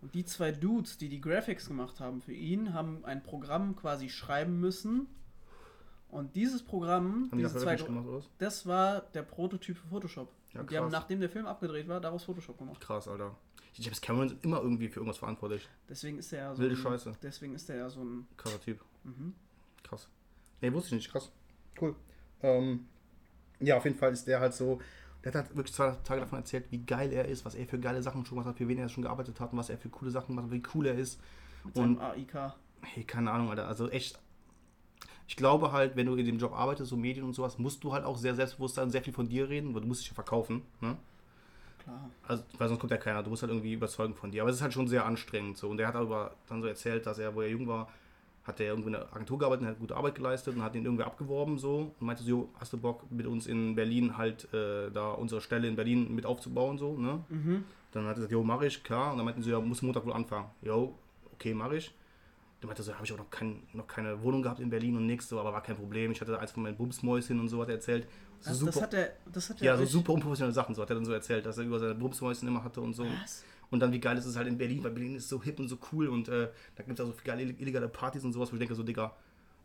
Und 0.00 0.14
die 0.14 0.24
zwei 0.24 0.50
Dudes, 0.50 0.96
die 0.96 1.10
die 1.10 1.20
Graphics 1.20 1.68
gemacht 1.68 2.00
haben 2.00 2.22
für 2.22 2.32
ihn, 2.32 2.72
haben 2.72 3.04
ein 3.04 3.22
Programm 3.22 3.76
quasi 3.76 4.08
schreiben 4.08 4.58
müssen. 4.60 5.08
Und 6.14 6.36
dieses 6.36 6.62
Programm, 6.62 7.28
Haben 7.30 7.38
die 7.38 7.42
das 7.42 7.54
diese 7.54 7.64
zwei, 7.64 7.74
gemacht, 7.74 8.06
oder? 8.06 8.22
das 8.38 8.66
war 8.66 9.00
der 9.14 9.22
Prototyp 9.22 9.76
für 9.76 9.88
Photoshop. 9.88 10.32
Ja, 10.52 10.60
und 10.60 10.70
die 10.70 10.78
haben, 10.78 10.88
nachdem 10.92 11.18
der 11.18 11.28
Film 11.28 11.44
abgedreht 11.44 11.88
war, 11.88 12.00
daraus 12.00 12.22
Photoshop 12.22 12.56
gemacht. 12.56 12.80
Krass, 12.80 13.08
Alter. 13.08 13.36
James 13.74 14.00
Cameron 14.00 14.28
ist 14.28 14.36
immer 14.44 14.60
irgendwie 14.62 14.88
für 14.88 15.00
irgendwas 15.00 15.18
verantwortlich. 15.18 15.68
Deswegen 15.88 16.18
ist 16.18 16.32
er 16.32 16.38
ja 16.38 16.54
so 16.54 16.62
Wilde 16.62 16.76
ein, 16.76 16.80
Scheiße. 16.80 17.16
Deswegen 17.20 17.54
ist 17.56 17.68
er 17.68 17.76
ja 17.78 17.90
so 17.90 18.00
ein. 18.04 18.28
Krasser 18.36 18.60
Typ. 18.60 18.80
Mhm. 19.02 19.34
Krass. 19.82 20.08
Nee, 20.60 20.72
wusste 20.72 20.90
ich 20.94 21.02
nicht. 21.02 21.10
Krass. 21.10 21.32
Cool. 21.80 21.96
Ähm, 22.42 22.86
ja, 23.58 23.76
auf 23.76 23.84
jeden 23.84 23.96
Fall 23.98 24.12
ist 24.12 24.28
der 24.28 24.38
halt 24.38 24.54
so. 24.54 24.80
Der 25.24 25.32
hat 25.34 25.46
halt 25.46 25.56
wirklich 25.56 25.74
zwei 25.74 25.90
Tage 26.04 26.20
davon 26.20 26.38
erzählt, 26.38 26.70
wie 26.70 26.78
geil 26.78 27.12
er 27.12 27.24
ist, 27.26 27.44
was 27.44 27.56
er 27.56 27.66
für 27.66 27.80
geile 27.80 28.00
Sachen 28.04 28.24
schon 28.24 28.36
gemacht 28.36 28.50
hat, 28.50 28.58
für 28.58 28.68
wen 28.68 28.78
er 28.78 28.88
schon 28.88 29.02
gearbeitet 29.02 29.40
hat 29.40 29.50
und 29.52 29.58
was 29.58 29.68
er 29.68 29.78
für 29.78 29.88
coole 29.88 30.12
Sachen 30.12 30.28
gemacht 30.36 30.44
hat, 30.44 30.52
wie 30.52 30.62
cool 30.76 30.86
er 30.86 30.94
ist. 30.96 31.18
Mit 31.64 31.76
Und- 31.76 31.98
AIK. 32.00 32.52
Hey, 32.82 33.02
keine 33.02 33.32
Ahnung, 33.32 33.50
Alter. 33.50 33.66
Also 33.66 33.88
echt. 33.88 34.20
Ich 35.26 35.36
glaube 35.36 35.72
halt, 35.72 35.96
wenn 35.96 36.06
du 36.06 36.14
in 36.16 36.26
dem 36.26 36.38
Job 36.38 36.52
arbeitest, 36.52 36.90
so 36.90 36.96
Medien 36.96 37.24
und 37.24 37.34
sowas, 37.34 37.58
musst 37.58 37.82
du 37.82 37.92
halt 37.92 38.04
auch 38.04 38.18
sehr 38.18 38.34
selbstbewusst 38.34 38.74
sein 38.74 38.90
sehr 38.90 39.02
viel 39.02 39.12
von 39.12 39.28
dir 39.28 39.48
reden, 39.48 39.74
weil 39.74 39.80
du 39.80 39.88
musst 39.88 40.02
dich 40.02 40.08
ja 40.08 40.14
verkaufen. 40.14 40.62
Ne? 40.80 40.96
Klar. 41.82 42.10
Also, 42.26 42.42
weil 42.58 42.68
sonst 42.68 42.80
kommt 42.80 42.90
ja 42.90 42.98
keiner. 42.98 43.22
Du 43.22 43.30
musst 43.30 43.42
halt 43.42 43.50
irgendwie 43.50 43.72
überzeugen 43.72 44.14
von 44.14 44.30
dir. 44.30 44.42
Aber 44.42 44.50
es 44.50 44.56
ist 44.56 44.62
halt 44.62 44.72
schon 44.72 44.88
sehr 44.88 45.06
anstrengend. 45.06 45.56
So. 45.56 45.68
Und 45.68 45.78
der 45.78 45.88
hat 45.88 45.96
aber 45.96 46.34
dann 46.48 46.60
so 46.60 46.68
erzählt, 46.68 47.06
dass 47.06 47.18
er, 47.18 47.34
wo 47.34 47.42
er 47.42 47.48
jung 47.48 47.66
war, 47.66 47.88
hat 48.44 48.60
er 48.60 48.66
irgendwie 48.66 48.90
in 48.90 48.96
einer 48.96 49.12
Agentur 49.12 49.38
gearbeitet 49.38 49.62
und 49.62 49.68
hat 49.68 49.78
gute 49.78 49.96
Arbeit 49.96 50.14
geleistet 50.14 50.54
und 50.54 50.62
hat 50.62 50.74
ihn 50.74 50.84
irgendwie 50.84 51.04
abgeworben 51.04 51.58
so 51.58 51.92
und 51.98 52.06
meinte 52.06 52.22
so, 52.22 52.28
jo, 52.28 52.48
hast 52.60 52.72
du 52.74 52.78
Bock 52.78 53.10
mit 53.10 53.26
uns 53.26 53.46
in 53.46 53.74
Berlin 53.74 54.18
halt 54.18 54.52
äh, 54.52 54.90
da 54.90 55.12
unsere 55.12 55.40
Stelle 55.40 55.66
in 55.66 55.76
Berlin 55.76 56.14
mit 56.14 56.26
aufzubauen 56.26 56.76
so, 56.76 56.96
ne? 56.96 57.24
Mhm. 57.30 57.64
Dann 57.92 58.04
hat 58.04 58.12
er 58.12 58.14
gesagt, 58.16 58.32
jo, 58.32 58.42
mach 58.42 58.60
ich, 58.62 58.82
klar. 58.82 59.12
Und 59.12 59.18
dann 59.18 59.24
meinten 59.24 59.42
sie, 59.42 59.50
ja, 59.50 59.60
muss 59.60 59.80
Montag 59.80 60.04
wohl 60.04 60.12
anfangen. 60.12 60.46
Jo, 60.62 60.94
okay, 61.32 61.54
mach 61.54 61.72
ich. 61.72 61.94
Dann 62.64 62.68
meinte 62.68 62.82
so, 62.82 62.94
habe 62.94 63.04
ich 63.04 63.12
auch 63.12 63.18
noch, 63.18 63.28
kein, 63.28 63.62
noch 63.74 63.86
keine 63.86 64.22
Wohnung 64.22 64.40
gehabt 64.42 64.58
in 64.58 64.70
Berlin 64.70 64.96
und 64.96 65.04
nichts, 65.04 65.28
so, 65.28 65.38
aber 65.38 65.52
war 65.52 65.62
kein 65.62 65.76
Problem. 65.76 66.12
Ich 66.12 66.20
hatte 66.22 66.38
eins 66.38 66.50
von 66.50 66.62
meinen 66.62 66.78
Bumsmäuschen 66.78 67.38
und 67.38 67.48
so 67.48 67.60
er 67.62 67.68
erzählt. 67.68 68.08
So 68.40 68.48
Das, 68.48 68.58
super, 68.58 68.72
das 68.72 68.82
hat 68.82 68.94
er. 68.94 69.12
Das 69.30 69.50
hat 69.50 69.60
er 69.60 69.64
ja, 69.66 69.76
so 69.76 69.84
super 69.84 70.14
unprofessionelle 70.14 70.54
Sachen, 70.54 70.74
so 70.74 70.80
hat 70.80 70.88
er 70.88 70.94
dann 70.96 71.04
so 71.04 71.12
erzählt, 71.12 71.44
dass 71.44 71.58
er 71.58 71.64
über 71.64 71.78
seine 71.78 71.94
Bumsmäuschen 71.94 72.48
immer 72.48 72.64
hatte 72.64 72.80
und 72.80 72.94
so. 72.94 73.04
Was? 73.04 73.44
Und 73.70 73.80
dann, 73.80 73.92
wie 73.92 74.00
geil 74.00 74.16
ist 74.16 74.24
es 74.24 74.34
halt 74.36 74.48
in 74.48 74.56
Berlin, 74.56 74.82
weil 74.82 74.92
Berlin 74.92 75.14
ist 75.16 75.28
so 75.28 75.42
hip 75.42 75.60
und 75.60 75.68
so 75.68 75.76
cool 75.92 76.08
und 76.08 76.28
äh, 76.28 76.48
da 76.74 76.82
gibt 76.84 76.98
es 76.98 77.04
auch 77.04 77.08
so 77.08 77.12
viele 77.12 77.36
geile 77.36 77.42
ill- 77.42 77.60
illegale 77.60 77.88
Partys 77.90 78.24
und 78.24 78.32
sowas, 78.32 78.50
wo 78.50 78.54
ich 78.56 78.60
denke, 78.60 78.74
so, 78.74 78.82
Digga, 78.82 79.14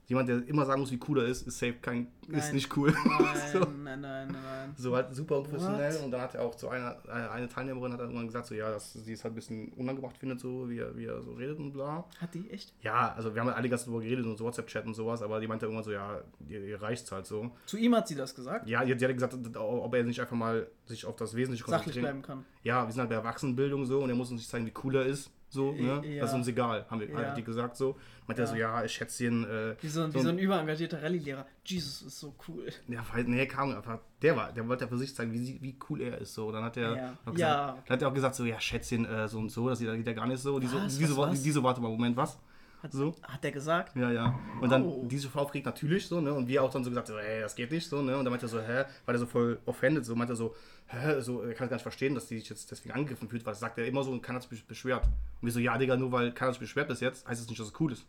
jemand, 0.10 0.28
der 0.28 0.46
immer 0.48 0.66
sagen 0.66 0.82
muss, 0.82 0.92
wie 0.92 1.00
cool 1.08 1.20
er 1.20 1.26
ist, 1.26 1.48
ist 1.48 1.60
safe 1.60 1.76
kein, 1.82 2.08
ist 2.28 2.48
Nein. 2.48 2.56
nicht 2.56 2.76
cool. 2.76 2.92
Nein, 2.92 3.28
so, 3.54 3.60
nein, 3.60 4.02
nein, 4.02 4.02
nein, 4.02 4.28
nein. 4.32 4.74
so 4.76 4.96
halt 4.96 5.14
super 5.16 5.38
unprofessionell 5.38 5.94
What? 5.94 6.04
und 6.04 6.12
dann 6.12 6.22
hat 6.22 6.34
er 6.36 6.42
auch 6.42 6.56
zu 6.56 6.68
einer, 6.68 6.98
eine 7.32 7.48
Teilnehmerin 7.48 7.94
hat 7.94 8.00
dann 8.00 8.08
irgendwann 8.08 8.26
gesagt, 8.28 8.48
so, 8.48 8.56
ja, 8.56 8.72
dass 8.72 8.94
sie 8.94 9.14
es 9.14 9.24
halt 9.24 9.34
ein 9.34 9.36
bisschen 9.36 9.70
unangebracht 9.74 10.18
findet, 10.18 10.40
so, 10.40 10.68
wie 10.68 10.80
er, 10.80 10.98
wie 10.98 11.06
er 11.06 11.22
so 11.22 11.34
redet 11.34 11.60
und 11.60 11.72
bla. 11.74 12.06
Hat 12.20 12.34
die 12.34 12.50
echt? 12.50 12.74
Ja, 12.82 13.14
also 13.16 13.34
wir 13.36 13.42
haben 13.42 13.48
halt 13.48 13.58
alle 13.58 13.70
ganz 13.70 13.86
darüber 13.86 14.02
geredet 14.02 14.26
und 14.26 14.36
so 14.36 14.46
WhatsApp-Chat 14.46 14.86
und 14.88 14.96
sowas, 14.96 15.22
aber 15.22 15.40
die 15.40 15.48
meinte 15.48 15.68
irgendwann 15.68 15.84
so, 15.84 15.92
ja, 15.92 16.20
ihr, 16.48 16.62
ihr 16.62 16.82
reicht's 16.82 17.12
halt 17.12 17.28
so. 17.28 17.52
Zu 17.68 17.78
ihm 17.78 17.96
hat 17.96 18.08
sie 18.08 18.16
das 18.16 18.34
gesagt? 18.34 18.68
Ja, 18.68 18.84
die, 18.84 18.96
die 18.96 19.06
hat 19.06 19.14
gesagt, 19.14 19.38
ob 19.56 19.94
er 19.94 20.04
nicht 20.04 20.20
einfach 20.20 20.36
mal 20.36 20.68
sich 20.86 21.06
auf 21.06 21.16
das 21.18 21.36
Wesentliche 21.36 21.64
Sachlich 21.66 21.84
konzentrieren 21.86 22.22
bleiben 22.22 22.42
kann. 22.42 22.46
ja, 22.64 22.86
wir 22.86 22.92
sind 22.92 23.02
halt 23.02 23.10
bei 23.10 23.16
Erwachsenenbildung 23.16 23.86
so 23.86 24.02
und 24.02 24.10
er 24.10 24.16
muss 24.16 24.32
uns 24.32 24.40
nicht 24.42 24.50
zeigen, 24.50 24.66
wie 24.66 24.74
cool 24.84 24.96
er 24.96 25.06
ist. 25.06 25.32
So, 25.52 25.72
ne? 25.72 26.02
Ja. 26.06 26.22
Das 26.22 26.30
ist 26.30 26.36
uns 26.36 26.48
egal, 26.48 26.86
haben 26.90 27.02
wir, 27.02 27.10
Ja. 27.10 27.34
die 27.34 27.44
gesagt 27.44 27.76
so. 27.76 27.98
Meint 28.28 28.38
er 28.40 28.46
Ja. 28.46 28.52
so, 28.52 28.56
ja, 28.56 28.88
Schätzchen, 28.88 29.44
äh, 29.46 29.76
Wie 29.82 29.88
so, 29.88 30.04
ein- 30.04 30.14
wie 30.14 30.20
so 30.22 30.30
ein 30.30 30.38
überengagierter 30.38 31.02
Rallye-Lehrer. 31.02 31.46
Jesus 31.66 32.04
ist 32.04 32.20
so 32.20 32.36
cool. 32.48 32.68
ja, 32.88 33.04
weil, 33.12 33.24
nee, 33.24 33.46
kam 33.48 33.76
einfach, 33.76 33.98
der 34.22 34.36
war, 34.38 34.52
der 34.52 34.68
wollte 34.68 34.84
ja 34.86 34.88
für 34.90 34.98
sich 35.00 35.16
zeigen, 35.16 35.34
wie, 35.34 35.58
wie 35.62 35.76
cool 35.90 36.02
er 36.02 36.20
ist. 36.20 36.36
So. 36.36 36.48
Und 36.48 36.54
dann 36.54 36.64
hat 36.64 36.78
er, 36.78 36.96
Ja. 36.96 37.18
auch 37.26 37.32
gesagt, 37.34 37.40
Ja. 37.40 37.78
dann 37.88 37.94
hat 37.96 38.02
er 38.04 38.08
auch 38.10 38.14
gesagt, 38.14 38.36
so, 38.36 38.46
ja, 38.46 38.60
Schätzchen, 38.60 39.06
äh, 39.06 39.28
so 39.28 39.40
und 39.40 39.50
so, 39.50 39.68
das 39.70 39.80
geht 39.80 40.06
ja 40.06 40.14
gar 40.14 40.28
nicht 40.28 40.40
so. 40.42 40.60
Die 40.60 40.68
so, 40.68 40.78
Was? 40.78 40.98
die 40.98 41.06
so, 41.06 41.18
Was, 41.18 41.30
die, 41.30 41.34
was? 41.38 41.44
die 41.44 41.52
so, 41.52 41.64
warte 41.64 41.82
mal, 41.82 41.90
Moment, 41.90 42.16
was? 42.16 42.38
Hat, 42.82 42.94
So. 42.94 43.14
hat 43.24 43.44
der 43.44 43.52
gesagt? 43.52 43.94
Ja, 43.98 44.10
ja. 44.10 44.40
Und 44.62 44.70
dann 44.72 44.86
Oh. 44.86 45.04
diese 45.06 45.30
Frau 45.30 45.46
fragt 45.46 45.66
natürlich 45.66 46.08
so, 46.08 46.22
ne? 46.22 46.34
Und 46.34 46.48
wir 46.48 46.64
auch 46.64 46.72
dann 46.72 46.84
so 46.84 46.90
gesagt, 46.90 47.08
so, 47.08 47.20
hey, 47.20 47.42
das 47.42 47.54
geht 47.56 47.72
nicht 47.72 47.90
so, 47.90 48.02
ne? 48.02 48.18
Und 48.18 48.24
dann 48.24 48.32
meinte 48.32 48.46
er 48.46 48.50
so, 48.50 48.62
hä? 48.62 48.86
War 49.06 49.14
der 49.14 49.18
so 49.20 49.26
voll 49.26 49.60
offended, 49.66 50.06
so 50.06 50.16
meinte 50.16 50.32
er 50.34 50.38
so, 50.38 50.56
hä? 50.88 51.20
So, 51.20 51.42
er 51.42 51.54
kann 51.56 51.68
gar 51.68 51.76
nicht 51.76 51.84
verstehen, 51.84 52.16
dass 52.16 52.28
die 52.28 52.40
sich 52.40 52.50
jetzt 52.50 52.72
deswegen 52.72 52.96
angegriffen 52.96 53.28
fühlt, 53.28 53.46
weil 53.46 53.52
das 53.52 53.60
sagt 53.60 53.78
er 53.78 53.86
immer 53.86 54.04
so 54.04 54.12
und 54.12 54.22
keiner 54.22 54.40
hat 54.40 54.50
sich 54.50 54.64
beschwert. 54.66 55.04
Und 55.06 55.46
wir 55.48 55.52
so, 55.52 55.60
ja, 55.60 55.78
Digga, 55.78 55.98
nur 55.98 56.12
weil 56.14 56.32
keiner 56.32 56.52
sich 56.54 56.60
beschwert 56.62 56.88
bis 56.88 57.02
jetzt, 57.02 57.28
heißt 57.28 57.42
es 57.42 57.50
nicht, 57.50 57.60
dass 57.60 57.68
es 57.68 57.74
cool 57.82 57.92
ist. 57.92 58.06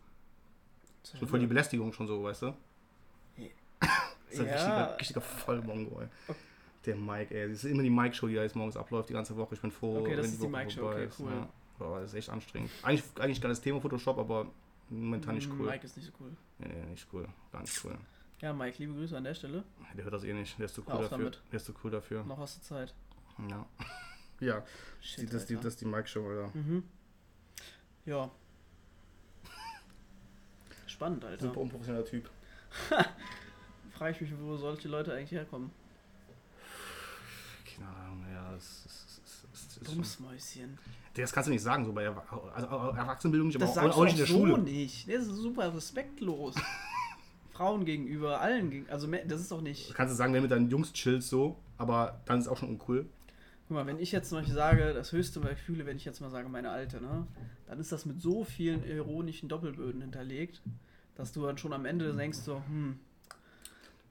Schon 1.19 1.27
voll 1.27 1.41
die 1.41 1.47
Belästigung 1.47 1.93
schon 1.93 2.07
so, 2.07 2.23
weißt 2.23 2.43
du? 2.43 2.55
Das 3.77 3.81
ist 4.31 4.41
ein 4.41 4.47
Ja. 4.47 4.53
richtiger, 4.55 4.97
richtiger 5.01 5.21
Vollmongo, 5.21 6.01
ey. 6.03 6.07
Der 6.87 6.95
Mike, 6.97 7.35
ey. 7.35 7.49
Das 7.49 7.65
ist 7.65 7.71
immer 7.71 7.83
die 7.83 7.91
Mike-Show, 7.91 8.29
die 8.29 8.37
da 8.37 8.43
jetzt 8.43 8.55
morgens 8.55 8.77
abläuft, 8.77 9.09
die 9.09 9.15
ganze 9.15 9.37
Woche. 9.37 9.55
Ich 9.57 9.61
bin 9.61 9.71
froh, 9.73 9.99
Okay, 9.99 10.15
das 10.17 10.19
wenn 10.27 10.33
ist 10.33 10.39
die 10.39 10.43
Woche 10.45 10.51
Mike-Show, 10.53 10.87
okay, 10.89 11.05
ist. 11.07 11.19
cool. 11.21 11.33
Ja. 11.33 11.49
Das 11.81 12.11
ist 12.11 12.15
echt 12.15 12.31
anstrengend. 12.31 12.71
Eigentlich, 12.83 13.05
eigentlich 13.19 13.41
geiles 13.41 13.61
Thema 13.61 13.81
Photoshop, 13.81 14.19
aber 14.19 14.47
momentan 14.89 15.35
nicht 15.35 15.51
cool. 15.51 15.67
Mike 15.67 15.85
ist 15.85 15.97
nicht 15.97 16.07
so 16.07 16.13
cool. 16.21 16.37
Nee, 16.59 16.69
nee, 16.69 16.91
nicht 16.91 17.07
cool. 17.13 17.29
Gar 17.53 17.63
nicht 17.63 17.85
cool. 17.85 17.97
Ja, 18.41 18.53
Mike, 18.53 18.79
liebe 18.79 18.95
Grüße 18.95 19.17
an 19.17 19.25
der 19.25 19.35
Stelle. 19.35 19.65
Der 19.97 20.05
hört 20.05 20.15
das 20.15 20.25
eh 20.25 20.33
nicht. 20.33 20.59
Der 20.59 20.67
ist 20.67 20.75
zu 20.75 20.83
cool 20.83 21.03
dafür. 21.03 21.09
damit. 21.09 21.43
Der 21.53 21.57
ist 21.57 21.67
zu 21.67 21.75
cool 21.85 21.91
dafür. 21.91 22.25
Noch 22.25 22.39
hast 22.39 22.59
du 22.59 22.63
Zeit. 22.63 22.95
Ja. 23.49 23.67
Ja, 24.43 24.65
Shit, 25.03 25.29
das, 25.29 25.43
ist 25.43 25.51
die, 25.51 25.57
das 25.57 25.77
die 25.77 25.85
Mike-Show, 25.85 26.27
Alter. 26.27 26.51
Mhm. 26.57 26.83
Ja. 28.07 28.31
Spannend, 30.87 31.25
Alter. 31.27 31.47
Super 31.47 31.61
unprofessioneller 31.61 32.07
Typ. 32.07 32.31
Frage 33.93 34.15
ich 34.15 34.21
mich, 34.23 34.31
wo 34.41 34.57
solche 34.57 34.89
Leute 34.89 35.13
eigentlich 35.13 35.33
herkommen. 35.33 35.71
Keine 37.67 37.89
Ahnung, 37.91 38.25
ja, 38.33 38.53
das 38.53 38.87
ist. 38.87 39.10
Das 39.81 39.89
ist, 39.89 39.99
das 39.99 40.17
Dummes 40.19 40.21
Mäuschen. 40.21 40.79
das 41.15 41.33
kannst 41.33 41.49
du 41.49 41.53
nicht 41.53 41.63
sagen, 41.63 41.85
so 41.85 41.93
bei 41.93 42.05
Erwa 42.05 42.23
also, 42.55 42.67
Erwachsenenbildung 42.67 43.49
nicht, 43.49 43.57
aber 43.57 43.67
Das 43.67 43.79
auch, 43.79 43.97
auch 43.99 44.05
nicht 44.05 44.13
in 44.13 44.19
der 44.19 44.27
so 44.27 44.33
Schule. 44.35 44.59
nicht. 44.59 45.09
Das 45.09 45.23
ist 45.23 45.37
super 45.37 45.75
respektlos. 45.75 46.55
Frauen 47.53 47.85
gegenüber, 47.85 48.41
allen 48.41 48.71
gegenüber. 48.71 48.93
Also, 48.93 49.07
das 49.07 49.41
ist 49.41 49.51
doch 49.51 49.61
nicht. 49.61 49.93
Kannst 49.95 50.13
du 50.13 50.17
sagen, 50.17 50.33
wenn 50.33 50.39
du 50.41 50.49
mit 50.49 50.51
deinen 50.51 50.71
Jungs 50.71 50.93
chillst, 50.93 51.29
so, 51.29 51.57
aber 51.77 52.21
dann 52.25 52.39
ist 52.39 52.47
es 52.47 52.51
auch 52.53 52.57
schon 52.57 52.71
uncool. 52.71 53.07
Guck 53.69 53.75
mal, 53.77 53.87
wenn 53.87 53.99
ich 53.99 54.13
jetzt 54.13 54.31
zum 54.31 54.39
Beispiel 54.39 54.55
sage, 54.55 54.95
das 54.95 55.13
höchste, 55.13 55.43
was 55.45 55.53
ich 55.53 55.59
fühle, 55.59 55.85
wenn 55.87 55.97
ich 55.97 56.05
jetzt 56.05 56.21
mal 56.21 56.31
sage, 56.31 56.49
meine 56.49 56.71
Alte, 56.71 57.01
ne, 57.01 57.27
dann 57.67 57.79
ist 57.79 57.93
das 57.93 58.07
mit 58.07 58.21
so 58.21 58.45
vielen 58.45 58.83
ironischen 58.85 59.49
Doppelböden 59.49 60.01
hinterlegt, 60.01 60.63
dass 61.15 61.33
du 61.33 61.45
dann 61.45 61.59
schon 61.59 61.73
am 61.73 61.85
Ende 61.85 62.13
denkst, 62.15 62.39
so, 62.39 62.63
hm, 62.67 62.99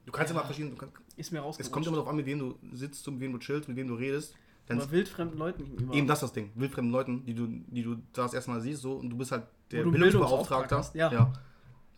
Du 0.05 0.11
kannst 0.11 0.31
immer 0.31 0.43
verschieden. 0.43 0.71
Du 0.71 0.75
kannst, 0.77 0.95
ist 1.17 1.31
mir 1.31 1.39
rausgerutscht. 1.39 1.67
es 1.67 1.71
kommt 1.71 1.85
immer 1.85 1.97
darauf 1.97 2.09
an, 2.09 2.15
mit 2.15 2.25
wem 2.25 2.39
du 2.39 2.55
sitzt, 2.73 3.05
mit 3.11 3.19
wem 3.19 3.31
du 3.31 3.37
chillst, 3.37 3.67
mit 3.67 3.77
wem 3.77 3.87
du 3.87 3.93
redest. 3.93 4.33
Aber 4.69 4.91
wildfremden 4.91 5.37
Leuten 5.37 5.65
gegenüber. 5.65 5.93
Eben 5.93 6.07
das 6.07 6.19
ist 6.19 6.23
das 6.23 6.33
Ding. 6.33 6.51
Wildfremden 6.55 6.91
Leuten, 6.91 7.25
die 7.25 7.33
du, 7.33 7.47
die 7.47 7.83
du 7.83 7.97
das 8.13 8.33
erstmal 8.33 8.61
siehst, 8.61 8.81
so, 8.81 8.93
und 8.93 9.09
du 9.09 9.17
bist 9.17 9.31
halt 9.31 9.43
der 9.71 9.83
Bildungsbeauftragter. 9.83 10.77
Hast, 10.77 10.95
ja. 10.95 11.33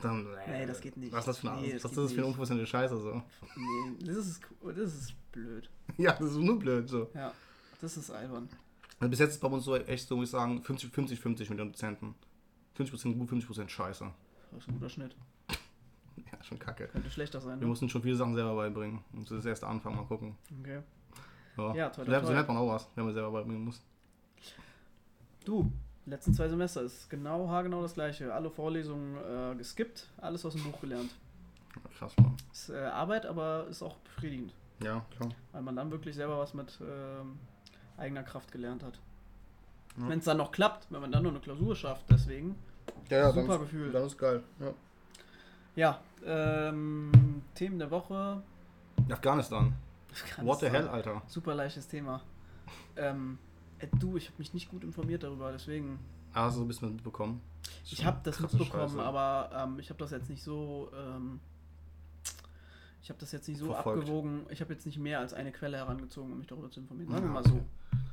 Dann, 0.01 0.28
Nee, 0.48 0.66
das 0.66 0.82
geht 0.82 0.98
nicht. 0.98 1.12
Was 1.12 1.20
ist 1.20 1.28
das 1.28 1.38
für 1.40 1.51
eine, 1.51 1.62
Nee, 1.62 1.74
was 1.75 1.82
das 1.84 1.92
ist 1.92 1.96
geht 1.98 2.06
das 2.06 2.12
für 2.13 2.18
eine 2.20 2.28
unprofessionelle 2.28 2.68
Scheiße? 2.68 2.98
So. 2.98 3.22
Nee, 3.56 4.06
das 4.06 4.18
ist, 4.18 4.42
das 4.75 4.94
ist 4.94 5.13
blöd. 5.32 5.70
Ja, 5.98 6.13
das 6.13 6.32
ist 6.32 6.38
nur 6.38 6.58
blöd. 6.58 6.90
So. 6.90 7.10
Ja, 7.13 7.34
das 7.82 7.98
ist 7.98 8.10
albern. 8.10 8.50
Also 9.00 9.10
bis 9.10 9.20
jetzt 9.20 9.32
ist 9.32 9.42
bei 9.42 9.48
uns 9.48 9.66
so 9.66 9.75
echt 9.75 10.08
so, 10.08 10.16
muss 10.16 10.25
ich 10.25 10.32
sagen, 10.32 10.60
50-50 10.62 11.50
mit 11.50 11.60
den 11.60 11.72
Dozenten. 11.72 12.16
50% 12.78 13.13
gut, 13.18 13.30
50% 13.30 13.68
scheiße. 13.68 14.10
Das 14.52 14.62
ist 14.62 14.67
ein 14.69 14.74
guter 14.76 14.89
Schnitt. 14.89 15.15
Ja, 16.32 16.43
schon 16.43 16.60
kacke. 16.60 16.88
Könnte 16.88 17.10
schlechter 17.10 17.39
sein, 17.41 17.60
Wir 17.60 17.65
ne? 17.65 17.67
mussten 17.67 17.89
schon 17.89 18.02
viele 18.02 18.15
Sachen 18.15 18.36
selber 18.36 18.56
beibringen. 18.56 19.00
Und 19.13 19.30
das 19.30 19.39
ist 19.39 19.45
erst 19.45 19.63
der 19.63 19.69
Anfang, 19.69 19.95
mal 19.95 20.06
gucken. 20.06 20.38
Okay. 20.62 20.82
Ja, 21.58 21.74
Ja, 21.76 21.94
so, 21.94 22.04
lernt- 22.04 22.24
toll. 22.24 22.28
so 22.28 22.34
lernt 22.34 22.48
man 22.48 22.58
auch 22.58 22.70
was, 22.74 22.88
wenn 22.96 23.06
man 23.06 23.14
selber 23.14 23.32
beibringen 23.32 23.64
muss. 23.66 23.82
Du, 25.46 25.72
letzten 26.06 26.34
zwei 26.34 26.48
Semester 26.48 26.82
ist 26.82 27.10
genau 27.10 27.48
haargenau 27.50 27.82
das 27.82 27.94
gleiche. 27.96 28.34
Alle 28.34 28.50
Vorlesungen 28.50 29.18
äh, 29.18 29.56
geskippt, 29.56 30.08
alles 30.18 30.46
aus 30.46 30.54
dem 30.54 30.64
Buch 30.64 30.80
gelernt. 30.82 31.12
Krass, 31.98 32.16
Mann. 32.18 32.36
Ist 32.52 32.70
äh, 32.70 32.78
Arbeit, 32.78 33.26
aber 33.26 33.66
ist 33.70 33.82
auch 33.82 33.96
befriedigend, 33.98 34.54
Ja, 34.84 35.06
klar. 35.16 35.30
weil 35.52 35.62
man 35.62 35.76
dann 35.76 35.90
wirklich 35.92 36.16
selber 36.16 36.38
was 36.40 36.54
mit 36.54 36.80
ähm, 36.82 37.40
eigener 37.98 38.24
Kraft 38.24 38.52
gelernt 38.52 38.84
hat. 38.84 39.00
Ja. 39.98 40.10
Wenn 40.10 40.20
es 40.20 40.26
dann 40.26 40.38
noch 40.38 40.52
klappt, 40.52 40.88
wenn 40.90 41.02
man 41.02 41.12
dann 41.12 41.24
nur 41.24 41.32
eine 41.32 41.42
Klausur 41.42 41.76
schafft, 41.76 42.06
deswegen. 42.10 42.56
Ja, 43.10 43.18
ja, 43.18 43.32
Super 43.32 43.48
dann, 43.48 43.60
Gefühl. 43.62 43.92
Dann 43.92 44.06
ist 44.06 44.18
geil. 44.18 44.44
Ja. 44.60 44.74
Ja, 45.76 46.00
ähm, 46.26 47.42
Themen 47.56 47.80
der 47.80 47.90
Woche. 47.92 48.42
Afghanistan. 49.10 49.74
What 50.41 50.60
the 50.60 50.69
hell, 50.69 50.88
Alter? 50.88 51.21
Super 51.28 51.56
leichtes 51.56 51.88
Thema. 51.88 52.21
Ähm, 52.95 53.38
äh, 53.80 53.88
du, 54.00 54.17
ich 54.17 54.28
habe 54.28 54.36
mich 54.38 54.54
nicht 54.54 54.69
gut 54.69 54.84
informiert 54.84 55.24
darüber, 55.24 55.52
deswegen. 55.52 56.00
Ah, 56.34 56.47
du 56.47 56.56
so 56.56 56.62
ein 56.62 56.67
bisschen 56.67 56.93
mitbekommen? 56.93 57.41
Ich 57.86 58.06
habe 58.06 58.19
das 58.24 58.39
mitbekommen, 58.39 58.89
Scheiße. 58.89 59.02
aber 59.02 59.50
ähm, 59.54 59.80
ich 59.80 59.89
habe 59.89 60.00
das 60.00 60.12
jetzt 60.12 60.30
nicht 60.30 60.43
so. 60.43 60.91
Ähm, 60.95 61.39
ich 63.04 63.10
habe 63.10 63.19
das 63.19 63.32
jetzt 63.32 63.47
nicht 63.47 63.58
so 63.58 63.74
Verfolgt. 63.74 64.02
abgewogen. 64.02 64.45
Ich 64.50 64.62
habe 64.62 64.74
jetzt 64.74 64.86
nicht 64.86 65.00
mehr 65.00 65.19
als 65.19 65.34
eine 65.34 65.52
Quelle 65.52 65.78
herangezogen, 65.78 66.32
um 66.32 66.38
mich 66.38 66.47
darüber 66.47 66.69
zu 66.69 66.80
informieren. 66.82 67.10
Sagen 67.10 67.26
wir 67.26 67.32
mal 67.32 67.39
okay. 67.39 67.50
so. 67.50 67.65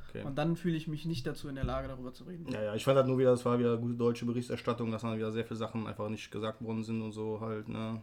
Okay. 0.09 0.23
Und 0.23 0.37
dann 0.37 0.55
fühle 0.55 0.75
ich 0.75 0.87
mich 0.87 1.05
nicht 1.05 1.27
dazu 1.27 1.47
in 1.49 1.55
der 1.55 1.63
Lage, 1.63 1.87
darüber 1.87 2.11
zu 2.11 2.23
reden. 2.23 2.51
Ja, 2.51 2.63
ja, 2.63 2.75
ich 2.75 2.83
fand 2.83 2.97
halt 2.97 3.05
nur 3.05 3.19
wieder, 3.19 3.29
das 3.29 3.45
war 3.45 3.59
wieder 3.59 3.77
gute 3.77 3.93
deutsche 3.93 4.25
Berichterstattung, 4.25 4.91
dass 4.91 5.03
dann 5.03 5.15
wieder 5.15 5.31
sehr 5.31 5.45
viele 5.45 5.57
Sachen 5.57 5.85
einfach 5.85 6.09
nicht 6.09 6.31
gesagt 6.31 6.63
worden 6.63 6.83
sind 6.83 7.03
und 7.03 7.11
so 7.11 7.39
halt, 7.39 7.69
ne? 7.69 8.01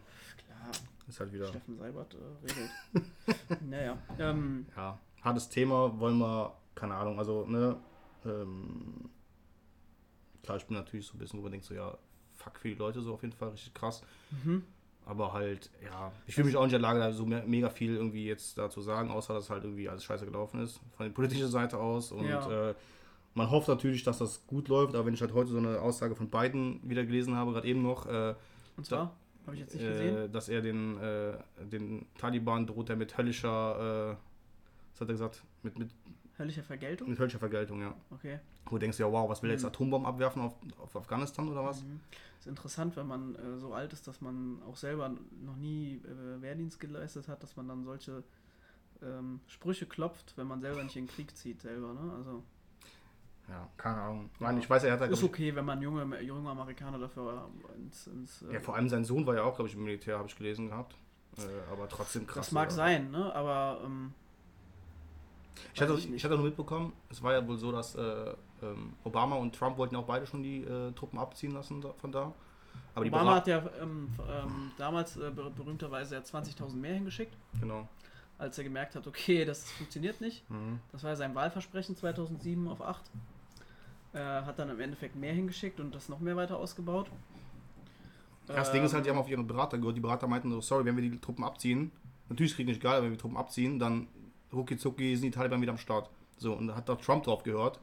Ist 1.07 1.19
halt 1.19 1.31
wieder. 1.31 1.47
Steffen 1.47 1.77
Seibert 1.77 2.15
äh, 2.15 2.47
regelt. 2.47 3.61
naja. 3.69 3.97
Ähm, 4.19 4.65
Ja, 4.75 4.99
hartes 5.21 5.47
Thema, 5.49 5.97
wollen 5.99 6.17
wir, 6.17 6.53
keine 6.75 6.95
Ahnung, 6.95 7.17
also, 7.19 7.45
ne? 7.45 7.77
Ähm, 8.25 9.09
klar, 10.43 10.57
ich 10.57 10.65
bin 10.65 10.75
natürlich 10.75 11.07
so 11.07 11.15
ein 11.15 11.19
bisschen 11.19 11.39
überdenkt, 11.39 11.65
so, 11.65 11.73
ja, 11.73 11.97
fuck 12.35 12.57
für 12.59 12.67
die 12.69 12.75
Leute 12.75 13.01
so 13.01 13.13
auf 13.13 13.21
jeden 13.21 13.33
Fall, 13.35 13.49
richtig 13.49 13.73
krass. 13.73 14.03
mhm. 14.43 14.63
Aber 15.05 15.31
halt, 15.31 15.69
ja, 15.81 16.11
ich 16.25 16.35
fühle 16.35 16.47
mich 16.47 16.57
auch 16.57 16.65
nicht 16.65 16.73
in 16.73 16.81
der 16.81 16.89
Lage, 16.89 16.99
da 16.99 17.13
so 17.13 17.25
me 17.25 17.41
mega 17.47 17.69
viel 17.69 17.95
irgendwie 17.95 18.25
jetzt 18.27 18.57
da 18.57 18.69
zu 18.69 18.81
sagen, 18.81 19.09
außer 19.09 19.33
dass 19.33 19.49
halt 19.49 19.63
irgendwie 19.63 19.87
alles 19.87 20.03
scheiße 20.03 20.25
gelaufen 20.25 20.59
ist, 20.61 20.81
von 20.97 21.05
der 21.05 21.13
politischen 21.13 21.47
Seite 21.47 21.77
aus. 21.77 22.11
Und 22.11 22.27
Ja. 22.27 22.71
äh, 22.71 22.75
man 23.33 23.49
hofft 23.49 23.69
natürlich, 23.69 24.03
dass 24.03 24.17
das 24.17 24.45
gut 24.47 24.67
läuft, 24.67 24.95
aber 24.95 25.05
wenn 25.05 25.13
ich 25.13 25.21
halt 25.21 25.33
heute 25.33 25.49
so 25.51 25.59
eine 25.59 25.79
Aussage 25.79 26.13
von 26.13 26.29
Biden 26.29 26.81
wieder 26.83 27.05
gelesen 27.05 27.37
habe, 27.37 27.53
gerade 27.53 27.65
eben 27.69 27.83
noch, 27.83 28.05
äh, 28.05 28.35
Und 28.75 28.85
zwar, 28.85 29.15
habe 29.47 29.55
ich 29.55 29.61
jetzt 29.61 29.73
nicht 29.73 29.87
gesehen. 29.87 30.17
äh, 30.17 30.29
dass 30.29 30.49
er 30.49 30.61
den, 30.61 30.97
äh, 30.99 31.33
den 31.71 32.05
Taliban 32.17 32.67
droht 32.67 32.89
er 32.89 32.95
mit 32.95 33.17
höllischer, 33.17 34.11
äh, 34.11 34.15
was 34.93 35.01
hat 35.01 35.07
er 35.09 35.13
gesagt, 35.13 35.43
mit, 35.63 35.79
mit, 35.79 35.89
Höllische 36.37 36.61
Vergeltung? 36.61 37.09
mit 37.09 37.17
höllischer 37.17 37.39
Vergeltung, 37.39 37.81
ja. 37.81 37.95
Okay. 38.11 38.39
Wo 38.65 38.71
du 38.71 38.79
denkst, 38.79 38.99
ja 38.99 39.11
wow, 39.11 39.27
was 39.27 39.41
will 39.41 39.49
er 39.49 39.53
jetzt 39.53 39.63
Mhm. 39.63 39.69
Atombomben 39.69 40.07
abwerfen 40.07 40.41
auf, 40.43 40.53
auf 40.77 40.95
Afghanistan 40.95 41.47
oder 41.49 41.63
was? 41.65 41.81
Mhm. 41.83 41.99
Ist 42.39 42.47
interessant, 42.47 42.95
wenn 42.95 43.07
man 43.07 43.33
äh, 43.35 43.57
so 43.57 43.73
alt 43.73 43.91
ist, 43.93 44.07
dass 44.07 44.21
man 44.21 44.61
auch 44.67 44.75
selber 44.77 45.09
noch 45.43 45.55
nie 45.55 45.99
äh, 46.05 46.41
Wehrdienst 46.41 46.79
geleistet 46.79 47.27
hat, 47.27 47.41
dass 47.41 47.55
man 47.55 47.67
dann 47.67 47.83
solche 47.85 48.23
ähm, 49.01 49.39
Sprüche 49.47 49.87
klopft, 49.87 50.33
wenn 50.37 50.45
man 50.47 50.61
selber 50.61 50.83
nicht 50.83 50.95
in 50.95 51.05
den 51.07 51.11
Krieg 51.11 51.35
zieht 51.35 51.61
selber. 51.61 51.93
Ne? 51.93 52.13
Also 52.17 52.43
Ja, 53.49 53.67
keine 53.77 54.01
Ahnung. 54.01 54.29
Nein, 54.39 54.57
ich 54.57 54.69
weiß, 54.69 54.83
er 54.83 54.93
hat 54.93 54.99
halt, 54.99 55.11
ist 55.11 55.23
okay, 55.23 55.55
wenn 55.55 55.63
man 55.65 55.81
junge, 55.81 56.21
junge 56.21 56.49
Amerikaner 56.49 56.99
dafür 56.99 57.47
ins, 57.77 58.07
ins 58.07 58.41
äh, 58.41 58.55
ja, 58.55 58.59
vor 58.59 58.75
allem 58.75 58.89
sein 58.89 59.05
Sohn 59.05 59.25
war 59.25 59.35
ja 59.35 59.43
auch, 59.43 59.55
glaube 59.55 59.69
ich, 59.69 59.75
im 59.75 59.83
Militär, 59.85 60.17
habe 60.17 60.27
ich 60.27 60.35
gelesen 60.35 60.67
gehabt. 60.67 60.95
Äh, 61.37 61.41
aber 61.71 61.87
trotzdem 61.87 62.25
krass. 62.27 62.47
das 62.47 62.51
mag 62.51 62.69
ja. 62.69 62.75
sein, 62.75 63.11
ne? 63.11 63.33
Aber 63.33 63.79
ähm, 63.85 64.13
Ich 65.73 65.81
hatte, 65.81 65.93
ich 65.93 66.11
ich, 66.11 66.23
hatte 66.25 66.35
nur 66.35 66.45
mitbekommen, 66.45 66.93
es 67.09 67.21
war 67.23 67.33
ja 67.33 67.47
wohl 67.47 67.57
so, 67.57 67.71
dass 67.71 67.95
äh, 67.95 68.33
ähm, 68.61 68.93
Obama 69.03 69.35
und 69.37 69.55
Trump 69.55 69.77
wollten 69.77 69.95
ja 69.95 70.01
auch 70.01 70.05
beide 70.07 70.25
schon 70.27 70.43
die 70.43 70.63
äh, 70.63 70.91
Truppen 70.93 71.17
abziehen 71.19 71.51
lassen 71.53 71.79
da, 71.81 71.93
von 71.93 72.11
da. 72.11 72.33
Aber 72.95 73.05
Obama 73.05 73.35
hat 73.35 73.47
ja 73.47 73.63
ähm, 73.81 74.09
ähm, 74.27 74.71
damals 74.77 75.15
äh, 75.17 75.29
ber- 75.31 75.51
berühmterweise 75.51 76.15
ja 76.15 76.21
20.000 76.21 76.75
mehr 76.75 76.95
hingeschickt, 76.95 77.35
Genau. 77.61 77.87
als 78.39 78.57
er 78.57 78.63
gemerkt 78.63 78.95
hat, 78.95 79.05
okay, 79.07 79.45
das 79.45 79.69
funktioniert 79.71 80.19
nicht. 80.19 80.47
Mhm. 80.49 80.79
Das 80.91 81.03
war 81.03 81.11
ja 81.11 81.15
sein 81.15 81.33
Wahlversprechen 81.35 81.95
2007 81.95 82.67
auf 82.67 82.81
8. 82.81 83.03
Äh, 84.13 84.19
hat 84.19 84.57
dann 84.57 84.69
im 84.69 84.79
Endeffekt 84.79 85.15
mehr 85.15 85.33
hingeschickt 85.33 85.79
und 85.79 85.93
das 85.93 86.09
noch 86.09 86.19
mehr 86.19 86.35
weiter 86.35 86.57
ausgebaut. 86.57 87.07
Das 88.47 88.71
Ding 88.71 88.83
ist 88.83 88.93
halt, 88.93 89.05
die 89.05 89.09
Ähm, 89.09 89.15
haben 89.17 89.21
auf 89.21 89.29
ihre 89.29 89.43
Berater 89.43 89.77
gehört. 89.77 89.97
Die 89.97 90.01
Berater 90.01 90.27
meinten 90.27 90.49
so, 90.49 90.61
sorry, 90.61 90.85
wenn 90.85 90.95
wir 90.95 91.03
die 91.09 91.19
Truppen 91.19 91.43
abziehen, 91.43 91.91
natürlich 92.29 92.51
ist 92.51 92.55
Krieg 92.55 92.67
nicht 92.67 92.81
geil, 92.81 92.93
aber 92.93 93.03
wenn 93.03 93.11
wir 93.11 93.17
die 93.17 93.21
Truppen 93.21 93.37
abziehen, 93.37 93.77
dann 93.79 94.07
rucki 94.53 94.77
zucki 94.77 95.15
sind 95.15 95.25
die 95.25 95.31
Taliban 95.31 95.61
wieder 95.61 95.73
am 95.73 95.77
Start. 95.77 96.09
So, 96.37 96.53
und 96.53 96.67
da 96.67 96.75
hat 96.75 96.87
da 96.87 96.95
Trump 96.95 97.23
drauf 97.25 97.43
gehört, 97.43 97.79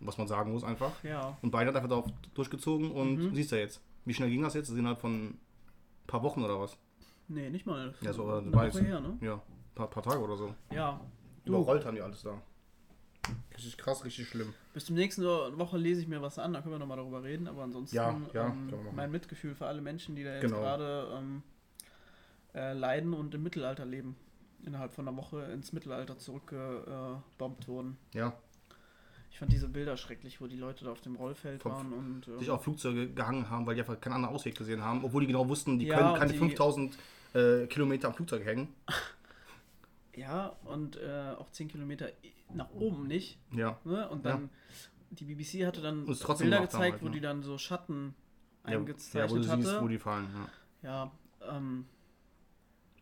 was 0.00 0.16
man 0.16 0.26
sagen 0.26 0.52
muss 0.52 0.64
einfach. 0.64 0.92
Ja, 1.04 1.36
Und 1.42 1.50
Biden 1.50 1.68
hat 1.68 1.76
einfach 1.76 1.88
darauf 1.90 2.06
durchgezogen 2.34 2.90
und 2.90 3.16
Mhm. 3.16 3.34
siehst 3.34 3.52
du 3.52 3.58
jetzt. 3.58 3.82
Wie 4.06 4.14
schnell 4.14 4.30
ging 4.30 4.42
das 4.42 4.54
jetzt? 4.54 4.68
Das 4.68 4.74
ist 4.74 4.78
innerhalb 4.78 5.00
von 5.00 5.26
ein 5.30 5.38
paar 6.06 6.22
Wochen 6.22 6.42
oder 6.42 6.58
was? 6.60 6.78
nee, 7.28 7.50
nicht 7.50 7.66
mal. 7.66 7.92
Ja, 8.00 8.12
so, 8.12 8.26
eine 8.30 8.52
weiß. 8.54 8.74
Woche 8.76 8.84
her, 8.84 9.00
ne? 9.00 9.18
Ja, 9.20 9.34
ein 9.34 9.40
paar, 9.74 9.88
paar 9.90 10.02
Tage 10.04 10.20
oder 10.20 10.36
so. 10.36 10.54
Ja. 10.70 10.98
Du, 11.44 11.52
Überrollt 11.52 11.84
haben 11.84 11.96
die 11.96 12.00
alles 12.02 12.22
da. 12.22 12.40
Richtig 13.54 13.76
krass, 13.78 14.04
richtig 14.04 14.28
schlimm. 14.28 14.52
bis 14.74 14.84
zum 14.86 14.96
nächsten 14.96 15.24
Woche 15.24 15.78
lese 15.78 16.00
ich 16.02 16.08
mir 16.08 16.20
was 16.22 16.38
an, 16.38 16.52
da 16.52 16.60
können 16.60 16.74
wir 16.74 16.78
nochmal 16.78 16.98
darüber 16.98 17.22
reden, 17.22 17.48
aber 17.48 17.62
ansonsten 17.62 17.96
Ja, 17.96 18.20
ja, 18.34 18.46
ähm, 18.48 18.70
mein 18.94 19.10
Mitgefühl 19.10 19.54
für 19.54 19.66
alle 19.66 19.80
Menschen, 19.80 20.14
die 20.16 20.24
da 20.24 20.32
jetzt 20.34 20.42
Genau. 20.42 20.58
gerade 20.60 21.08
ähm, 21.16 21.42
äh, 22.54 22.72
leiden 22.72 23.14
und 23.14 23.34
im 23.34 23.42
Mittelalter 23.42 23.84
leben. 23.84 24.16
Innerhalb 24.64 24.92
von 24.92 25.06
einer 25.06 25.16
Woche 25.16 25.42
ins 25.52 25.72
Mittelalter 25.72 26.18
zurückgebombt 26.18 27.68
wurden. 27.68 27.96
Ja, 28.14 28.32
Ich 29.30 29.38
fand 29.38 29.52
diese 29.52 29.68
Bilder 29.68 29.96
schrecklich, 29.98 30.40
wo 30.40 30.46
die 30.46 30.56
Leute 30.56 30.84
da 30.86 30.92
auf 30.92 31.00
dem 31.02 31.14
Rollfeld 31.16 31.62
Vom- 31.62 31.72
waren 31.72 31.92
und. 31.92 32.26
ähm, 32.28 32.38
sich 32.38 32.50
auf 32.50 32.64
Flugzeuge 32.64 33.08
gehangen 33.10 33.50
haben, 33.50 33.66
weil 33.66 33.74
die 33.74 33.82
einfach 33.82 34.00
keinen 34.00 34.14
anderen 34.14 34.34
Ausweg 34.34 34.56
gesehen 34.56 34.82
haben, 34.82 35.04
obwohl 35.04 35.20
die 35.20 35.26
genau 35.26 35.46
wussten, 35.48 35.78
die 35.78 35.86
Ja, 35.86 35.96
können 35.98 36.14
keine 36.18 36.32
die- 36.32 36.38
5000 36.38 36.96
äh, 37.34 37.66
Kilometer 37.66 38.08
am 38.08 38.14
Flugzeug 38.14 38.44
hängen. 38.44 38.68
Ja, 40.16 40.56
und 40.64 40.96
äh, 40.96 41.34
auch 41.38 41.50
10 41.50 41.68
Kilometer 41.68 42.08
nach 42.54 42.70
oben 42.72 43.06
nicht. 43.06 43.38
Ja. 43.52 43.78
Ne? 43.84 44.08
Und 44.08 44.24
dann, 44.24 44.50
die 45.10 45.24
BBC 45.24 45.66
hatte 45.66 45.82
dann 45.82 46.04
Bilder 46.06 46.60
gezeigt, 46.62 46.92
halt, 46.94 47.02
wo 47.02 47.06
ne? 47.06 47.12
die 47.12 47.20
dann 47.20 47.42
so 47.42 47.58
Schatten 47.58 48.14
Ja, 48.64 48.70
ja, 48.72 48.76
wo 48.76 48.80
eingezeichnet 48.80 49.44
du 49.44 49.48
hatte. 49.48 49.62
siehst, 49.62 49.80
wo 49.80 49.88
die 49.88 49.98
fallen. 49.98 50.26
Ja. 50.82 51.10
ja, 51.44 51.56
ähm, 51.56 51.84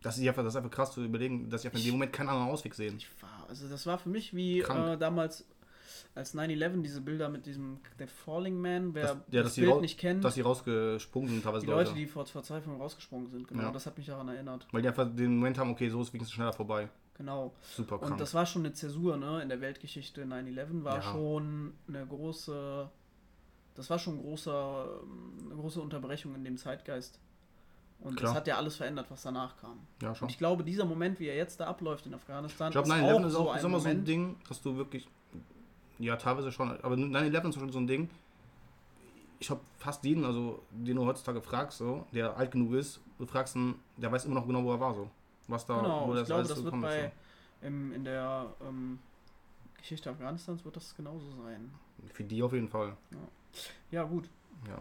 Das, 0.03 0.19
ist 0.19 0.27
einfach, 0.27 0.43
das 0.43 0.55
ist 0.55 0.57
einfach 0.57 0.71
krass 0.71 0.93
zu 0.93 1.05
überlegen, 1.05 1.49
dass 1.51 1.63
sie 1.63 1.69
einfach 1.69 1.79
in 1.79 1.85
dem 1.87 1.93
Moment 1.93 2.13
keinen 2.13 2.29
anderen 2.31 2.49
Ausweg 2.51 2.75
sehen. 2.75 2.97
ich 2.99 3.09
war, 3.23 3.47
also 3.49 3.69
das 3.69 3.87
war 3.87 3.99
für 3.99 4.09
mich 4.09 4.35
wie 4.35 4.61
äh, 4.61 4.97
damals 4.99 5.47
als 6.17 6.35
9-11 6.35 6.83
diese 6.83 7.01
Bilder 7.01 7.29
mit 7.29 7.45
diesem 7.47 7.79
der 7.99 8.07
Falling 8.09 8.61
Man, 8.61 8.95
wer 8.95 9.03
Das- 9.03 9.17
das, 9.31 9.57
ja, 9.57 9.63
die 9.65 9.71
Bild 9.71 9.81
nicht 9.81 9.99
kennt, 9.99 10.25
Dass 10.25 10.35
sie 10.35 10.43
rausgesprungen 10.43 11.29
sind, 11.29 11.43
teilweise 11.45 11.67
die 11.67 11.73
Leute, 11.73 11.93
die 11.95 12.07
vor 12.07 12.25
Verzweiflung 12.27 12.81
rausgesprungen 12.81 13.31
sind, 13.31 13.49
genau, 13.49 13.63
Ja. 13.65 13.71
das 13.73 13.87
hat 13.87 13.97
mich 13.99 14.07
daran 14.07 14.29
erinnert. 14.29 14.67
Weil 14.73 14.83
die 14.83 14.89
einfach 14.89 15.09
den 15.15 15.37
Moment 15.37 15.59
haben, 15.59 15.71
okay, 15.71 15.89
so 15.89 16.01
ist 16.03 16.13
wenigstens 16.13 16.35
schneller 16.35 16.53
vorbei. 16.53 16.89
Genau. 17.17 17.53
Super 17.77 17.99
krank. 17.99 18.13
Und 18.13 18.21
das 18.21 18.35
war 18.35 18.45
schon 18.45 18.63
eine 18.65 18.73
Zäsur, 18.75 19.17
ne? 19.17 19.41
In 19.43 19.49
der 19.49 19.61
Weltgeschichte 19.61 20.25
9-11 20.25 20.83
war 20.85 20.97
Ja. 20.97 21.03
schon 21.03 21.73
eine 21.89 22.05
große. 22.07 22.89
Das 23.77 23.91
war 23.91 23.99
schon 23.99 24.15
ein 24.19 24.23
großer, 24.23 24.87
eine 25.47 25.55
große 25.55 25.81
Unterbrechung 25.81 26.35
in 26.35 26.45
dem 26.45 26.57
Zeitgeist. 26.57 27.19
Und 28.01 28.17
Klar. 28.17 28.31
das 28.33 28.37
hat 28.37 28.47
ja 28.49 28.57
alles 28.57 28.77
verändert, 28.77 29.07
was 29.09 29.23
danach 29.23 29.57
kam. 29.61 29.79
ja, 30.03 30.15
schon. 30.15 30.27
Und 30.27 30.31
ich 30.33 30.39
glaube, 30.39 30.63
dieser 30.65 30.85
Moment, 30.85 31.19
wie 31.21 31.27
er 31.29 31.37
jetzt 31.37 31.59
da 31.61 31.67
abläuft 31.69 32.05
in 32.07 32.15
Afghanistan, 32.15 32.69
Ich 32.69 32.73
glaube, 32.73 32.89
ist 32.89 32.95
9-11 32.95 33.15
auch 33.23 33.27
ist 33.27 33.33
so 33.33 33.39
auch 33.41 33.53
ein 33.53 33.59
ist 33.59 33.65
immer 33.65 33.81
so 33.81 33.89
ein. 33.89 34.05
Ding, 34.05 34.37
dass 34.49 34.61
du 34.61 34.77
wirklich. 34.77 35.09
Ja, 36.01 36.17
teilweise 36.17 36.51
schon. 36.53 36.71
Aber 36.83 36.97
9-11 36.97 37.49
ist 37.49 37.55
schon 37.55 37.71
so 37.73 37.79
ein 37.79 37.87
Ding. 37.87 38.11
Ich 39.39 39.51
habe 39.51 39.61
fast 39.79 40.05
jeden, 40.05 40.25
also 40.25 40.63
den 40.71 40.97
du 40.97 41.05
heutzutage 41.07 41.41
fragst, 41.41 41.79
so, 41.79 42.07
der 42.13 42.37
alt 42.37 42.51
genug 42.51 42.73
ist, 42.75 43.01
du 43.19 43.27
fragst 43.27 43.55
ihn, 43.57 43.75
der 43.97 44.11
weiß 44.11 44.25
immer 44.25 44.35
noch 44.37 44.47
genau, 44.47 44.65
wo 44.65 44.73
er 44.73 44.81
war, 44.81 44.95
so. 44.95 45.09
Was 45.49 45.67
da, 45.67 45.81
Genau, 45.81 46.09
wo 46.09 46.15
ich 46.15 46.25
glaube, 46.25 46.35
alles 46.35 46.49
das 46.49 46.65
wird 46.65 46.81
bei 46.81 47.13
im, 47.63 47.93
in 47.93 48.05
der 48.05 48.47
ähm, 48.67 48.99
Geschichte 49.79 50.11
Afghanistans 50.11 50.65
wird 50.65 50.77
das 50.77 50.95
genauso 50.97 51.27
sein. 51.43 51.73
Für 52.13 52.25
die 52.25 52.43
auf 52.43 52.53
jeden 52.53 52.69
Fall. 52.69 52.97
Ja, 53.91 54.05
gut. 54.05 54.29
Ja. 54.67 54.79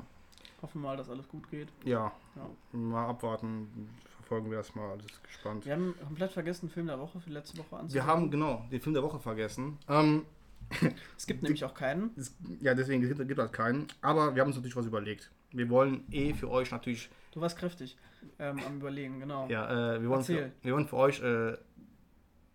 Hoffen 0.62 0.82
wir 0.82 0.88
mal, 0.89 0.97
dass 0.97 1.10
alles 1.10 1.28
gut 1.28 1.49
geht. 1.49 1.67
Ja. 1.84 2.12
Ja. 2.36 2.78
Mal 2.78 3.08
abwarten, 3.08 3.89
verfolgen 4.17 4.49
wir 4.49 4.58
das 4.58 4.73
mal, 4.76 4.91
alles 4.91 5.21
gespannt. 5.23 5.65
Wir 5.65 5.73
haben 5.73 5.93
komplett 6.06 6.32
vergessen, 6.32 6.69
Film 6.69 6.88
der 6.88 6.99
Woche 6.99 7.19
für 7.19 7.30
letzte 7.30 7.58
Woche 7.58 7.76
anzugucken. 7.76 7.93
Wir 7.93 8.06
haben, 8.06 8.32
genau, 8.32 8.65
den 8.71 8.80
Film 8.80 8.93
der 8.93 9.04
Woche 9.04 9.19
vergessen. 9.19 9.78
Ähm, 9.89 10.26
Es 11.17 11.28
gibt 11.28 11.43
nämlich 11.43 11.63
auch 11.65 11.73
keinen. 11.73 12.12
es, 12.15 12.36
ja, 12.62 12.73
deswegen 12.73 13.02
gibt 13.02 13.19
es 13.19 13.38
halt 13.38 13.54
keinen. 13.54 13.88
Aber 14.02 14.36
wir 14.36 14.41
haben 14.41 14.47
uns 14.47 14.56
natürlich 14.56 14.76
was 14.76 14.86
überlegt. 14.86 15.30
Wir 15.52 15.69
wollen 15.69 16.06
eh 16.12 16.34
für 16.34 16.49
euch 16.49 16.71
natürlich 16.71 17.10
Du 17.34 17.41
warst 17.41 17.58
kräftig 17.58 17.98
ähm, 18.38 18.60
am 18.65 18.78
Überlegen, 18.78 19.19
genau. 19.19 19.48
Ja, 19.50 19.96
äh, 19.96 20.02
wir, 20.02 20.10
wollen 20.10 20.24
für, 20.24 20.52
wir 20.62 20.74
wollen 20.74 20.88
für 20.88 20.98
euch 20.98 21.19
äh, 21.22 21.58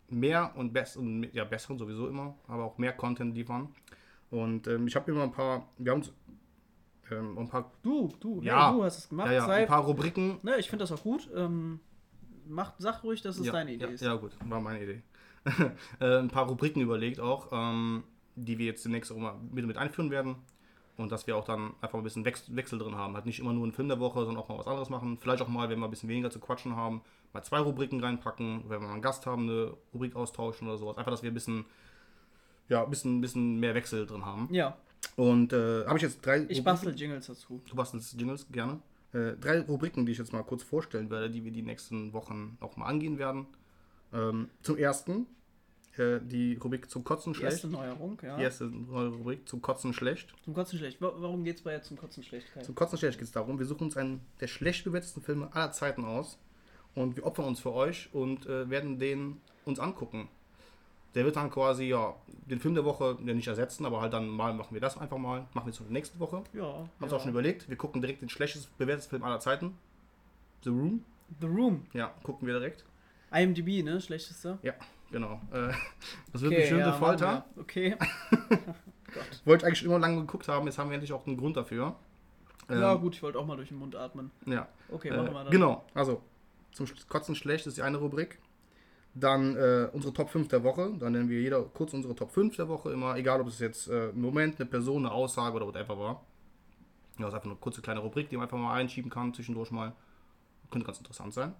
mehr 0.08 0.52
und 0.54 0.72
best 0.72 0.96
und 0.96 1.24
ja, 1.32 1.44
besseren 1.44 1.78
sowieso 1.78 2.08
immer, 2.08 2.36
aber 2.46 2.64
auch 2.64 2.78
mehr 2.78 2.92
Content 2.92 3.34
liefern. 3.34 3.74
Und 4.30 4.68
ähm, 4.68 4.86
ich 4.86 4.94
habe 4.94 5.10
mir 5.10 5.18
mal 5.18 5.24
ein 5.24 5.32
paar, 5.32 5.68
wir 5.78 5.92
haben 5.92 6.02
ähm, 7.10 7.38
ein 7.38 7.48
paar, 7.48 7.72
Du, 7.82 8.08
du, 8.20 8.40
Ja. 8.42 8.68
hey, 8.68 8.76
du 8.76 8.84
hast 8.84 8.98
es 8.98 9.08
gemacht. 9.08 9.28
ja, 9.28 9.34
ja, 9.34 9.46
Sei, 9.46 9.62
ein 9.62 9.66
paar 9.66 9.84
Rubriken. 9.84 10.38
ne, 10.42 10.56
ich 10.58 10.70
finde 10.70 10.84
das 10.84 10.92
auch 10.92 11.02
gut. 11.02 11.28
Ähm, 11.34 11.80
mach, 12.46 12.74
sag 12.78 13.02
ruhig, 13.02 13.20
dass 13.22 13.38
es 13.38 13.46
ja, 13.46 13.52
deine 13.52 13.72
Idee 13.72 13.84
ja, 13.84 13.90
ist. 13.90 14.00
Ja, 14.02 14.14
gut, 14.14 14.32
war 14.44 14.60
meine 14.60 14.82
Idee. 14.82 15.02
äh, 16.00 16.18
ein 16.18 16.28
paar 16.28 16.46
Rubriken 16.46 16.82
überlegt 16.82 17.18
auch, 17.18 17.48
ähm, 17.50 18.04
die 18.36 18.58
wir 18.58 18.66
jetzt 18.66 18.84
demnächst 18.84 19.10
auch 19.10 19.16
mal 19.16 19.34
mit, 19.50 19.66
mit 19.66 19.76
einführen 19.76 20.10
werden. 20.10 20.36
Und 20.98 21.10
dass 21.12 21.26
wir 21.26 21.36
auch 21.36 21.44
dann 21.44 21.74
einfach 21.80 21.96
ein 21.96 22.02
bisschen 22.02 22.24
Wechsel, 22.24 22.78
drin 22.78 22.96
haben. 22.96 23.14
Halt 23.14 23.24
nicht 23.24 23.38
immer 23.38 23.52
nur 23.52 23.62
einen 23.62 23.72
Film 23.72 23.88
der 23.88 24.00
Woche, 24.00 24.18
sondern 24.24 24.36
auch 24.36 24.48
mal 24.48 24.58
was 24.58 24.66
anderes 24.66 24.90
machen. 24.90 25.16
Vielleicht 25.18 25.40
auch 25.40 25.48
mal, 25.48 25.70
wenn 25.70 25.78
wir 25.78 25.86
ein 25.86 25.90
bisschen 25.90 26.08
weniger 26.08 26.28
zu 26.30 26.40
quatschen 26.40 26.74
haben, 26.76 27.02
mal 27.32 27.42
zwei 27.44 27.60
Rubriken 27.60 28.02
reinpacken. 28.02 28.64
Wenn 28.64 28.80
wir 28.80 28.88
mal 28.88 28.92
einen 28.94 29.02
Gast 29.02 29.24
haben, 29.24 29.44
eine 29.44 29.74
Rubrik 29.94 30.16
austauschen 30.16 30.66
oder 30.68 30.76
sowas. 30.76 30.98
Einfach, 30.98 31.12
dass 31.12 31.22
wir 31.22 31.30
ein 31.30 31.34
bisschen, 31.34 31.64
ja, 32.68 32.82
ein 32.84 32.90
bisschen, 32.90 33.18
ein 33.18 33.20
bisschen 33.20 33.60
mehr 33.60 33.74
Wechsel 33.76 34.06
drin 34.06 34.26
haben. 34.26 34.48
Ja, 34.52 34.76
Und 35.16 35.52
äh, 35.52 35.86
habe 35.86 35.96
ich 35.98 36.02
jetzt 36.02 36.26
drei. 36.26 36.38
ich 36.38 36.58
Rubriken- 36.58 36.64
bastel 36.64 36.94
Jingles 36.98 37.26
dazu. 37.28 37.62
Du 37.68 37.76
bastelst 37.76 38.18
Jingles, 38.18 38.46
gerne. 38.50 38.80
Äh, 39.12 39.34
drei 39.40 39.60
Rubriken, 39.60 40.04
die 40.04 40.12
ich 40.12 40.18
jetzt 40.18 40.32
mal 40.32 40.42
kurz 40.42 40.64
vorstellen 40.64 41.10
werde, 41.10 41.30
die 41.30 41.44
wir 41.44 41.52
die 41.52 41.62
nächsten 41.62 42.12
Wochen 42.12 42.58
auch 42.60 42.76
mal 42.76 42.86
angehen 42.86 43.18
werden. 43.18 43.46
Ähm, 44.12 44.48
zum 44.62 44.76
ersten 44.76 45.26
äh, 45.98 46.20
die 46.20 46.54
Rubrik 46.56 46.90
zum 46.90 47.04
Kotzen 47.04 47.34
schlecht. 47.34 47.52
erste 47.52 47.68
Neuerung, 47.68 48.18
ja. 48.22 48.36
Die 48.36 48.42
erste 48.42 48.64
neue 48.64 49.08
Rubrik 49.08 49.48
zum 49.48 49.60
Kotzen 49.62 49.92
schlecht. 49.92 50.32
Zum 50.44 50.54
Kotzen 50.54 50.78
schlecht. 50.78 51.00
Wa- 51.00 51.12
Warum 51.16 51.44
geht's 51.44 51.62
bei 51.62 51.78
zum 51.80 51.96
Kotzen 51.96 52.22
schlecht? 52.22 52.52
Kai? 52.52 52.60
Zum 52.62 52.74
Kotzen 52.74 52.98
schlecht 52.98 53.18
geht 53.18 53.26
es 53.26 53.32
darum, 53.32 53.58
wir 53.58 53.66
suchen 53.66 53.84
uns 53.84 53.96
einen 53.96 54.20
der 54.40 54.46
schlecht 54.48 54.84
bewertesten 54.84 55.22
Filme 55.22 55.48
aller 55.54 55.72
Zeiten 55.72 56.04
aus 56.04 56.38
und 56.94 57.16
wir 57.16 57.24
opfern 57.26 57.44
uns 57.46 57.60
für 57.60 57.72
euch 57.72 58.08
und 58.12 58.46
äh, 58.46 58.68
werden 58.70 58.98
den 58.98 59.40
uns 59.64 59.78
angucken. 59.78 60.28
Der 61.14 61.24
wird 61.24 61.36
dann 61.36 61.50
quasi, 61.50 61.84
ja, 61.84 62.14
den 62.46 62.60
Film 62.60 62.74
der 62.74 62.84
Woche 62.84 63.16
ja, 63.24 63.34
nicht 63.34 63.48
ersetzen, 63.48 63.86
aber 63.86 64.00
halt 64.00 64.12
dann 64.12 64.28
mal 64.28 64.52
machen 64.54 64.74
wir 64.74 64.80
das 64.80 64.98
einfach 64.98 65.16
mal. 65.18 65.46
Machen 65.54 65.66
wir 65.66 65.70
es 65.72 65.80
nächste 65.90 66.18
Woche. 66.20 66.44
Ja. 66.52 66.62
Haben 66.64 66.90
ja. 67.00 67.04
uns 67.04 67.12
auch 67.12 67.20
schon 67.20 67.30
überlegt. 67.30 67.68
Wir 67.68 67.76
gucken 67.76 68.00
direkt 68.02 68.20
den 68.22 68.28
schlechtest 68.28 68.76
bewertesten 68.78 69.10
Film 69.10 69.24
aller 69.24 69.40
Zeiten. 69.40 69.76
The 70.64 70.70
Room. 70.70 71.04
The 71.40 71.46
Room. 71.46 71.86
Ja, 71.92 72.12
gucken 72.22 72.46
wir 72.46 72.54
direkt. 72.58 72.84
IMDb, 73.32 73.82
ne? 73.84 74.00
Schlechteste. 74.00 74.58
Ja, 74.62 74.74
genau. 75.10 75.40
Äh, 75.52 75.72
das 76.32 76.42
wird 76.42 76.54
bestimmt 76.56 76.82
eine 76.82 76.90
machen 76.90 76.98
Folter. 77.00 77.44
wir. 77.54 77.62
Okay. 77.62 77.96
Wollte 79.44 79.62
ich 79.64 79.66
eigentlich 79.68 79.84
immer 79.84 79.98
lange 79.98 80.20
geguckt 80.20 80.48
haben, 80.48 80.66
jetzt 80.66 80.78
haben 80.78 80.90
wir 80.90 80.94
endlich 80.94 81.12
auch 81.12 81.26
einen 81.26 81.36
Grund 81.36 81.56
dafür. 81.56 81.96
Ähm, 82.68 82.80
ja, 82.80 82.94
gut, 82.94 83.14
ich 83.14 83.22
wollte 83.22 83.38
auch 83.38 83.46
mal 83.46 83.56
durch 83.56 83.68
den 83.68 83.78
Mund 83.78 83.96
atmen. 83.96 84.30
Ja. 84.44 84.68
Okay, 84.90 85.08
Äh, 85.08 85.16
machen 85.16 85.32
wir 85.32 85.42
dann. 85.44 85.50
genau, 85.50 85.84
also 85.94 86.20
zum 86.72 86.86
Kotzen 87.08 87.34
schlecht 87.34 87.66
ist 87.66 87.78
die 87.78 87.82
eine 87.82 87.96
Rubrik. 87.96 88.38
Dann 89.14 89.56
äh, 89.56 89.88
unsere 89.94 90.12
Top 90.12 90.28
5 90.28 90.48
der 90.48 90.62
Woche. 90.62 90.92
Dann 90.98 91.12
nennen 91.12 91.28
wir 91.30 91.40
jeder 91.40 91.62
kurz 91.62 91.94
unsere 91.94 92.14
Top 92.14 92.30
5 92.30 92.54
der 92.56 92.68
Woche 92.68 92.92
immer, 92.92 93.16
egal 93.16 93.40
ob 93.40 93.48
es 93.48 93.58
jetzt 93.58 93.88
äh, 93.88 94.10
ein 94.10 94.20
Moment, 94.20 94.60
eine 94.60 94.68
Person, 94.68 95.06
eine 95.06 95.12
Aussage 95.14 95.56
oder 95.56 95.66
whatever 95.66 95.98
war. 95.98 96.24
Ja, 97.18 97.24
das 97.24 97.28
ist 97.28 97.34
einfach 97.34 97.46
eine 97.50 97.56
kurze 97.56 97.80
kleine 97.80 98.00
Rubrik, 98.00 98.28
die 98.28 98.36
man 98.36 98.44
einfach 98.44 98.58
mal 98.58 98.74
einschieben 98.74 99.10
kann, 99.10 99.32
zwischendurch 99.32 99.70
mal. 99.70 99.92
Könnte 100.70 100.86
ganz 100.86 100.98
interessant 100.98 101.32
sein. 101.32 101.54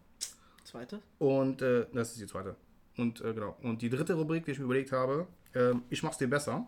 Zweite. 0.65 1.01
Und 1.19 1.63
äh, 1.63 1.87
das 1.95 2.11
ist 2.13 2.21
die 2.21 2.27
zweite. 2.27 2.55
Und 2.99 3.21
äh, 3.23 3.33
genau. 3.33 3.57
Und 3.63 3.81
die 3.81 3.89
dritte 3.89 4.13
Rubrik, 4.15 4.45
die 4.45 4.51
ich 4.51 4.59
mir 4.59 4.65
überlegt 4.67 4.93
habe, 4.93 5.27
ähm, 5.55 5.83
ich 5.89 6.03
mach's 6.03 6.19
dir 6.19 6.29
besser. 6.29 6.67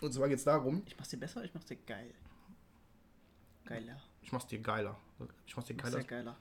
Und 0.00 0.12
zwar 0.12 0.28
geht 0.28 0.38
es 0.38 0.44
darum, 0.44 0.82
Ich 0.86 0.96
mach's 0.96 1.08
dir 1.08 1.16
besser, 1.18 1.42
ich 1.44 1.52
mach's 1.54 1.66
dir 1.66 1.76
geil. 1.76 2.12
Geiler. 3.64 4.00
ich 4.22 4.30
mach's 4.32 4.46
dir 4.46 4.60
geiler. 4.60 4.96
Ich 5.46 5.56
mach's 5.56 5.66
dir 5.66 5.74
Ich 5.74 5.82
mach's 5.82 5.90
geiler. 5.92 6.02
dir 6.02 6.08
geiler. 6.08 6.36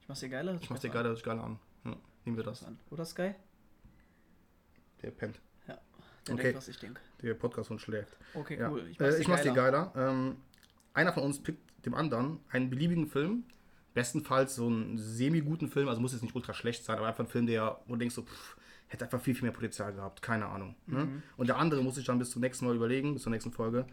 Ich 0.00 0.08
mach's 0.08 0.20
dir 0.20 0.28
geiler. 0.28 0.58
Ich 0.60 0.70
mach's 0.70 0.80
dir 0.80 0.90
geiler, 0.90 1.14
sich 1.14 1.24
geiler 1.24 1.44
an. 1.44 1.58
Ja, 1.84 1.96
nehmen 2.24 2.36
wir 2.36 2.44
das. 2.44 2.64
an. 2.64 2.78
Oder 2.90 3.04
Sky? 3.04 3.34
Der 5.02 5.10
pennt. 5.10 5.40
Ja. 5.68 5.78
Der 6.26 6.34
Okay. 6.34 6.42
denkt, 6.44 6.56
was 6.58 6.68
ich 6.68 6.78
denke. 6.78 7.00
Der 7.22 7.34
Podcast 7.34 7.70
und 7.70 7.80
schläft. 7.80 8.16
Okay, 8.34 8.58
Ja. 8.58 8.70
cool. 8.70 8.88
Ich, 8.90 8.98
äh, 9.00 9.18
ich 9.20 9.28
mach's 9.28 9.42
dir 9.42 9.52
geiler. 9.52 9.92
Ähm, 9.94 10.36
einer 10.94 11.12
von 11.12 11.22
uns 11.22 11.40
pickt 11.42 11.60
dem 11.84 11.94
anderen 11.94 12.40
einen 12.50 12.70
beliebigen 12.70 13.06
Film. 13.06 13.44
Bestenfalls 13.96 14.54
so 14.56 14.66
einen 14.66 14.98
semi-guten 14.98 15.68
Film, 15.68 15.88
also 15.88 16.02
muss 16.02 16.12
jetzt 16.12 16.20
nicht 16.22 16.34
ultra 16.36 16.52
schlecht 16.52 16.84
sein, 16.84 16.98
aber 16.98 17.06
einfach 17.08 17.24
ein 17.24 17.28
Film, 17.28 17.46
der, 17.46 17.80
wo 17.86 17.94
du 17.94 17.98
denkst 18.00 18.14
so, 18.14 18.22
pff, 18.22 18.56
hätte 18.88 19.04
einfach 19.06 19.20
viel, 19.22 19.34
viel 19.34 19.44
mehr 19.44 19.52
Potenzial 19.52 19.92
gehabt. 19.94 20.20
Keine 20.20 20.44
Ahnung. 20.46 20.76
Mhm. 20.86 20.96
Ne? 20.96 21.22
Und 21.38 21.48
der 21.48 21.56
andere 21.56 21.82
muss 21.82 21.94
sich 21.94 22.04
dann 22.04 22.18
bis 22.18 22.30
zum 22.30 22.42
nächsten 22.42 22.66
Mal 22.66 22.76
überlegen, 22.76 23.14
bis 23.14 23.22
zur 23.22 23.32
nächsten 23.32 23.52
Folge, 23.52 23.86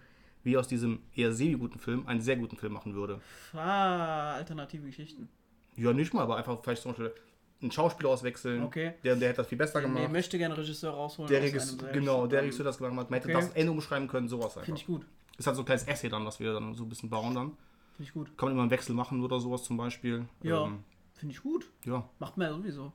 wie 0.44 0.56
er 0.56 0.60
aus 0.60 0.68
diesem 0.68 1.00
eher 1.16 1.32
semi-guten 1.32 1.80
Film 1.80 2.06
einen 2.06 2.20
sehr 2.20 2.36
guten 2.36 2.58
Film 2.58 2.74
machen 2.74 2.94
würde. 2.96 3.22
Ah, 3.54 4.34
alternative 4.34 4.86
Geschichten. 4.86 5.30
Ja, 5.78 5.94
nicht 5.94 6.14
mal, 6.14 6.24
aber 6.24 6.36
einfach 6.36 6.60
vielleicht 6.62 6.82
zum 6.82 6.92
Beispiel 6.92 7.14
einen 7.62 7.72
Schauspieler 7.72 8.10
auswechseln. 8.10 8.62
Okay. 8.64 8.96
Der, 9.06 9.16
der 9.16 9.30
hätte 9.30 9.38
das 9.38 9.48
viel 9.48 9.58
besser 9.58 9.80
Nee, 9.80 9.88
gemacht. 9.88 10.12
möchte 10.12 10.38
gerne 10.38 10.58
Regisseur 10.58 10.92
rausholen. 10.92 11.32
der 11.32 11.42
Regisseur, 11.42 11.90
genau, 11.94 12.28
der 12.28 12.42
Regisseur 12.44 12.66
das 12.66 12.78
gemacht 12.78 13.06
hat. 13.06 13.10
Man 13.10 13.22
hätte 13.22 13.34
Okay. 13.34 13.46
das 13.48 13.56
Ende 13.56 13.72
umschreiben 13.72 14.10
können, 14.10 14.28
sowas 14.28 14.48
einfach. 14.58 14.66
Finde 14.66 14.82
ich 14.82 14.86
gut. 14.86 15.06
Ist 15.38 15.48
halt 15.48 15.56
so 15.56 15.62
ein 15.62 15.66
kleines 15.66 15.88
Essay 15.88 16.10
dann, 16.10 16.26
was 16.26 16.40
wir 16.42 16.52
dann 16.54 16.76
so 16.76 16.84
ein 16.84 16.90
bisschen 16.90 17.10
bauen 17.10 17.34
dann. 17.34 17.54
Finde 17.96 18.04
ich 18.10 18.14
gut. 18.14 18.38
Kann 18.38 18.48
man 18.48 18.54
immer 18.54 18.62
einen 18.64 18.72
Wechsel 18.72 18.96
machen 18.96 19.22
oder 19.24 19.40
sowas 19.40 19.64
zum 19.64 19.78
Beispiel. 19.78 20.26
Ja. 20.42 20.66
Ähm, 20.66 20.84
Finde 21.14 21.34
ich 21.36 21.42
gut. 21.44 21.70
ja. 21.86 22.08
Macht 22.20 22.38
man 22.38 22.48
ja 22.48 22.54
sowieso. 22.54 22.92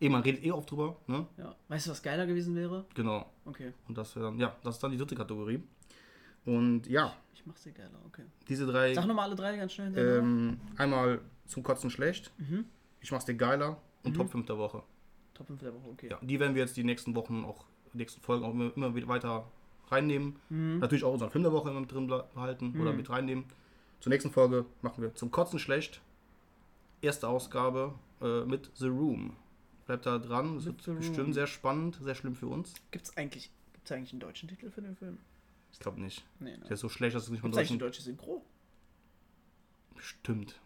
Eh, 0.00 0.08
man 0.08 0.22
redet 0.22 0.44
eh 0.44 0.52
oft 0.52 0.70
drüber, 0.70 0.96
ne? 1.06 1.26
Ja. 1.36 1.54
Weißt 1.68 1.86
du, 1.86 1.90
was 1.90 2.02
geiler 2.02 2.24
gewesen 2.26 2.54
wäre? 2.54 2.84
Genau. 2.94 3.26
Okay. 3.44 3.72
Und 3.88 3.98
das 3.98 4.14
wäre 4.14 4.26
dann, 4.26 4.38
ja, 4.38 4.56
das 4.62 4.76
ist 4.76 4.82
dann 4.82 4.92
die 4.92 4.96
dritte 4.96 5.16
Kategorie. 5.16 5.60
Und 6.44 6.86
ja, 6.86 7.14
Ich 7.34 7.44
mach's 7.46 7.62
dir 7.62 7.72
geiler, 7.72 7.98
okay. 8.06 8.22
diese 8.48 8.64
drei, 8.66 8.94
Sag 8.94 9.06
nochmal 9.06 9.26
alle 9.26 9.36
drei 9.36 9.56
ganz 9.56 9.72
schnell 9.72 9.88
hintereinander. 9.88 10.18
ähm, 10.22 10.60
einmal 10.76 11.20
zum 11.46 11.62
Kotzen 11.62 11.90
schlecht, 11.90 12.32
Mhm. 12.38 12.64
ich 13.00 13.10
mach's 13.12 13.24
dir 13.24 13.34
geiler 13.34 13.76
und 14.04 14.14
Top 14.14 14.30
5 14.30 14.46
der 14.46 14.56
Woche. 14.58 14.82
Top 15.34 15.46
5 15.48 15.60
der 15.60 15.74
Woche, 15.74 15.88
okay. 15.90 16.08
Ja, 16.10 16.18
die 16.22 16.38
werden 16.40 16.54
wir 16.54 16.62
jetzt 16.62 16.76
die 16.76 16.84
nächsten 16.84 17.14
Wochen 17.14 17.44
auch, 17.44 17.64
die 17.92 17.98
nächsten 17.98 18.20
Folgen 18.22 18.44
auch 18.44 18.52
immer, 18.52 18.72
immer 18.76 18.94
wieder 18.94 19.08
weiter 19.08 19.46
reinnehmen. 19.88 20.36
Mhm. 20.48 20.78
Natürlich 20.78 21.04
auch 21.04 21.12
unseren 21.12 21.30
Film 21.30 21.42
der 21.44 21.52
Woche 21.52 21.70
immer 21.70 21.80
mit 21.80 21.92
drin 21.92 22.06
behalten 22.06 22.80
oder 22.80 22.92
mit 22.92 23.10
reinnehmen. 23.10 23.44
Zur 24.00 24.10
nächsten 24.10 24.30
Folge 24.30 24.64
machen 24.82 25.02
wir 25.02 25.14
zum 25.14 25.30
Kotzen 25.30 25.58
schlecht. 25.58 26.00
Erste 27.00 27.28
Ausgabe 27.28 27.94
äh, 28.20 28.44
mit 28.44 28.70
The 28.74 28.88
Room. 28.88 29.36
Bleibt 29.86 30.06
da 30.06 30.18
dran. 30.18 30.56
Mit 30.56 30.64
wird 30.66 30.88
Room. 30.88 30.96
bestimmt 30.98 31.34
sehr 31.34 31.46
spannend, 31.46 31.98
sehr 32.02 32.14
schlimm 32.14 32.34
für 32.36 32.46
uns. 32.48 32.74
Gibt's 32.90 33.16
eigentlich, 33.16 33.50
Gibt 33.72 33.86
es 33.86 33.92
eigentlich 33.92 34.12
einen 34.12 34.20
deutschen 34.20 34.48
Titel 34.48 34.70
für 34.70 34.82
den 34.82 34.96
Film? 34.96 35.18
Ich 35.72 35.78
glaube 35.78 36.00
nicht. 36.00 36.24
Nee, 36.40 36.56
ne? 36.56 36.64
Der 36.64 36.72
ist 36.72 36.80
so 36.80 36.88
schlecht, 36.88 37.14
dass 37.14 37.24
es 37.24 37.30
nicht 37.30 37.42
mal 37.42 37.48
eigentlich 37.48 37.68
deutschen... 37.68 37.78
deutsche 37.78 38.02
Synchro? 38.02 38.44
Stimmt. 39.96 40.60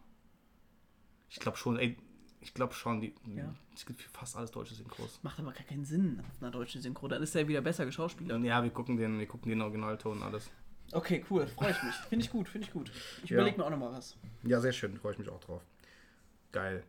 Ich 1.31 1.38
glaube 1.40 1.57
schon, 1.57 1.79
ey, 1.79 1.97
ich 2.40 2.53
glaube 2.55 2.75
schon, 2.75 3.01
die, 3.01 3.14
Ja. 3.35 3.55
es 3.75 3.87
gibt 3.87 4.03
fast 4.03 4.37
alles 4.37 4.51
deutsche 4.51 4.75
Synchros. 4.75 5.21
Macht 5.23 5.38
aber 5.38 5.53
gar 5.53 5.64
keinen 5.64 5.85
Sinn 5.85 6.21
auf 6.29 6.42
einer 6.42 6.51
deutschen 6.51 6.83
Synchro. 6.83 7.09
Dann 7.09 7.23
ist 7.23 7.35
er 7.35 7.49
wieder 7.49 7.61
besser 7.61 7.87
geschauspielert. 7.87 8.42
Ja, 8.42 8.62
wir 8.62 8.71
gucken 8.71 8.97
den, 8.97 9.18
wir 9.18 9.27
gucken 9.27 9.49
den 9.51 9.61
Originalton 9.62 10.18
und 10.18 10.23
alles. 10.23 10.51
Okay, 10.92 11.24
cool. 11.31 11.46
Freue 11.46 11.70
ich 11.72 11.83
mich. 11.83 11.94
Finde 11.94 12.24
ich 12.24 12.31
gut, 12.31 12.48
finde 12.48 12.66
ich 12.66 12.72
gut. 12.72 12.90
Ich 13.24 13.31
Ja. 13.31 13.37
überlege 13.37 13.59
mir 13.59 13.64
auch 13.64 13.70
nochmal 13.70 13.92
was. 13.92 14.16
Ja, 14.44 14.61
sehr 14.61 14.72
schön, 14.72 14.96
freue 14.98 15.12
ich 15.12 15.18
mich 15.18 15.28
auch 15.28 15.40
drauf. 15.40 15.62
Geil. 16.52 16.85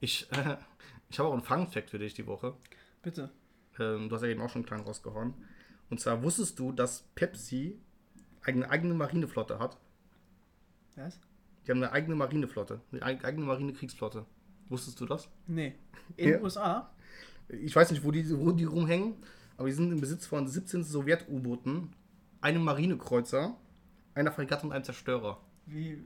Ich, 0.00 0.30
äh, 0.32 0.56
ich 1.10 1.18
habe 1.18 1.28
auch 1.28 1.32
einen 1.32 1.42
Fun-Fact 1.42 1.90
für 1.90 1.98
dich 1.98 2.14
die 2.14 2.26
Woche. 2.26 2.54
Bitte. 3.02 3.30
Ähm, 3.78 4.08
du 4.08 4.14
hast 4.14 4.22
ja 4.22 4.28
eben 4.28 4.40
auch 4.42 4.48
schon 4.50 4.60
einen 4.60 4.66
kleinen 4.66 4.84
rausgehauen. 4.84 5.34
Und 5.90 6.00
zwar 6.00 6.22
wusstest 6.22 6.58
du, 6.58 6.72
dass 6.72 7.02
Pepsi 7.14 7.78
eine 8.42 8.68
eigene 8.70 8.94
Marineflotte 8.94 9.58
hat? 9.58 9.76
Was? 10.96 11.18
Die 11.66 11.70
haben 11.70 11.82
eine 11.82 11.92
eigene 11.92 12.14
Marineflotte, 12.16 12.80
eine 12.92 13.02
eig- 13.02 13.24
eigene 13.24 13.44
Marinekriegsflotte. 13.46 14.24
Wusstest 14.68 15.00
du 15.00 15.06
das? 15.06 15.28
Nee. 15.46 15.74
In 16.16 16.28
Ja. 16.28 16.36
den 16.36 16.44
USA? 16.44 16.90
Ich 17.48 17.74
weiß 17.74 17.90
nicht, 17.90 18.02
wo 18.04 18.10
die, 18.10 18.28
wo 18.38 18.50
die 18.52 18.64
rumhängen, 18.64 19.14
aber 19.56 19.68
die 19.68 19.74
sind 19.74 19.92
im 19.92 20.00
Besitz 20.00 20.26
von 20.26 20.48
17 20.48 20.82
Sowjet-U-Booten, 20.84 21.92
einem 22.46 22.62
Marinekreuzer, 22.62 23.56
einer 24.14 24.30
Fregatte 24.30 24.66
und 24.66 24.72
einem 24.72 24.84
Zerstörer. 24.84 25.40
Wie. 25.66 26.00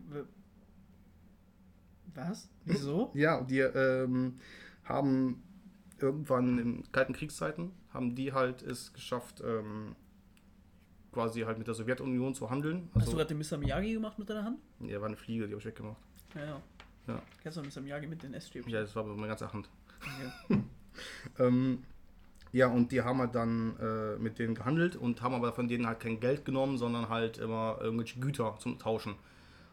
Was? 2.15 2.49
Wieso? 2.65 3.11
Ja, 3.15 3.43
die 3.43 3.59
ähm, 3.59 4.39
haben 4.85 5.43
irgendwann 5.99 6.59
in 6.59 6.93
kalten 6.93 7.13
Kriegszeiten, 7.13 7.73
haben 7.93 8.15
die 8.15 8.33
halt 8.33 8.63
es 8.63 8.93
geschafft, 8.95 9.43
ähm, 9.45 9.95
quasi 11.13 11.43
halt 11.43 11.59
mit 11.59 11.67
der 11.67 11.75
Sowjetunion 11.75 12.35
zu 12.35 12.49
handeln. 12.49 12.89
Hast 12.95 12.95
du 12.95 13.01
Also, 13.01 13.17
gerade 13.19 13.35
den 13.35 13.39
Mr. 13.39 13.59
Miyagi 13.59 13.93
gemacht 13.93 14.19
mit 14.19 14.31
deiner 14.31 14.45
Hand? 14.45 14.59
ja, 14.81 14.99
war 15.01 15.09
eine 15.09 15.17
Fliege, 15.17 15.47
die 15.47 15.53
habe 15.53 15.61
ich 15.61 15.67
weggemacht. 15.67 16.01
Ja, 16.35 16.45
ja. 16.45 16.63
Ja. 17.07 17.23
Kennst 17.43 17.59
du 17.59 17.63
Mr. 17.63 17.83
Miyagi 17.83 18.07
mit 18.07 18.23
den 18.23 18.33
S-Stäbchen? 18.35 18.73
Ja, 18.73 18.81
das 18.81 18.97
war 18.97 19.05
meine 19.05 19.29
ganze 19.29 19.53
Hand. 19.53 19.69
Okay. 20.47 20.63
Ähm, 21.39 21.85
ja, 22.53 22.67
und 22.67 22.91
die 22.91 23.03
haben 23.03 23.19
halt 23.19 23.35
dann 23.35 23.77
äh, 23.79 24.17
mit 24.19 24.39
denen 24.39 24.55
gehandelt 24.55 24.97
und 24.97 25.23
haben 25.23 25.35
aber 25.35 25.53
von 25.53 25.69
denen 25.69 25.87
halt 25.87 26.01
kein 26.01 26.19
Geld 26.19 26.45
genommen, 26.45 26.79
sondern 26.79 27.09
halt 27.09 27.39
immer 27.39 27.79
irgendwelche 27.81 28.19
Güter 28.19 28.57
zum 28.59 28.79
Tauschen. 28.79 29.15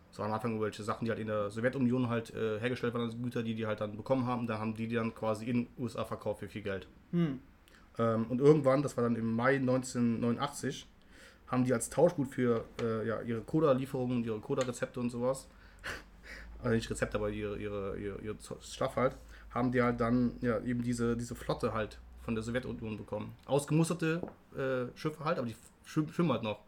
Das 0.10 0.20
waren 0.20 0.28
am 0.28 0.36
Anfang 0.36 0.52
irgendwelche 0.52 0.84
Sachen, 0.84 1.06
die 1.06 1.12
halt 1.12 1.20
in 1.20 1.28
der 1.28 1.50
Sowjetunion 1.50 2.08
halt 2.08 2.34
äh, 2.34 2.60
hergestellt 2.60 2.94
waren, 2.94 3.04
also 3.04 3.18
Güter, 3.18 3.44
die 3.44 3.56
die 3.56 3.66
halt 3.66 3.82
dann 3.82 3.98
bekommen 3.98 4.26
haben. 4.26 4.48
Da 4.48 4.60
haben 4.60 4.76
die 4.76 4.88
die 4.88 4.96
dann 4.96 5.14
quasi 5.14 5.46
in 5.46 5.66
den 5.66 5.68
USA 5.78 6.06
verkauft 6.06 6.40
für 6.40 6.48
viel 6.48 6.62
Geld. 6.62 6.88
Hm. 7.12 7.40
Ähm, 7.98 8.26
und 8.30 8.40
irgendwann, 8.40 8.84
das 8.84 8.96
war 8.96 9.04
dann 9.04 9.16
im 9.16 9.34
Mai 9.34 9.56
1989, 9.56 10.88
haben 11.48 11.64
die 11.64 11.74
als 11.74 11.90
Tauschgut 11.90 12.28
für 12.28 12.66
äh, 12.82 13.08
ja, 13.08 13.22
ihre 13.22 13.42
Coda-Lieferungen, 13.42 14.24
ihre 14.24 14.40
Coda-Rezepte 14.40 15.00
und 15.00 15.10
sowas, 15.10 15.48
also 16.60 16.76
nicht 16.76 16.90
Rezepte, 16.90 17.18
aber 17.18 17.30
ihre, 17.30 17.58
ihre, 17.58 17.98
ihre, 17.98 18.22
ihr 18.22 18.36
Stuff 18.62 18.96
halt, 18.96 19.18
haben 19.50 19.72
die 19.72 19.82
halt 19.82 20.00
dann 20.00 20.34
ja, 20.42 20.60
eben 20.60 20.84
diese, 20.84 21.18
diese 21.18 21.34
Flotte 21.34 21.74
halt 21.74 22.00
von 22.28 22.36
der 22.36 22.44
Sowjetunion 22.44 22.98
bekommen. 22.98 23.34
Ausgemusterte 23.46 24.22
äh, 24.54 24.98
Schiffe 24.98 25.24
halt, 25.24 25.38
aber 25.38 25.48
die 25.48 25.56
schwimmen, 25.86 26.30
halt 26.30 26.44
noch. 26.44 26.60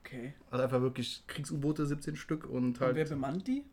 Okay. 0.00 0.34
Also 0.50 0.62
einfach 0.62 0.82
wirklich 0.82 1.24
Kriegs-U-Boote, 1.26 1.86
17 1.86 2.16
Stück 2.16 2.44
und 2.44 2.64
Und 2.64 2.80
halt. 2.80 2.94
wer 2.94 3.06
bemannt 3.06 3.48
die? 3.48 3.64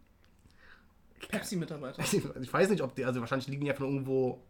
Pepsi-Mitarbeiter. 1.28 2.02
Ich 2.42 2.54
weiß 2.54 2.70
nicht, 2.70 2.82
ob 2.82 2.96
die, 2.96 3.04
also 3.04 3.20
wahrscheinlich 3.20 3.50
liegen 3.50 3.66
die 3.66 3.72
einfach 3.72 3.84
irgendwo 3.84 4.42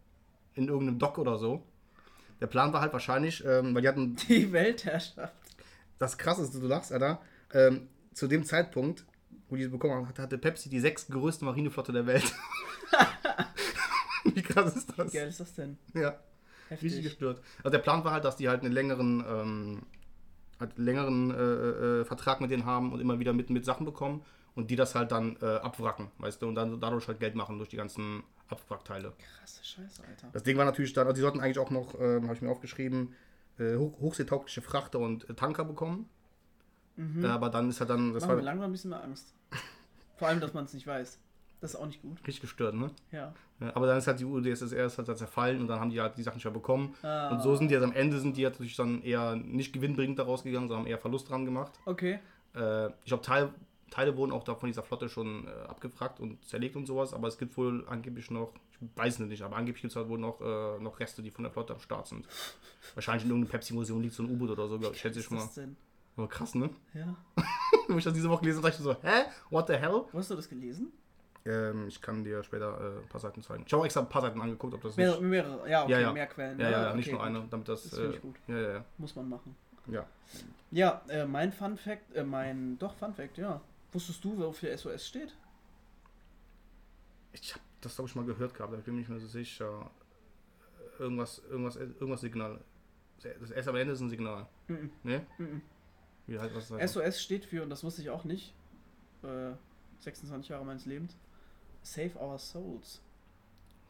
in 0.54 0.68
irgendeinem 0.68 1.00
Dock 1.00 1.18
oder 1.18 1.36
so. 1.36 1.64
Der 2.40 2.46
Plan 2.46 2.72
war 2.72 2.80
halt 2.80 2.92
wahrscheinlich, 2.92 3.44
ähm, 3.44 3.74
weil 3.74 3.82
die 3.82 3.88
hatten 3.88 4.14
Die 4.28 4.52
Weltherrschaft. 4.52 5.34
das 5.98 6.16
krasseste, 6.16 6.60
du 6.60 6.68
lachst, 6.68 6.92
Alter. 6.92 7.20
Ähm, 7.52 7.88
zu 8.14 8.28
dem 8.28 8.44
Zeitpunkt, 8.44 9.04
wo 9.48 9.56
die 9.56 9.64
sie 9.64 9.68
bekommen 9.70 9.94
haben, 9.94 10.06
hatte 10.16 10.38
Pepsi 10.38 10.68
die 10.68 10.78
sechs 10.78 11.08
größte 11.08 11.44
Marineflotte 11.44 11.92
der 11.92 12.06
Welt. 12.06 12.32
Wie 14.24 14.42
krass 14.42 14.76
ist 14.76 14.96
das? 14.96 15.12
Wie 15.12 15.16
geil 15.16 15.28
ist 15.28 15.40
das 15.40 15.54
denn? 15.54 15.76
Ja, 15.94 16.16
Heftig. 16.68 16.86
richtig 16.86 17.04
gestört. 17.04 17.40
Also 17.58 17.70
der 17.70 17.78
Plan 17.78 18.04
war 18.04 18.12
halt, 18.12 18.24
dass 18.24 18.36
die 18.36 18.48
halt 18.48 18.62
einen 18.62 18.72
längeren, 18.72 19.24
ähm, 19.28 19.82
halt 20.58 20.76
längeren 20.78 21.30
äh, 21.30 22.00
äh, 22.00 22.04
Vertrag 22.04 22.40
mit 22.40 22.50
denen 22.50 22.64
haben 22.64 22.92
und 22.92 23.00
immer 23.00 23.18
wieder 23.18 23.32
mit, 23.32 23.50
mit 23.50 23.64
Sachen 23.64 23.84
bekommen 23.84 24.22
und 24.54 24.70
die 24.70 24.76
das 24.76 24.94
halt 24.94 25.12
dann 25.12 25.36
äh, 25.42 25.56
abwracken, 25.56 26.10
weißt 26.18 26.42
du, 26.42 26.48
und 26.48 26.54
dann 26.54 26.80
dadurch 26.80 27.08
halt 27.08 27.20
Geld 27.20 27.34
machen 27.34 27.58
durch 27.58 27.68
die 27.68 27.76
ganzen 27.76 28.22
Abwrackteile. 28.48 29.12
Krasse 29.38 29.64
Scheiße, 29.64 30.02
Alter. 30.08 30.28
Das 30.32 30.42
Ding 30.42 30.56
war 30.56 30.64
natürlich 30.64 30.92
dann, 30.92 31.06
also 31.06 31.16
die 31.16 31.22
sollten 31.22 31.40
eigentlich 31.40 31.58
auch 31.58 31.70
noch, 31.70 31.94
ähm, 32.00 32.24
habe 32.24 32.34
ich 32.34 32.42
mir 32.42 32.50
aufgeschrieben, 32.50 33.14
äh, 33.58 33.76
hoch, 33.76 34.00
hochseetaugliche 34.00 34.62
Frachter 34.62 34.98
und 34.98 35.28
äh, 35.28 35.34
Tanker 35.34 35.64
bekommen. 35.64 36.08
Äh, 36.98 37.26
aber 37.26 37.50
dann 37.50 37.68
ist 37.68 37.80
halt 37.80 37.90
dann, 37.90 38.14
das 38.14 38.22
Machen 38.22 38.36
war 38.36 38.42
langsam 38.42 38.70
ein 38.70 38.72
bisschen 38.72 38.90
mehr 38.90 39.02
Angst. 39.02 39.34
Vor 40.16 40.28
allem, 40.28 40.40
dass 40.40 40.54
man 40.54 40.64
es 40.64 40.72
nicht 40.72 40.86
weiß. 40.86 41.18
Das 41.60 41.74
ist 41.74 41.80
auch 41.80 41.86
nicht 41.86 42.02
gut. 42.02 42.18
richtig 42.26 42.42
gestört, 42.42 42.74
ne? 42.74 42.90
Ja. 43.12 43.32
Ja, 43.60 43.74
aber 43.74 43.86
dann 43.86 43.96
ist 43.96 44.06
halt 44.06 44.20
die 44.20 44.24
UdSSR 44.26 44.86
ist 44.86 44.98
halt 44.98 45.16
zerfallen 45.16 45.60
und 45.60 45.68
dann 45.68 45.80
haben 45.80 45.90
die 45.90 46.00
halt 46.00 46.18
die 46.18 46.22
Sachen 46.22 46.36
nicht 46.36 46.44
mehr 46.44 46.52
bekommen. 46.52 46.94
Ah. 47.02 47.30
Und 47.30 47.40
so 47.40 47.56
sind 47.56 47.68
die 47.68 47.74
jetzt 47.74 47.84
am 47.84 47.92
Ende 47.92 48.20
sind 48.20 48.36
die 48.36 48.44
halt 48.44 48.54
natürlich 48.54 48.76
dann 48.76 49.02
eher 49.02 49.34
nicht 49.36 49.72
gewinnbringend 49.72 50.18
daraus 50.18 50.42
gegangen, 50.42 50.68
sondern 50.68 50.84
haben 50.84 50.90
eher 50.90 50.98
Verlust 50.98 51.30
dran 51.30 51.46
gemacht. 51.46 51.72
Okay. 51.86 52.18
Äh, 52.54 52.88
ich 52.88 53.06
glaube, 53.06 53.22
Teil, 53.22 53.48
Teile 53.90 54.16
wurden 54.16 54.32
auch 54.32 54.44
da 54.44 54.54
von 54.54 54.66
dieser 54.68 54.82
Flotte 54.82 55.08
schon 55.08 55.46
äh, 55.46 55.50
abgefragt 55.68 56.20
und 56.20 56.44
zerlegt 56.44 56.76
und 56.76 56.86
sowas, 56.86 57.14
aber 57.14 57.28
es 57.28 57.38
gibt 57.38 57.56
wohl 57.56 57.86
angeblich 57.88 58.30
noch, 58.30 58.52
ich 58.72 58.78
weiß 58.96 59.20
es 59.20 59.26
nicht, 59.26 59.42
aber 59.42 59.56
angeblich 59.56 59.80
gibt 59.80 59.92
es 59.92 59.96
halt 59.96 60.08
wohl 60.08 60.18
noch, 60.18 60.40
äh, 60.42 60.78
noch 60.82 61.00
Reste, 61.00 61.22
die 61.22 61.30
von 61.30 61.44
der 61.44 61.52
Flotte 61.52 61.72
am 61.72 61.80
Start 61.80 62.08
sind. 62.08 62.26
Wahrscheinlich 62.94 63.24
in 63.24 63.30
irgendeinem 63.30 63.52
Pepsi-Museum 63.52 64.02
liegt 64.02 64.14
so 64.14 64.22
ein 64.22 64.30
U-Boot 64.30 64.50
oder 64.50 64.68
so, 64.68 64.78
ich, 64.78 64.98
schätze 64.98 65.20
ich 65.20 65.30
Was 65.30 65.30
ist 65.30 65.30
mal. 65.30 65.38
das 65.38 65.54
denn? 65.54 65.76
Aber 66.16 66.28
krass, 66.28 66.54
ne? 66.54 66.68
Ja. 66.92 67.16
Wo 67.88 67.96
ich 67.96 68.04
das 68.04 68.12
diese 68.12 68.28
Woche 68.28 68.40
gelesen 68.40 68.58
habe, 68.58 68.70
dachte 68.70 68.82
ich 68.82 68.84
so, 68.84 68.96
hä? 69.02 69.24
What 69.50 69.68
the 69.68 69.74
hell? 69.74 70.04
Wo 70.12 70.18
hast 70.18 70.30
du 70.30 70.34
das 70.34 70.48
gelesen? 70.48 70.92
Ähm, 71.46 71.86
ich 71.86 72.00
kann 72.00 72.24
dir 72.24 72.42
später 72.42 72.80
äh, 72.80 73.02
ein 73.02 73.08
paar 73.08 73.20
Seiten 73.20 73.42
zeigen. 73.42 73.62
Ich 73.66 73.72
habe 73.72 73.84
extra 73.84 74.00
ein 74.00 74.08
paar 74.08 74.22
Seiten 74.22 74.40
angeguckt, 74.40 74.74
ob 74.74 74.82
das 74.82 74.96
nicht... 74.96 75.06
Mehrere, 75.06 75.22
mehrere. 75.22 75.70
Ja, 75.70 75.84
okay, 75.84 75.92
Ja, 75.92 76.00
ja. 76.00 76.12
mehr 76.12 76.26
Quellen. 76.26 76.58
Ja, 76.58 76.70
ja, 76.70 76.70
ja, 76.70 76.88
okay, 76.88 76.96
nicht 76.96 77.10
nur 77.10 77.18
gut. 77.20 77.28
eine, 77.28 77.46
damit 77.48 77.68
das... 77.68 77.82
Das 77.84 77.94
finde 77.94 78.10
äh, 78.10 78.16
ich 78.16 78.22
gut. 78.22 78.36
Ja, 78.48 78.60
ja, 78.60 78.72
ja. 78.72 78.84
Muss 78.98 79.14
man 79.14 79.28
machen. 79.28 79.56
ja. 79.86 80.06
Ja, 80.72 81.02
äh, 81.08 81.24
mein 81.24 81.52
Fun 81.52 81.76
Fact, 81.76 82.12
äh, 82.14 82.24
mein, 82.24 82.76
doch 82.78 82.94
Fun 82.94 83.14
Fact, 83.14 83.38
ja. 83.38 83.60
Wusstest 83.92 84.24
du, 84.24 84.36
wofür 84.36 84.76
SOS 84.76 85.06
steht? 85.06 85.36
Ich 87.32 87.54
habe 87.54 87.64
das, 87.80 87.94
glaube 87.94 88.08
ich, 88.08 88.16
mal 88.16 88.24
gehört 88.24 88.52
gehabt, 88.54 88.70
aber 88.70 88.78
ich 88.78 88.84
bin 88.84 88.94
mir 88.94 89.00
nicht 89.00 89.08
mehr 89.08 89.20
so 89.20 89.28
sicher. 89.28 89.90
Irgendwas, 90.98 91.40
irgendwas, 91.48 91.76
irgendwas 91.76 92.20
Signal. 92.20 92.60
Das 93.22 93.50
S 93.50 93.68
am 93.68 93.76
Ende 93.76 93.92
ist 93.92 94.00
ein 94.00 94.10
Signal. 94.10 94.46
Mhm. 94.66 94.90
Ne? 95.02 95.26
Mhm. 95.38 95.62
Wie 96.26 96.38
halt 96.38 96.54
was? 96.54 96.68
SOS 96.68 97.22
steht 97.22 97.44
für, 97.44 97.62
und 97.62 97.70
das 97.70 97.84
wusste 97.84 98.02
ich 98.02 98.10
auch 98.10 98.24
nicht, 98.24 98.52
äh, 99.22 99.52
26 100.00 100.48
Jahre 100.48 100.64
meines 100.64 100.86
Lebens, 100.86 101.16
Save 101.86 102.18
Our 102.20 102.36
Souls. 102.38 103.00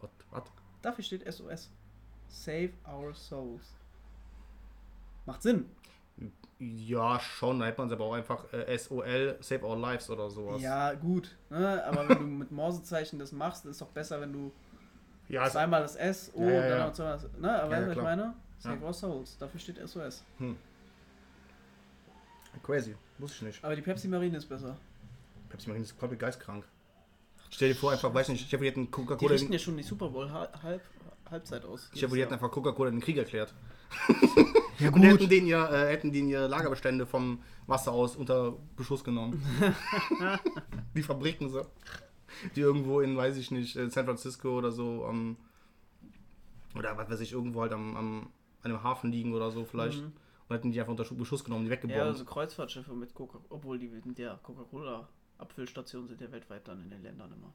What, 0.01 0.11
what? 0.31 0.45
Dafür 0.83 1.03
steht 1.03 1.33
SOS. 1.33 1.71
Save 2.29 2.73
Our 2.87 3.15
Souls. 3.15 3.75
Macht 5.25 5.43
Sinn. 5.43 5.65
Ja, 6.59 7.19
schon. 7.19 7.59
Da 7.59 7.67
hätte 7.67 7.79
man 7.79 7.89
es 7.89 7.95
aber 7.95 8.05
auch 8.05 8.13
einfach 8.13 8.53
äh, 8.53 8.77
SOL, 8.77 9.39
Save 9.41 9.65
Our 9.65 9.79
Lives 9.79 10.11
oder 10.11 10.29
sowas. 10.29 10.61
Ja, 10.61 10.93
gut. 10.93 11.37
Ne? 11.49 11.83
Aber 11.85 12.09
wenn 12.09 12.19
du 12.19 12.25
mit 12.27 12.53
Morsezeichen 12.53 13.19
das 13.19 13.33
machst, 13.33 13.65
ist 13.65 13.73
es 13.73 13.79
doch 13.79 13.89
besser, 13.89 14.21
wenn 14.21 14.33
du 14.33 14.53
ja 15.29 15.47
es, 15.47 15.53
zweimal 15.53 15.81
das 15.83 15.97
S, 15.97 16.31
O, 16.35 16.43
Ja, 16.43 16.51
ja, 16.51 16.69
dann 16.69 16.89
noch 16.89 16.93
zweimal 16.93 17.15
das. 17.15 17.33
Ne? 17.39 17.63
Aber 17.63 17.73
Ja, 17.73 17.77
weißt 17.79 17.83
du, 17.83 17.91
was 17.91 17.97
ich 17.97 18.03
meine? 18.03 18.35
Save. 18.59 18.85
Our 18.85 18.93
Souls. 18.93 19.39
Dafür 19.39 19.61
steht 19.61 19.89
SOS. 19.89 20.23
crazy. 22.63 22.95
Wusste 23.19 23.37
ich 23.37 23.43
nicht. 23.43 23.65
Aber 23.65 23.75
die 23.75 23.83
Pepsi 23.83 24.07
Marine 24.09 24.37
ist 24.37 24.47
besser. 24.47 24.77
Pepsi 25.49 25.69
Marine 25.69 25.85
ist 25.85 25.99
komplett 25.99 26.21
geistkrank. 26.21 26.65
Stell 27.51 27.69
dir 27.71 27.75
vor, 27.75 27.93
einfach, 27.93 28.13
weiß 28.13 28.29
nicht, 28.29 28.45
ich 28.47 28.53
habe 28.53 28.65
die 28.65 28.71
hätten 28.71 28.85
Die 28.87 28.91
Coca-Cola. 28.91 29.33
richten 29.33 29.53
ja 29.53 29.59
schon 29.59 29.77
die 29.77 29.83
Super 29.83 30.09
Bowl 30.09 30.31
ha- 30.31 30.49
halb, 30.63 30.83
Halbzeit 31.31 31.65
aus. 31.65 31.91
Ich 31.95 32.03
habe 32.03 32.15
die 32.15 32.23
hätten 32.23 32.33
einfach 32.35 32.51
Coca-Cola 32.51 32.91
den 32.91 33.01
Krieg 33.01 33.17
erklärt. 33.17 33.55
Ja, 34.79 34.91
Und 34.93 35.01
hätten 35.05 35.31
den 35.31 35.47
ihr, 35.47 35.71
äh, 35.71 35.91
hätten 35.91 36.13
den 36.13 36.29
ihre 36.29 36.49
Lagerbestände 36.49 37.07
vom 37.07 37.43
Wasser 37.67 37.93
aus 37.93 38.15
unter 38.15 38.59
Beschuss 38.77 39.03
genommen. 39.03 39.43
die 40.95 41.03
Fabriken 41.03 41.49
so. 41.49 41.65
Die 42.55 42.61
irgendwo 42.61 43.01
in, 43.01 43.17
weiß 43.17 43.39
ich 43.39 43.51
nicht, 43.51 43.75
äh, 43.77 43.89
San 43.89 44.05
Francisco 44.05 44.59
oder 44.59 44.71
so 44.71 45.07
am. 45.07 45.39
oder 46.79 46.95
was 46.99 47.09
weiß 47.09 47.21
ich, 47.21 47.33
irgendwo 47.33 47.63
halt 47.63 47.73
am, 47.73 47.97
am 47.97 48.31
an 48.63 48.71
einem 48.73 48.83
Hafen 48.83 49.11
liegen 49.11 49.33
oder 49.33 49.51
so 49.51 49.65
vielleicht. 49.65 50.03
Mhm. 50.03 50.13
Und 50.49 50.57
hätten 50.57 50.73
die 50.73 50.79
einfach 50.79 50.91
unter 50.91 51.07
Schu- 51.07 51.15
Beschuss 51.17 51.43
genommen, 51.43 51.65
die 51.65 51.71
weggebombt. 51.71 51.97
Ja, 51.97 52.05
also 52.05 52.27
Kreuzfahrtschiffe 52.27 52.93
mit 52.93 53.15
Coca 53.15 53.39
obwohl 53.49 53.79
die 53.79 53.89
mit 54.05 54.19
der 54.19 54.39
Coca-Cola-Abfüllstationen 55.39 56.09
sind 56.09 56.21
ja 56.21 56.31
weltweit 56.33 56.67
dann 56.69 56.83
in 56.83 56.91
den 56.91 57.03
Ländern 57.03 57.33
immer. 57.33 57.53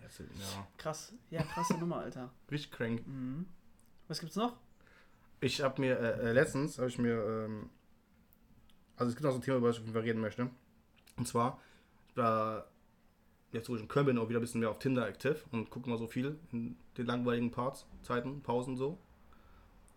ja, 0.00 0.68
Krass. 0.76 1.14
Ja, 1.30 1.42
krasse 1.42 1.76
Nummer, 1.78 1.96
Alter. 1.98 2.32
richtig 2.50 2.72
crank. 2.72 3.06
Mhm. 3.06 3.46
Was 4.06 4.20
gibt's 4.20 4.36
noch? 4.36 4.56
Ich 5.40 5.60
habe 5.60 5.80
mir 5.80 5.98
äh, 5.98 6.28
äh, 6.28 6.32
letztens, 6.32 6.78
habe 6.78 6.88
ich 6.88 6.98
mir, 6.98 7.14
ähm, 7.14 7.70
also 8.96 9.10
es 9.10 9.16
gibt 9.16 9.24
noch 9.24 9.32
so 9.32 9.38
ein 9.38 9.42
Thema, 9.42 9.58
über 9.58 9.68
das 9.68 9.78
ich 9.78 9.94
reden 9.94 10.20
möchte. 10.20 10.50
Und 11.16 11.28
zwar, 11.28 11.60
ich 12.10 12.16
war 12.16 12.66
jetzt 13.52 13.68
wo 13.68 13.76
ich 13.76 13.82
in 13.82 13.88
Köln 13.88 14.06
bin, 14.06 14.18
auch 14.18 14.28
wieder 14.28 14.40
ein 14.40 14.42
bisschen 14.42 14.60
mehr 14.60 14.70
auf 14.70 14.78
Tinder 14.78 15.04
aktiv 15.04 15.46
und 15.52 15.70
gucke 15.70 15.88
mal 15.88 15.98
so 15.98 16.06
viel 16.06 16.38
in 16.52 16.76
den 16.96 17.06
langweiligen 17.06 17.50
Parts, 17.50 17.86
Zeiten, 18.02 18.42
Pausen 18.42 18.76
so. 18.76 18.98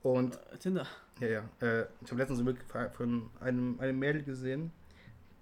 Und 0.04 0.36
Äh, 0.52 0.58
Tinder. 0.58 0.88
Ja, 1.20 1.28
ja. 1.28 1.50
Äh, 1.60 1.88
ich 2.02 2.10
habe 2.10 2.18
letztens 2.22 2.40
ein 2.40 2.46
Bild 2.46 2.60
von 2.94 3.30
einem, 3.40 3.80
einem 3.80 4.00
Mädel 4.00 4.24
gesehen, 4.24 4.72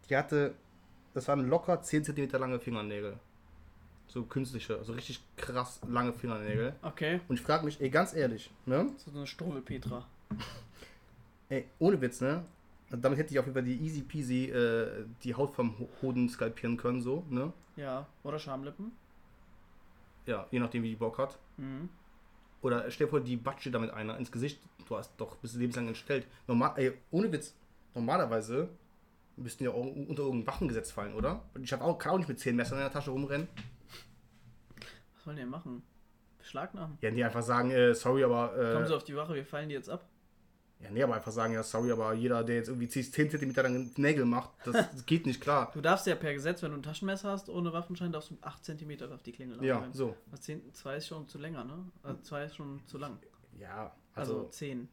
die 0.09 0.17
hatte, 0.17 0.55
das 1.13 1.27
waren 1.27 1.47
locker 1.47 1.81
10 1.81 2.03
cm 2.03 2.29
lange 2.31 2.59
Fingernägel. 2.59 3.17
So 4.07 4.23
künstliche, 4.23 4.77
also 4.77 4.93
richtig 4.93 5.21
krass 5.37 5.79
lange 5.87 6.13
Fingernägel. 6.13 6.73
Okay. 6.81 7.19
Und 7.27 7.35
ich 7.35 7.41
frage 7.43 7.65
mich, 7.65 7.79
ey, 7.79 7.89
ganz 7.89 8.13
ehrlich, 8.13 8.49
ne? 8.65 8.89
So 8.97 9.11
eine 9.15 9.27
Struwelpetra. 9.27 10.05
Ey, 11.49 11.65
ohne 11.79 11.99
Witz, 12.01 12.21
ne? 12.21 12.43
Damit 12.91 13.17
hätte 13.19 13.31
ich 13.33 13.39
auf 13.39 13.45
jeden 13.45 13.53
Fall 13.55 13.63
die 13.63 13.75
easy 13.83 14.01
peasy 14.01 14.45
äh, 14.45 15.05
die 15.23 15.35
Haut 15.35 15.53
vom 15.55 15.77
Ho- 15.79 15.89
Hoden 16.01 16.27
skalpieren 16.29 16.77
können, 16.77 17.01
so, 17.01 17.23
ne? 17.29 17.53
Ja. 17.75 18.07
Oder 18.23 18.39
Schamlippen. 18.39 18.91
Ja, 20.25 20.47
je 20.51 20.59
nachdem, 20.59 20.83
wie 20.83 20.89
die 20.89 20.95
Bock 20.95 21.17
hat. 21.17 21.37
Mhm. 21.57 21.89
Oder 22.61 22.89
stell 22.91 23.07
dir 23.07 23.11
vor, 23.11 23.19
die 23.21 23.35
batscht 23.37 23.73
damit 23.73 23.91
einer 23.91 24.17
ins 24.17 24.31
Gesicht. 24.31 24.59
Du 24.87 24.97
hast 24.97 25.11
doch 25.17 25.35
bis 25.37 25.53
lebenslang 25.55 25.87
entstellt. 25.87 26.25
Normal, 26.47 26.73
ey, 26.77 26.93
ohne 27.11 27.31
Witz, 27.31 27.53
normalerweise 27.95 28.69
müssten 29.39 29.63
ja 29.63 29.71
auch 29.71 29.75
unter 29.85 30.23
irgendein 30.23 30.47
Waffengesetz 30.47 30.91
fallen, 30.91 31.13
oder? 31.15 31.43
Ich 31.61 31.71
hab 31.73 31.81
auch, 31.81 31.97
kann 31.97 32.13
auch 32.13 32.17
nicht 32.17 32.27
mit 32.29 32.39
10 32.39 32.55
Messern 32.55 32.77
in 32.77 32.83
der 32.83 32.91
Tasche 32.91 33.11
rumrennen. 33.11 33.47
Was 35.15 35.25
wollen 35.27 35.35
die 35.37 35.41
denn 35.43 35.49
machen? 35.51 35.83
Beschlagnahmen. 36.37 36.97
Ja, 37.01 37.11
die 37.11 37.23
einfach 37.23 37.43
sagen, 37.43 37.71
äh, 37.71 37.93
sorry, 37.93 38.23
aber. 38.23 38.49
Kommen 38.73 38.85
sie 38.87 38.93
Äh, 38.93 38.95
auf 38.95 39.03
die 39.03 39.15
Wache, 39.15 39.35
wir 39.35 39.45
fallen 39.45 39.69
die 39.69 39.75
jetzt 39.75 39.89
ab. 39.89 40.07
ja, 40.79 40.89
nee, 40.91 41.03
aber 41.03 41.15
einfach 41.15 41.31
sagen, 41.31 41.53
ja, 41.53 41.61
sorry, 41.63 41.91
aber 41.91 42.13
jeder, 42.13 42.43
der 42.43 42.55
jetzt 42.55 42.69
irgendwie 42.69 42.87
10 42.87 43.29
cm 43.29 43.51
lang 43.55 43.91
Nägel 43.97 44.25
macht, 44.25 44.51
das, 44.63 44.73
das 44.91 45.05
geht 45.05 45.25
nicht 45.25 45.41
klar. 45.41 45.69
Du 45.73 45.81
darfst 45.81 46.07
ja 46.07 46.15
per 46.15 46.33
Gesetz, 46.33 46.63
wenn 46.63 46.71
du 46.71 46.77
ein 46.77 46.83
Taschenmesser 46.83 47.29
hast, 47.31 47.49
ohne 47.49 47.73
Waffenschein, 47.73 48.11
darfst 48.11 48.31
du 48.31 48.37
8 48.41 48.63
cm 48.65 49.11
auf 49.11 49.21
die 49.23 49.31
Klinge 49.33 49.55
lang 49.55 49.63
Ja, 49.63 49.79
rein. 49.79 49.93
so. 49.93 50.15
Was 50.31 50.41
10, 50.41 50.73
2 50.73 50.95
ist 50.95 51.07
schon 51.07 51.27
zu 51.27 51.37
länger, 51.37 51.65
ne? 51.65 51.85
Also 52.03 52.21
2 52.21 52.45
ist 52.45 52.55
schon 52.55 52.81
zu 52.87 52.97
lang. 52.97 53.17
Ja, 53.59 53.93
Also, 54.15 54.37
also. 54.37 54.49
10. 54.49 54.87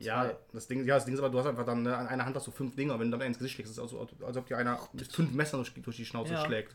Ja, 0.00 0.32
das 0.52 0.66
Ding, 0.66 0.84
ja, 0.84 0.94
das 0.96 1.04
Ding 1.04 1.14
ist 1.14 1.20
aber, 1.20 1.30
du 1.30 1.38
hast 1.38 1.46
einfach 1.46 1.64
dann, 1.64 1.82
ne, 1.82 1.96
an 1.96 2.06
einer 2.08 2.24
Hand 2.26 2.34
hast 2.36 2.46
du 2.46 2.50
fünf 2.50 2.74
Dinger, 2.76 2.98
wenn 2.98 3.10
du 3.10 3.16
dann 3.18 3.26
ins 3.26 3.38
Gesicht 3.38 3.54
schlägst, 3.54 3.70
ist 3.72 3.78
es 3.78 3.82
also, 3.82 4.06
als 4.24 4.36
ob 4.36 4.46
dir 4.46 4.56
einer 4.58 4.78
mit 4.92 5.10
fünf 5.12 5.32
Messern 5.32 5.64
durch, 5.82 5.96
die 5.96 6.04
Schnauze 6.04 6.32
Ja. 6.32 6.44
schlägt. 6.44 6.74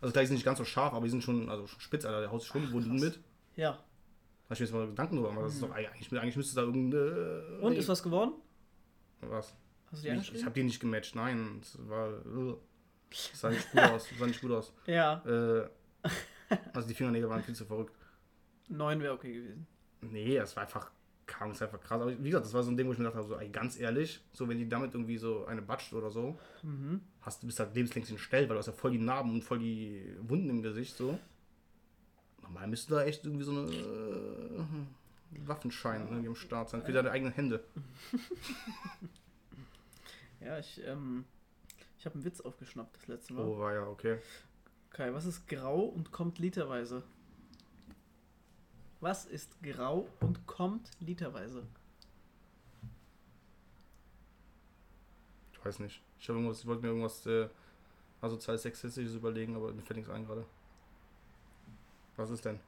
Also 0.00 0.12
klar, 0.12 0.22
die 0.22 0.26
sind 0.28 0.36
nicht 0.36 0.44
ganz 0.44 0.58
so 0.58 0.64
scharf, 0.64 0.92
aber 0.94 1.04
die 1.04 1.10
sind 1.10 1.22
schon 1.22 1.48
also 1.48 1.66
schon 1.66 1.80
spitz, 1.80 2.04
Alter, 2.04 2.20
der 2.20 2.30
haut 2.32 2.42
Schwimmwunden 2.42 2.98
mit. 2.98 3.20
Ja. 3.56 3.72
Da 3.72 3.78
hab 3.78 4.52
ich 4.52 4.60
mir 4.60 4.66
jetzt 4.66 4.74
mal 4.74 4.86
Gedanken 4.86 5.16
drüber 5.16 5.28
gemacht. 5.28 5.46
Das 5.46 5.54
ist 5.54 5.62
doch 5.62 5.70
eigentlich, 5.70 6.12
eigentlich 6.20 6.36
müsste 6.36 6.56
da 6.56 6.62
irgendeine. 6.62 7.58
Und, 7.60 7.74
ist 7.74 7.88
was 7.88 8.02
geworden? 8.02 8.32
Was? 9.20 9.54
Hast 9.90 9.92
du 9.92 9.96
die 9.96 9.98
Ich, 9.98 10.04
ich 10.04 10.10
angeschrieben? 10.12 10.44
habe 10.46 10.54
die 10.54 10.64
nicht 10.64 10.80
gematcht, 10.80 11.14
nein. 11.14 11.58
Das 11.60 11.78
war. 11.88 12.08
äh, 12.08 12.54
Das 13.10 13.30
sah 13.40 13.50
nicht 13.50 13.70
gut 13.70 13.80
aus. 13.90 14.06
Sah 14.18 14.26
nicht 14.26 14.40
gut 14.40 14.50
aus. 14.50 14.72
Ja. 14.86 15.22
Äh, 15.26 15.68
also 16.72 16.88
die 16.88 16.94
Fingernägel 16.94 17.28
waren 17.28 17.42
viel 17.42 17.54
zu 17.54 17.64
verrückt. 17.64 17.94
9 18.68 19.00
wäre 19.00 19.12
okay 19.14 19.32
gewesen. 19.32 19.66
Nee, 20.00 20.36
das 20.36 20.56
war 20.56 20.64
einfach. 20.64 20.90
Kam 21.42 21.50
es 21.50 21.60
einfach 21.62 21.80
krass. 21.80 22.00
Aber 22.00 22.10
wie 22.22 22.30
gesagt, 22.30 22.46
das 22.46 22.54
war 22.54 22.62
so 22.62 22.70
ein 22.70 22.76
Ding, 22.76 22.86
wo 22.86 22.92
ich 22.92 22.98
mir 22.98 23.04
gedacht 23.06 23.16
habe, 23.18 23.26
so, 23.26 23.36
ey, 23.36 23.48
ganz 23.48 23.78
ehrlich, 23.80 24.20
so 24.32 24.48
wenn 24.48 24.58
die 24.58 24.68
damit 24.68 24.94
irgendwie 24.94 25.16
so 25.18 25.44
eine 25.46 25.60
batscht 25.60 25.92
oder 25.92 26.08
so, 26.10 26.38
Mhm. 26.62 27.00
hast 27.22 27.42
du 27.42 27.46
bist 27.48 27.58
halt 27.58 27.74
lebenslänglich 27.74 28.12
entstellt, 28.12 28.48
weil 28.48 28.54
du 28.54 28.58
hast 28.60 28.66
ja 28.68 28.72
voll 28.72 28.92
die 28.92 28.98
Narben 28.98 29.32
und 29.32 29.42
voll 29.42 29.58
die 29.58 30.14
Wunden 30.20 30.48
im 30.50 30.62
Gesicht 30.62 30.96
so. 30.96 31.18
Normal 32.42 32.68
müsste 32.68 32.94
da 32.94 33.02
echt 33.04 33.24
irgendwie 33.24 33.44
so 33.44 33.50
eine 33.50 33.70
äh, 33.72 34.64
Waffenschein 35.48 36.06
irgendwie 36.08 36.28
am 36.28 36.36
Start 36.36 36.70
sein 36.70 36.82
für 36.84 36.92
deine 36.92 37.10
eigenen 37.10 37.32
Hände. 37.32 37.64
Ja, 40.40 40.58
ich, 40.58 40.80
ähm, 40.84 41.24
ich 41.98 42.04
habe 42.04 42.16
einen 42.16 42.24
Witz 42.24 42.40
aufgeschnappt 42.40 42.96
das 42.96 43.06
letzte 43.06 43.32
Mal. 43.34 43.44
Oh, 43.46 43.58
war 43.60 43.74
ja, 43.74 43.86
okay. 43.86 44.18
Kai, 44.90 45.12
was 45.14 45.24
ist 45.24 45.46
grau 45.46 45.82
und 45.84 46.10
kommt 46.10 46.38
literweise? 46.40 47.04
Was 49.02 49.24
ist 49.24 49.60
grau 49.64 50.06
und 50.20 50.46
kommt 50.46 50.88
literweise? 51.00 51.66
Ich 55.52 55.64
weiß 55.64 55.80
nicht. 55.80 56.00
Ich, 56.20 56.28
ich 56.28 56.34
wollte 56.66 56.82
mir 56.82 56.88
irgendwas 56.88 57.26
äh, 57.26 57.48
asozial 58.20 58.56
sexistisches 58.58 59.16
überlegen, 59.16 59.56
aber 59.56 59.72
mir 59.72 59.82
fällt 59.82 59.96
nichts 59.96 60.12
ein 60.12 60.24
gerade. 60.24 60.46
Was 62.16 62.30
ist 62.30 62.44
denn? 62.44 62.60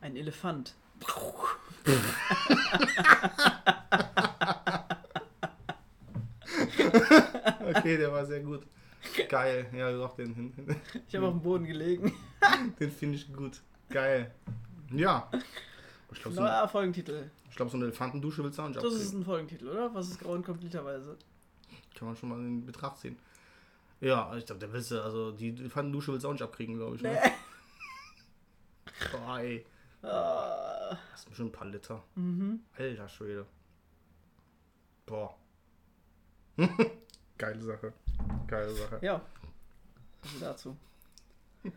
Ein 0.00 0.14
Elefant. 0.14 0.76
Okay, 7.74 7.96
der 7.96 8.12
war 8.12 8.26
sehr 8.26 8.40
gut. 8.40 8.66
Geil. 9.28 9.66
Ja, 9.72 9.90
doch, 9.90 10.14
den, 10.14 10.34
den, 10.34 10.76
Ich 11.08 11.16
habe 11.16 11.26
auf 11.26 11.32
dem 11.32 11.42
Boden 11.42 11.64
gelegen. 11.64 12.12
den 12.78 12.90
finde 12.90 13.16
ich 13.16 13.32
gut. 13.32 13.62
Geil. 13.88 14.30
Ja. 14.94 15.30
Ich 16.12 16.20
glaube, 16.20 16.34
so, 16.36 16.42
Neuer 16.42 16.68
Folgentitel. 16.68 17.30
ich 17.48 17.56
glaub, 17.56 17.70
so 17.70 17.76
eine 17.76 17.86
Elefantendusche 17.86 18.44
willst 18.44 18.58
du 18.58 18.62
auch 18.62 18.68
nicht 18.68 18.76
Das 18.76 18.84
ist 18.92 19.00
abkriegen. 19.00 19.20
ein 19.20 19.24
Folgentitel, 19.24 19.68
oder? 19.68 19.94
Was 19.94 20.08
ist 20.10 20.20
grau 20.20 20.32
und 20.32 20.44
kommt 20.44 20.62
literweise? 20.62 21.16
Kann 21.94 22.08
man 22.08 22.16
schon 22.16 22.28
mal 22.28 22.38
in 22.38 22.64
Betracht 22.66 22.98
ziehen. 22.98 23.18
Ja, 24.00 24.34
ich 24.36 24.44
glaube, 24.44 24.58
der 24.58 24.72
willst 24.72 24.90
du, 24.90 25.00
also 25.02 25.32
die 25.32 25.50
Elefantendusche 25.50 26.12
willst 26.12 26.24
du 26.24 26.28
auch 26.28 26.32
nicht 26.32 26.42
abkriegen, 26.42 26.76
glaube 26.76 26.96
ich. 26.96 27.02
Ne? 27.02 27.18
Boah, 29.12 29.38
ey. 29.38 29.64
Ah, 30.02 30.98
Das 31.12 31.20
ist 31.20 31.28
bestimmt 31.28 31.50
ein 31.50 31.52
paar 31.52 31.68
Liter. 31.68 32.02
mhm. 32.16 32.60
Alter 32.76 33.08
Schwede. 33.08 33.46
Boah. 35.06 35.36
Geile 37.38 37.62
Sache. 37.62 37.92
Geile 38.48 38.74
Sache. 38.74 38.98
Ja. 39.02 39.20
Also 40.24 40.38
dazu. 40.40 40.76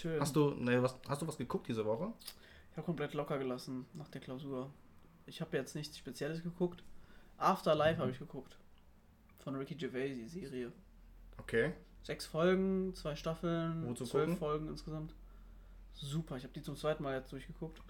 Schön. 0.00 0.18
Hast 0.18 0.34
du, 0.34 0.52
ne, 0.52 0.82
was, 0.82 0.94
hast 1.08 1.20
du 1.20 1.28
was 1.28 1.36
geguckt 1.36 1.68
diese 1.68 1.84
Woche? 1.84 2.10
Ich 2.70 2.76
habe 2.78 2.86
komplett 2.86 3.12
locker 3.12 3.38
gelassen 3.38 3.84
nach 3.92 4.08
der 4.08 4.22
Klausur. 4.22 4.70
Ich 5.26 5.42
habe 5.42 5.54
jetzt 5.58 5.74
nichts 5.74 5.98
Spezielles 5.98 6.42
geguckt. 6.42 6.82
Afterlife 7.36 7.98
habe 7.98 8.10
ich 8.10 8.18
geguckt. 8.18 8.56
Von 9.44 9.56
Ricky 9.56 9.74
Gervais, 9.74 10.14
die 10.14 10.26
Serie. 10.26 10.72
Okay. 11.36 11.72
Sechs 12.02 12.24
Folgen, 12.24 12.94
zwei 12.94 13.14
Staffeln, 13.14 13.86
Wo 13.86 13.92
zu 13.92 14.06
zwölf 14.06 14.24
gucken? 14.24 14.38
Folgen 14.38 14.68
insgesamt. 14.68 15.14
Super, 15.92 16.36
ich 16.38 16.44
habe 16.44 16.54
die 16.54 16.62
zum 16.62 16.76
zweiten 16.76 17.02
Mal 17.02 17.18
jetzt 17.18 17.30
durchgeguckt. 17.30 17.82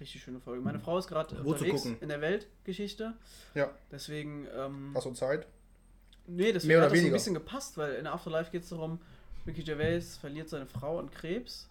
Richtig 0.00 0.22
schöne 0.22 0.40
Folge. 0.40 0.62
Meine 0.62 0.80
Frau 0.80 0.98
ist 0.98 1.06
gerade 1.06 1.36
unterwegs 1.36 1.82
gucken? 1.82 1.98
in 2.00 2.08
der 2.08 2.22
Weltgeschichte. 2.22 3.12
Ja. 3.54 3.70
Deswegen, 3.90 4.46
ähm, 4.54 4.92
Hast 4.94 5.04
du 5.04 5.12
Zeit? 5.12 5.46
nee, 6.26 6.52
deswegen 6.52 6.68
mehr 6.68 6.78
oder 6.78 6.86
hat 6.86 6.92
das 6.92 7.00
so 7.00 7.06
ein 7.06 7.12
bisschen 7.12 7.34
gepasst, 7.34 7.76
weil 7.76 7.94
in 7.94 8.06
Afterlife 8.06 8.50
geht 8.50 8.62
es 8.62 8.70
darum, 8.70 9.00
Ricky 9.46 9.62
Gervais 9.62 10.16
verliert 10.20 10.48
seine 10.48 10.66
Frau 10.66 10.98
an 10.98 11.10
Krebs. 11.10 11.68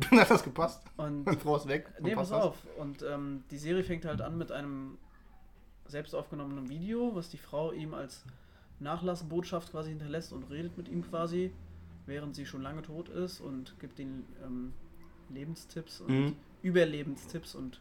Hat 0.10 0.30
das 0.30 0.42
gepasst? 0.44 0.82
Und 0.96 1.24
Meine 1.26 1.38
Frau 1.38 1.56
ist 1.56 1.66
weg. 1.68 1.90
Nee, 2.00 2.14
pass 2.14 2.30
das? 2.30 2.42
auf. 2.42 2.56
Und 2.78 3.02
ähm, 3.02 3.44
die 3.50 3.58
Serie 3.58 3.82
fängt 3.82 4.04
halt 4.04 4.20
an 4.20 4.38
mit 4.38 4.52
einem 4.52 4.96
selbst 5.86 6.14
aufgenommenen 6.14 6.68
Video, 6.68 7.14
was 7.14 7.28
die 7.30 7.38
Frau 7.38 7.72
ihm 7.72 7.94
als 7.94 8.24
Nachlassbotschaft 8.80 9.72
quasi 9.72 9.90
hinterlässt 9.90 10.32
und 10.32 10.44
redet 10.50 10.76
mit 10.76 10.88
ihm 10.88 11.02
quasi, 11.02 11.52
während 12.06 12.36
sie 12.36 12.46
schon 12.46 12.62
lange 12.62 12.82
tot 12.82 13.08
ist 13.08 13.40
und 13.40 13.74
gibt 13.80 13.98
ihm 13.98 14.24
ähm, 14.44 14.72
Lebenstipps 15.30 16.00
und 16.00 16.10
Mhm. 16.10 16.36
Überlebenstipps 16.62 17.54
und 17.54 17.80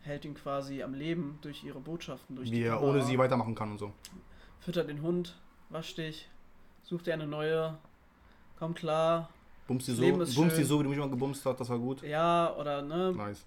hält 0.00 0.24
ihn 0.24 0.34
quasi 0.34 0.82
am 0.82 0.94
Leben 0.94 1.38
durch 1.42 1.62
ihre 1.64 1.80
Botschaften, 1.80 2.34
durch 2.36 2.50
Wie 2.50 2.56
die 2.56 2.62
er 2.64 2.82
ohne 2.82 3.02
sie 3.02 3.18
weitermachen 3.18 3.54
kann 3.54 3.72
und 3.72 3.78
so. 3.78 3.92
Füttert 4.60 4.88
den 4.88 5.02
Hund, 5.02 5.36
wasch 5.68 5.94
dich, 5.94 6.28
such 6.82 7.02
dir 7.02 7.14
eine 7.14 7.26
neue, 7.26 7.78
komm 8.62 8.74
klar, 8.74 9.28
Bumst 9.66 9.88
die 9.88 9.92
so, 9.92 10.02
bumst 10.02 10.56
die 10.56 10.62
so, 10.62 10.78
wie 10.78 10.84
du 10.84 10.88
mich 10.90 10.98
mal 10.98 11.10
gebumst 11.10 11.44
hast, 11.44 11.58
das 11.58 11.68
war 11.68 11.78
gut. 11.80 12.00
ja, 12.02 12.54
oder 12.56 12.80
ne, 12.82 13.12
Nice. 13.12 13.44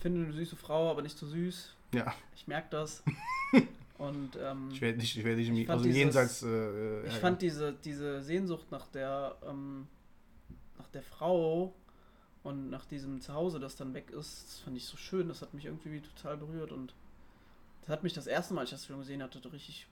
finde 0.00 0.24
eine 0.24 0.32
süße 0.32 0.56
Frau, 0.56 0.90
aber 0.90 1.02
nicht 1.02 1.16
zu 1.16 1.26
süß. 1.26 1.72
Ja, 1.94 2.12
Ich 2.34 2.48
merke 2.48 2.68
das. 2.70 3.04
Und 3.98 4.30
ähm, 4.42 4.70
ich 4.72 4.80
werde 4.80 4.98
dich, 4.98 5.16
ich 5.18 5.24
werde 5.24 5.36
dich 5.36 5.50
Ich 5.50 5.66
dem 5.68 5.82
dieses- 5.82 5.96
Jenseits. 5.96 6.42
Äh, 6.42 6.46
ich 7.02 7.06
ärgern. 7.06 7.20
fand 7.20 7.42
diese, 7.42 7.72
diese 7.74 8.22
Sehnsucht 8.22 8.72
nach 8.72 8.86
der, 8.88 9.36
ähm, 9.46 9.86
nach 10.78 10.88
der 10.88 11.02
Frau 11.02 11.72
und 12.42 12.70
nach 12.70 12.86
diesem 12.86 13.20
Zuhause, 13.20 13.60
das 13.60 13.76
dann 13.76 13.92
weg 13.94 14.10
ist, 14.10 14.44
das 14.46 14.58
fand 14.60 14.76
ich 14.76 14.86
so 14.86 14.96
schön. 14.96 15.28
Das 15.28 15.42
hat 15.42 15.52
mich 15.54 15.66
irgendwie 15.66 16.00
total 16.00 16.36
berührt 16.38 16.72
und 16.72 16.94
das 17.82 17.90
hat 17.90 18.02
mich 18.02 18.14
das 18.14 18.26
erste 18.26 18.54
Mal, 18.54 18.62
als 18.62 18.70
ich 18.70 18.76
das 18.76 18.86
Film 18.86 18.98
gesehen 19.00 19.22
hatte, 19.22 19.40
richtig 19.52 19.86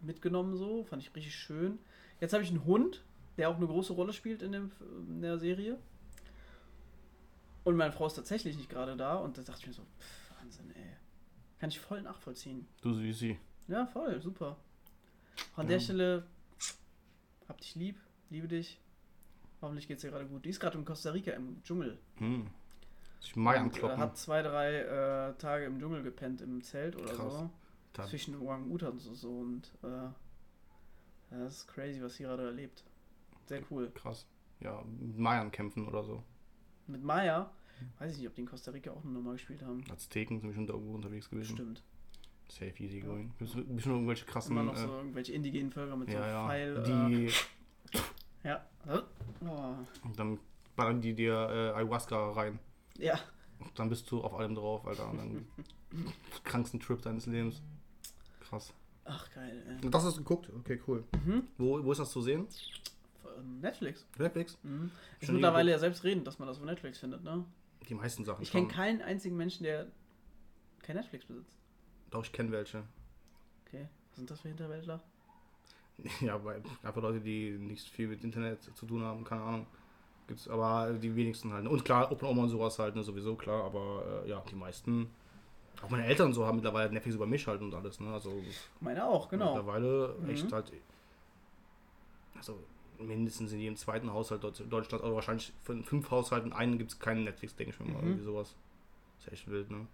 mitgenommen 0.00 0.56
so. 0.56 0.84
Fand 0.84 1.02
ich 1.02 1.12
richtig 1.16 1.34
schön. 1.34 1.78
Jetzt 2.20 2.34
habe 2.34 2.44
ich 2.44 2.50
einen 2.50 2.64
Hund, 2.66 3.02
der 3.40 3.48
auch 3.48 3.56
eine 3.56 3.66
große 3.66 3.94
Rolle 3.94 4.12
spielt 4.12 4.42
in, 4.42 4.52
dem, 4.52 4.70
in 5.08 5.22
der 5.22 5.38
Serie. 5.38 5.78
Und 7.64 7.76
meine 7.76 7.92
Frau 7.92 8.06
ist 8.06 8.14
tatsächlich 8.14 8.56
nicht 8.56 8.70
gerade 8.70 8.96
da 8.96 9.16
und 9.16 9.36
da 9.36 9.42
dachte 9.42 9.60
ich 9.62 9.66
mir 9.68 9.72
so, 9.72 9.82
pff, 9.82 10.40
Wahnsinn, 10.40 10.70
ey. 10.76 10.96
Kann 11.58 11.68
ich 11.70 11.80
voll 11.80 12.00
nachvollziehen. 12.02 12.66
Du 12.80 12.94
Süßi. 12.94 13.38
Ja, 13.68 13.86
voll, 13.86 14.20
super. 14.20 14.56
An 15.56 15.66
Ja. 15.66 15.72
der 15.74 15.80
Stelle, 15.80 16.26
hab 17.48 17.58
dich 17.60 17.74
lieb, 17.74 17.98
liebe 18.30 18.48
dich. 18.48 18.78
Hoffentlich 19.60 19.86
geht's 19.88 20.00
dir 20.02 20.10
gerade 20.10 20.26
gut. 20.26 20.44
Die 20.44 20.50
ist 20.50 20.60
gerade 20.60 20.78
in 20.78 20.84
Costa 20.86 21.10
Rica 21.10 21.32
im 21.32 21.62
Dschungel. 21.62 21.98
Hm. 22.16 22.46
Ich 23.22 23.36
Mai 23.36 23.60
Und, 23.60 23.76
äh, 23.76 23.96
hat 23.96 24.16
zwei, 24.16 24.40
drei 24.40 24.76
äh, 24.76 25.34
Tage 25.34 25.66
im 25.66 25.78
Dschungel 25.78 26.02
gepennt, 26.02 26.40
im 26.40 26.62
Zelt 26.62 26.96
oder 26.96 27.12
Krass. 27.14 27.32
so. 27.34 27.50
Da- 27.92 28.06
Zwischen 28.06 28.36
Orang-Utans 28.40 29.06
und 29.06 29.14
so. 29.16 29.30
Und 29.30 29.70
äh, 29.82 30.08
das 31.30 31.56
ist 31.58 31.68
crazy, 31.68 32.00
was 32.02 32.14
sie 32.16 32.22
gerade 32.22 32.44
erlebt. 32.46 32.84
Sehr 33.50 33.62
cool. 33.68 33.90
Krass. 33.94 34.28
Ja, 34.60 34.80
mit 35.00 35.18
Maiern 35.18 35.50
kämpfen 35.50 35.88
oder 35.88 36.04
so. 36.04 36.22
Mit 36.86 37.02
Maya, 37.02 37.50
Weiß 37.98 38.12
ich 38.12 38.18
nicht, 38.18 38.28
ob 38.28 38.34
die 38.34 38.42
in 38.42 38.46
Costa 38.46 38.70
Rica 38.70 38.92
auch 38.92 39.02
nochmal 39.02 39.32
gespielt 39.32 39.62
haben. 39.62 39.82
Azteken 39.90 40.40
sind 40.40 40.54
schon 40.54 40.66
da 40.66 40.74
irgendwo 40.74 40.94
unterwegs 40.94 41.28
gewesen. 41.30 41.56
Stimmt. 41.56 41.82
Safe 42.48 42.72
easy 42.78 43.00
going. 43.00 43.32
Es 43.40 43.54
bestimmt 43.54 43.86
irgendwelche 43.86 44.24
krassen. 44.24 44.52
Immer 44.52 44.64
noch 44.64 44.76
so 44.76 44.86
äh, 44.86 44.96
irgendwelche 44.98 45.32
indigenen 45.32 45.72
Völker 45.72 45.96
mit 45.96 46.10
so 46.10 46.16
ja, 46.16 46.26
ja. 46.26 46.46
Pfeil. 46.46 46.76
Äh, 46.76 46.82
die, 46.84 47.30
ja. 48.44 48.64
Oh. 48.86 49.74
und 50.04 50.18
dann 50.18 50.38
ballern 50.76 51.00
die 51.00 51.14
dir 51.14 51.32
äh, 51.32 51.76
Ayahuasca 51.76 52.32
rein. 52.32 52.60
Ja. 52.98 53.18
Und 53.58 53.76
dann 53.78 53.88
bist 53.88 54.08
du 54.10 54.22
auf 54.22 54.34
allem 54.34 54.54
drauf, 54.54 54.86
Alter. 54.86 55.10
Und 55.10 55.18
dann 55.18 55.46
kranksten 56.44 56.78
Trip 56.78 57.02
deines 57.02 57.26
Lebens. 57.26 57.62
Krass. 58.40 58.72
Ach, 59.04 59.28
geil. 59.34 59.64
Ey. 59.66 59.84
Und 59.84 59.92
das 59.92 60.04
hast 60.04 60.16
du 60.16 60.22
geguckt? 60.22 60.50
Okay, 60.60 60.80
cool. 60.86 61.04
Mhm. 61.24 61.48
Wo, 61.58 61.84
wo 61.84 61.90
ist 61.90 61.98
das 61.98 62.10
zu 62.10 62.20
sehen? 62.20 62.46
Ähm, 63.38 63.60
Netflix. 63.60 64.06
Netflix? 64.18 64.58
Mhm. 64.62 64.90
Ist 65.20 65.26
Schon 65.26 65.36
mittlerweile 65.36 65.70
ja 65.70 65.78
selbst 65.78 66.04
reden, 66.04 66.24
dass 66.24 66.38
man 66.38 66.48
das 66.48 66.58
auf 66.58 66.64
Netflix 66.64 66.98
findet, 66.98 67.22
ne? 67.24 67.44
Die 67.88 67.94
meisten 67.94 68.24
Sachen. 68.24 68.42
Ich 68.42 68.50
kenne 68.50 68.68
keinen 68.68 69.00
einzigen 69.02 69.36
Menschen, 69.36 69.64
der 69.64 69.86
kein 70.82 70.96
Netflix 70.96 71.24
besitzt. 71.24 71.56
Doch, 72.10 72.24
ich 72.24 72.32
kenne 72.32 72.50
welche. 72.52 72.82
Okay. 73.66 73.86
Was 74.10 74.16
sind 74.16 74.30
das 74.30 74.40
für 74.40 74.48
Hinterwäldler? 74.48 75.00
Ja, 76.22 76.42
weil 76.42 76.62
einfach 76.82 77.02
Leute, 77.02 77.20
die 77.20 77.50
nicht 77.58 77.86
viel 77.90 78.08
mit 78.08 78.24
Internet 78.24 78.62
zu 78.74 78.86
tun 78.86 79.02
haben, 79.02 79.22
keine 79.22 79.42
Ahnung. 79.42 79.66
Gibt's 80.28 80.48
aber 80.48 80.92
die 80.94 81.14
wenigsten 81.14 81.52
halt. 81.52 81.66
Und 81.66 81.84
klar, 81.84 82.10
Open 82.10 82.26
Oma 82.26 82.44
und 82.44 82.48
sowas 82.48 82.78
halt, 82.78 82.94
ne, 82.96 83.02
sowieso 83.02 83.34
klar, 83.36 83.64
aber 83.64 84.22
äh, 84.24 84.30
ja, 84.30 84.42
die 84.50 84.54
meisten. 84.54 85.10
Auch 85.82 85.90
meine 85.90 86.06
Eltern 86.06 86.32
so 86.32 86.46
haben 86.46 86.56
mittlerweile 86.56 86.90
Netflix 86.92 87.16
über 87.16 87.26
mich 87.26 87.46
halt 87.46 87.60
und 87.60 87.74
alles, 87.74 88.00
ne? 88.00 88.12
Also 88.12 88.32
Meine 88.80 89.04
auch, 89.06 89.28
genau. 89.28 89.54
mittlerweile 89.54 90.16
Mhm. 90.20 90.30
echt 90.30 90.50
halt. 90.52 90.72
Also 92.36 92.58
mindestens 93.06 93.52
in 93.52 93.60
jedem 93.60 93.76
zweiten 93.76 94.12
Haushalt 94.12 94.42
Deut- 94.44 94.64
Deutschland, 94.70 95.02
also 95.04 95.14
wahrscheinlich 95.14 95.52
von 95.62 95.82
fünf 95.84 96.10
Haushalten 96.10 96.52
einen 96.52 96.78
gibt 96.78 96.90
es 96.92 96.98
keinen 96.98 97.24
Netflix, 97.24 97.54
denke 97.56 97.72
ich 97.74 97.80
mir 97.80 97.92
mal. 97.92 98.02
Mhm. 98.02 98.08
Irgendwie 98.08 98.24
sowas. 98.24 98.54
Ist 99.18 99.32
echt 99.32 99.50
wild, 99.50 99.70
ne? 99.70 99.86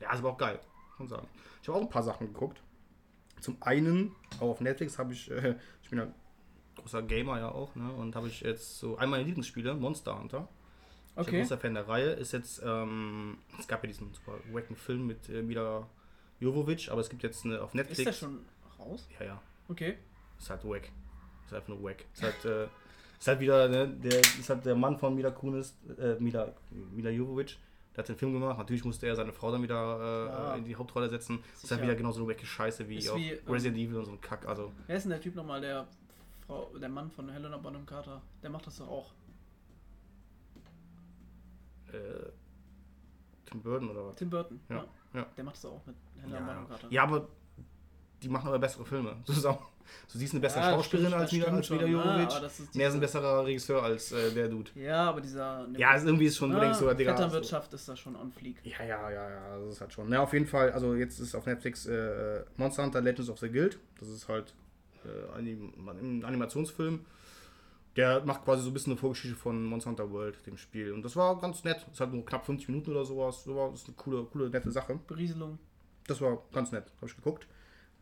Ja, 0.00 0.12
ist 0.12 0.18
aber 0.18 0.30
auch 0.30 0.38
geil, 0.38 0.58
muss 0.90 0.98
man 0.98 1.08
sagen. 1.08 1.28
Ich 1.62 1.68
habe 1.68 1.78
auch 1.78 1.82
ein 1.82 1.88
paar 1.90 2.02
Sachen 2.02 2.26
geguckt. 2.32 2.60
Zum 3.40 3.56
einen, 3.60 4.14
auch 4.38 4.48
auf 4.50 4.60
Netflix 4.60 4.98
habe 4.98 5.12
ich, 5.12 5.30
äh, 5.30 5.56
ich 5.82 5.90
bin 5.90 5.98
ja 5.98 6.06
großer 6.76 7.02
Gamer 7.02 7.38
ja 7.38 7.50
auch, 7.50 7.74
ne? 7.74 7.90
Und 7.92 8.14
habe 8.16 8.28
ich 8.28 8.40
jetzt 8.40 8.78
so 8.78 8.92
einmal 8.96 9.18
meine 9.18 9.24
Lieblingsspiele, 9.24 9.74
Monster 9.74 10.18
Hunter. 10.18 10.48
Ich 11.10 11.14
bin 11.14 11.24
Okay. 11.24 11.40
großer 11.40 11.58
Fan 11.58 11.74
der 11.74 11.88
Reihe. 11.88 12.10
Ist 12.10 12.32
jetzt, 12.32 12.62
ähm, 12.64 13.38
es 13.58 13.66
gab 13.66 13.82
ja 13.82 13.86
diesen 13.88 14.12
super 14.12 14.34
wacken 14.52 14.76
Film 14.76 15.06
mit 15.06 15.28
äh, 15.30 15.42
Mila 15.42 15.88
Jovovich, 16.40 16.90
aber 16.92 17.00
es 17.00 17.08
gibt 17.08 17.22
jetzt 17.22 17.44
eine 17.46 17.62
auf 17.62 17.72
Netflix. 17.72 17.98
Ist 18.00 18.04
der 18.06 18.12
schon 18.12 18.40
raus? 18.78 19.08
Ja, 19.18 19.24
ja. 19.26 19.42
Okay. 19.68 19.96
Ist 20.38 20.50
halt 20.50 20.62
wack. 20.64 20.90
Ist 21.46 21.54
einfach 21.54 21.68
nur 21.68 21.82
wack. 21.82 22.04
Ist 22.12 22.22
halt, 22.22 22.44
äh, 22.44 22.64
ist 23.18 23.28
halt 23.28 23.40
wieder, 23.40 23.68
ne, 23.68 23.88
der 23.88 24.20
ist 24.20 24.48
halt 24.50 24.64
der 24.66 24.74
Mann 24.74 24.98
von 24.98 25.14
Mila 25.14 25.30
Kunis, 25.30 25.76
äh, 25.98 26.14
Mila, 26.20 26.52
Mila 26.92 27.10
Jovovich. 27.10 27.58
Der 27.94 28.02
hat 28.02 28.08
den 28.10 28.16
Film 28.16 28.34
gemacht. 28.34 28.58
Natürlich 28.58 28.84
musste 28.84 29.06
er 29.06 29.16
seine 29.16 29.32
Frau 29.32 29.50
dann 29.50 29.62
wieder 29.62 29.76
äh, 29.76 30.26
Ja. 30.26 30.54
in 30.56 30.64
die 30.64 30.76
Hauptrolle 30.76 31.08
setzen. 31.08 31.38
Ist 31.54 31.62
halt 31.62 31.68
Sicher. 31.70 31.82
wieder 31.82 31.94
genauso 31.94 32.22
eine 32.24 32.30
wacke 32.34 32.44
Scheiße 32.44 32.86
wie 32.88 33.08
auch 33.08 33.16
wie, 33.16 33.30
ähm, 33.30 33.48
Resident 33.48 33.78
Evil 33.78 33.96
und 33.96 34.04
so 34.04 34.12
ein 34.12 34.20
Kack. 34.20 34.46
Also, 34.46 34.70
Wer 34.86 34.96
ist 34.96 35.04
denn 35.04 35.10
der 35.10 35.20
Typ 35.20 35.34
nochmal, 35.34 35.60
der 35.62 35.86
Frau, 36.46 36.70
der 36.78 36.88
Mann 36.90 37.10
von 37.10 37.30
Helena 37.30 37.56
Bonham 37.56 37.86
Carter? 37.86 38.20
Der 38.42 38.50
macht 38.50 38.66
das 38.66 38.76
doch 38.76 38.88
auch. 38.88 39.12
äh, 41.92 42.28
Tim 43.46 43.62
Burton 43.62 43.88
oder 43.90 44.06
was? 44.08 44.16
Tim 44.16 44.28
Burton. 44.30 44.60
Ja, 44.68 44.84
ja. 45.14 45.26
Der 45.36 45.44
macht 45.44 45.56
das 45.56 45.64
auch 45.66 45.84
mit 45.86 45.94
Helena 46.20 46.40
Bonham 46.40 46.62
Ja, 46.64 46.68
Carter. 46.68 46.88
ja, 46.90 47.02
aber 47.04 47.28
die 48.22 48.28
machen 48.28 48.48
aber 48.48 48.58
bessere 48.58 48.84
Filme. 48.84 49.16
Zusammen. 49.24 49.58
So, 50.08 50.18
sie 50.18 50.24
ist 50.24 50.32
eine 50.32 50.40
bessere 50.40 50.60
Ja, 50.62 50.66
das 50.70 50.76
Schauspielerin 50.76 51.14
als 51.14 51.30
das 51.30 51.32
Mila, 51.32 51.46
als 51.46 51.70
Mila 51.70 51.82
ne? 51.82 51.88
Jovovich. 51.88 52.40
das 52.40 52.60
ist 52.60 52.74
Und 52.74 52.80
er 52.80 52.88
ist 52.88 52.94
ein 52.94 53.00
besserer 53.00 53.46
Regisseur 53.46 53.82
als 53.82 54.12
äh, 54.12 54.32
der 54.32 54.48
Dude. 54.48 54.70
Ja, 54.74 55.08
aber 55.10 55.20
dieser. 55.20 55.66
Ja, 55.76 55.90
also 55.90 56.06
irgendwie 56.06 56.26
ist 56.26 56.36
schon, 56.36 56.50
du 56.50 56.56
ah, 56.56 56.60
denkst 56.60 56.78
so, 56.78 56.92
Digga. 56.92 57.12
so- 57.12 57.22
Vetternwirtschaft 57.22 57.72
ist 57.72 57.88
da 57.88 57.96
schon 57.96 58.16
on 58.16 58.32
fleek. 58.32 58.56
Ja, 58.64 58.84
ja, 58.84 59.10
ja, 59.10 59.30
ja, 59.30 59.58
das 59.58 59.74
ist 59.74 59.80
halt 59.80 59.92
schon. 59.92 60.08
Na, 60.08 60.20
auf 60.20 60.32
jeden 60.32 60.46
Fall, 60.46 60.72
also 60.72 60.94
jetzt 60.94 61.20
ist 61.20 61.34
auf 61.34 61.46
Netflix 61.46 61.86
äh, 61.86 62.44
Monster 62.56 62.82
Hunter 62.84 63.00
Legends 63.00 63.30
of 63.30 63.38
the 63.38 63.48
Guild. 63.48 63.78
Das 64.00 64.08
ist 64.08 64.28
halt 64.28 64.54
äh, 65.04 65.38
ein 65.38 66.24
Animationsfilm. 66.24 67.04
Der 67.94 68.22
macht 68.24 68.44
quasi 68.44 68.62
so 68.62 68.70
ein 68.70 68.74
bisschen 68.74 68.92
eine 68.92 69.00
Vorgeschichte 69.00 69.36
von 69.36 69.64
Monster 69.64 69.90
Hunter 69.90 70.10
World, 70.10 70.44
dem 70.46 70.58
Spiel. 70.58 70.92
Und 70.92 71.02
das 71.02 71.16
war 71.16 71.40
ganz 71.40 71.64
nett. 71.64 71.86
Es 71.92 72.00
hat 72.00 72.12
nur 72.12 72.26
knapp 72.26 72.44
50 72.44 72.68
Minuten 72.68 72.90
oder 72.90 73.04
sowas. 73.04 73.44
Das 73.44 73.54
war 73.54 73.70
das 73.70 73.82
ist 73.82 73.86
eine 73.88 73.96
coole, 73.96 74.24
coole, 74.24 74.50
nette 74.50 74.70
Sache. 74.70 74.98
Berieselung. 75.06 75.58
Das 76.06 76.20
war 76.20 76.42
ganz 76.52 76.72
nett, 76.72 76.84
habe 76.96 77.06
ich 77.06 77.16
geguckt. 77.16 77.46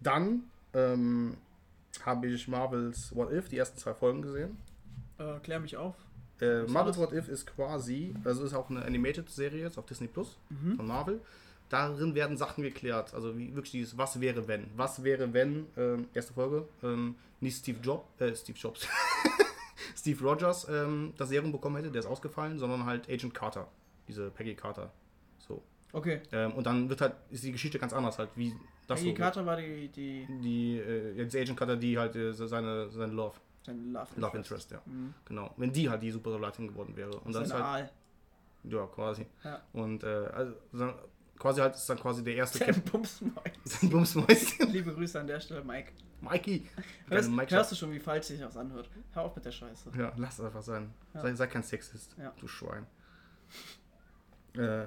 Dann 0.04 0.44
ähm, 0.72 1.36
habe 2.04 2.28
ich 2.28 2.46
Marvels 2.46 3.14
What 3.14 3.32
If, 3.32 3.48
die 3.48 3.58
ersten 3.58 3.78
zwei 3.78 3.94
Folgen 3.94 4.22
gesehen. 4.22 4.56
Äh, 5.18 5.38
klär 5.40 5.58
mich 5.58 5.76
auf. 5.76 5.96
Äh, 6.40 6.62
Marvel's 6.64 6.98
What 6.98 7.12
If 7.12 7.28
ist 7.28 7.46
quasi, 7.46 8.14
also 8.24 8.44
ist 8.44 8.54
auch 8.54 8.68
eine 8.70 8.84
Animated-Serie 8.84 9.62
jetzt 9.62 9.78
auf 9.78 9.86
Disney 9.86 10.08
Plus 10.08 10.38
Mhm. 10.50 10.76
von 10.76 10.86
Marvel. 10.86 11.20
Darin 11.68 12.14
werden 12.14 12.36
Sachen 12.36 12.62
geklärt. 12.62 13.14
Also 13.14 13.36
wie 13.38 13.54
wirklich 13.54 13.72
dieses 13.72 13.96
Was 13.96 14.20
wäre 14.20 14.46
wenn? 14.48 14.66
Was 14.76 15.02
wäre 15.02 15.32
wenn, 15.32 15.66
ähm, 15.76 16.06
erste 16.12 16.34
Folge, 16.34 16.68
ähm, 16.82 17.14
nicht 17.40 17.56
Steve 17.58 17.78
Jobs, 17.82 18.04
äh, 18.20 18.34
Steve 18.34 18.58
Jobs, 18.58 18.86
Steve 19.96 20.22
Rogers 20.22 20.66
ähm, 20.68 21.14
das 21.16 21.28
Serum 21.30 21.52
bekommen 21.52 21.76
hätte, 21.76 21.90
der 21.90 22.00
ist 22.00 22.06
ausgefallen, 22.06 22.58
sondern 22.58 22.84
halt 22.84 23.08
Agent 23.08 23.32
Carter, 23.34 23.68
diese 24.08 24.30
Peggy 24.30 24.54
Carter. 24.54 24.92
So. 25.38 25.62
Okay. 25.92 26.20
Ähm, 26.32 26.52
und 26.52 26.66
dann 26.66 26.88
wird 26.88 27.00
halt, 27.00 27.14
ist 27.30 27.44
die 27.44 27.52
Geschichte 27.52 27.78
ganz 27.78 27.92
anders 27.92 28.18
halt, 28.18 28.30
wie 28.36 28.54
das 28.86 29.00
Peggy 29.00 29.10
so 29.10 29.16
Carter 29.16 29.46
war 29.46 29.56
die, 29.56 29.88
die 29.88 30.26
die 30.42 30.78
äh, 30.78 31.12
jetzt 31.16 31.34
Agent 31.34 31.56
Carter, 31.58 31.76
die 31.76 31.98
halt 31.98 32.14
äh, 32.16 32.32
seine, 32.32 32.90
seine 32.90 33.12
Love, 33.12 33.36
seine 33.64 33.80
Love, 33.80 34.08
Love 34.16 34.36
Interest, 34.36 34.70
ja. 34.70 34.80
Mhm. 34.84 35.14
Genau. 35.24 35.52
Wenn 35.56 35.72
die 35.72 35.88
halt 35.88 36.02
die 36.02 36.10
Supersoldatin 36.10 36.68
geworden 36.68 36.94
wäre. 36.96 37.18
Und 37.20 37.34
dann 37.34 37.44
ist 37.44 37.52
halt, 37.52 37.64
Aal. 37.64 37.90
ja, 38.64 38.86
quasi. 38.86 39.26
Ja. 39.42 39.60
Und 39.72 40.02
äh, 40.04 40.06
also, 40.06 40.54
quasi 41.38 41.60
halt 41.60 41.74
ist 41.74 41.88
dann 41.88 41.98
quasi 41.98 42.22
der 42.22 42.36
erste 42.36 42.58
Sein 42.58 42.82
Bumsmäuschen. 42.82 43.90
Bumsmäuschen. 43.90 44.70
Liebe 44.70 44.92
Grüße 44.92 45.18
an 45.20 45.26
der 45.26 45.40
Stelle, 45.40 45.62
Mike. 45.64 45.92
Mikey. 46.20 46.66
Hörst, 47.08 47.30
Mike 47.30 47.54
hörst 47.54 47.72
du 47.72 47.76
schon, 47.76 47.92
wie 47.92 47.98
falsch 48.00 48.26
sich 48.26 48.40
das 48.40 48.56
anhört? 48.56 48.88
Hör 49.12 49.24
auf 49.24 49.36
mit 49.36 49.44
der 49.44 49.50
Scheiße. 49.50 49.90
ja, 49.98 50.12
lass 50.16 50.38
es 50.38 50.44
einfach 50.44 50.62
sein. 50.62 50.92
Ja. 51.12 51.20
Sei, 51.20 51.34
sei 51.34 51.46
kein 51.48 51.62
Sexist, 51.62 52.16
Ja. 52.18 52.32
du 52.40 52.48
Schwein. 52.48 52.86
Äh, 54.56 54.86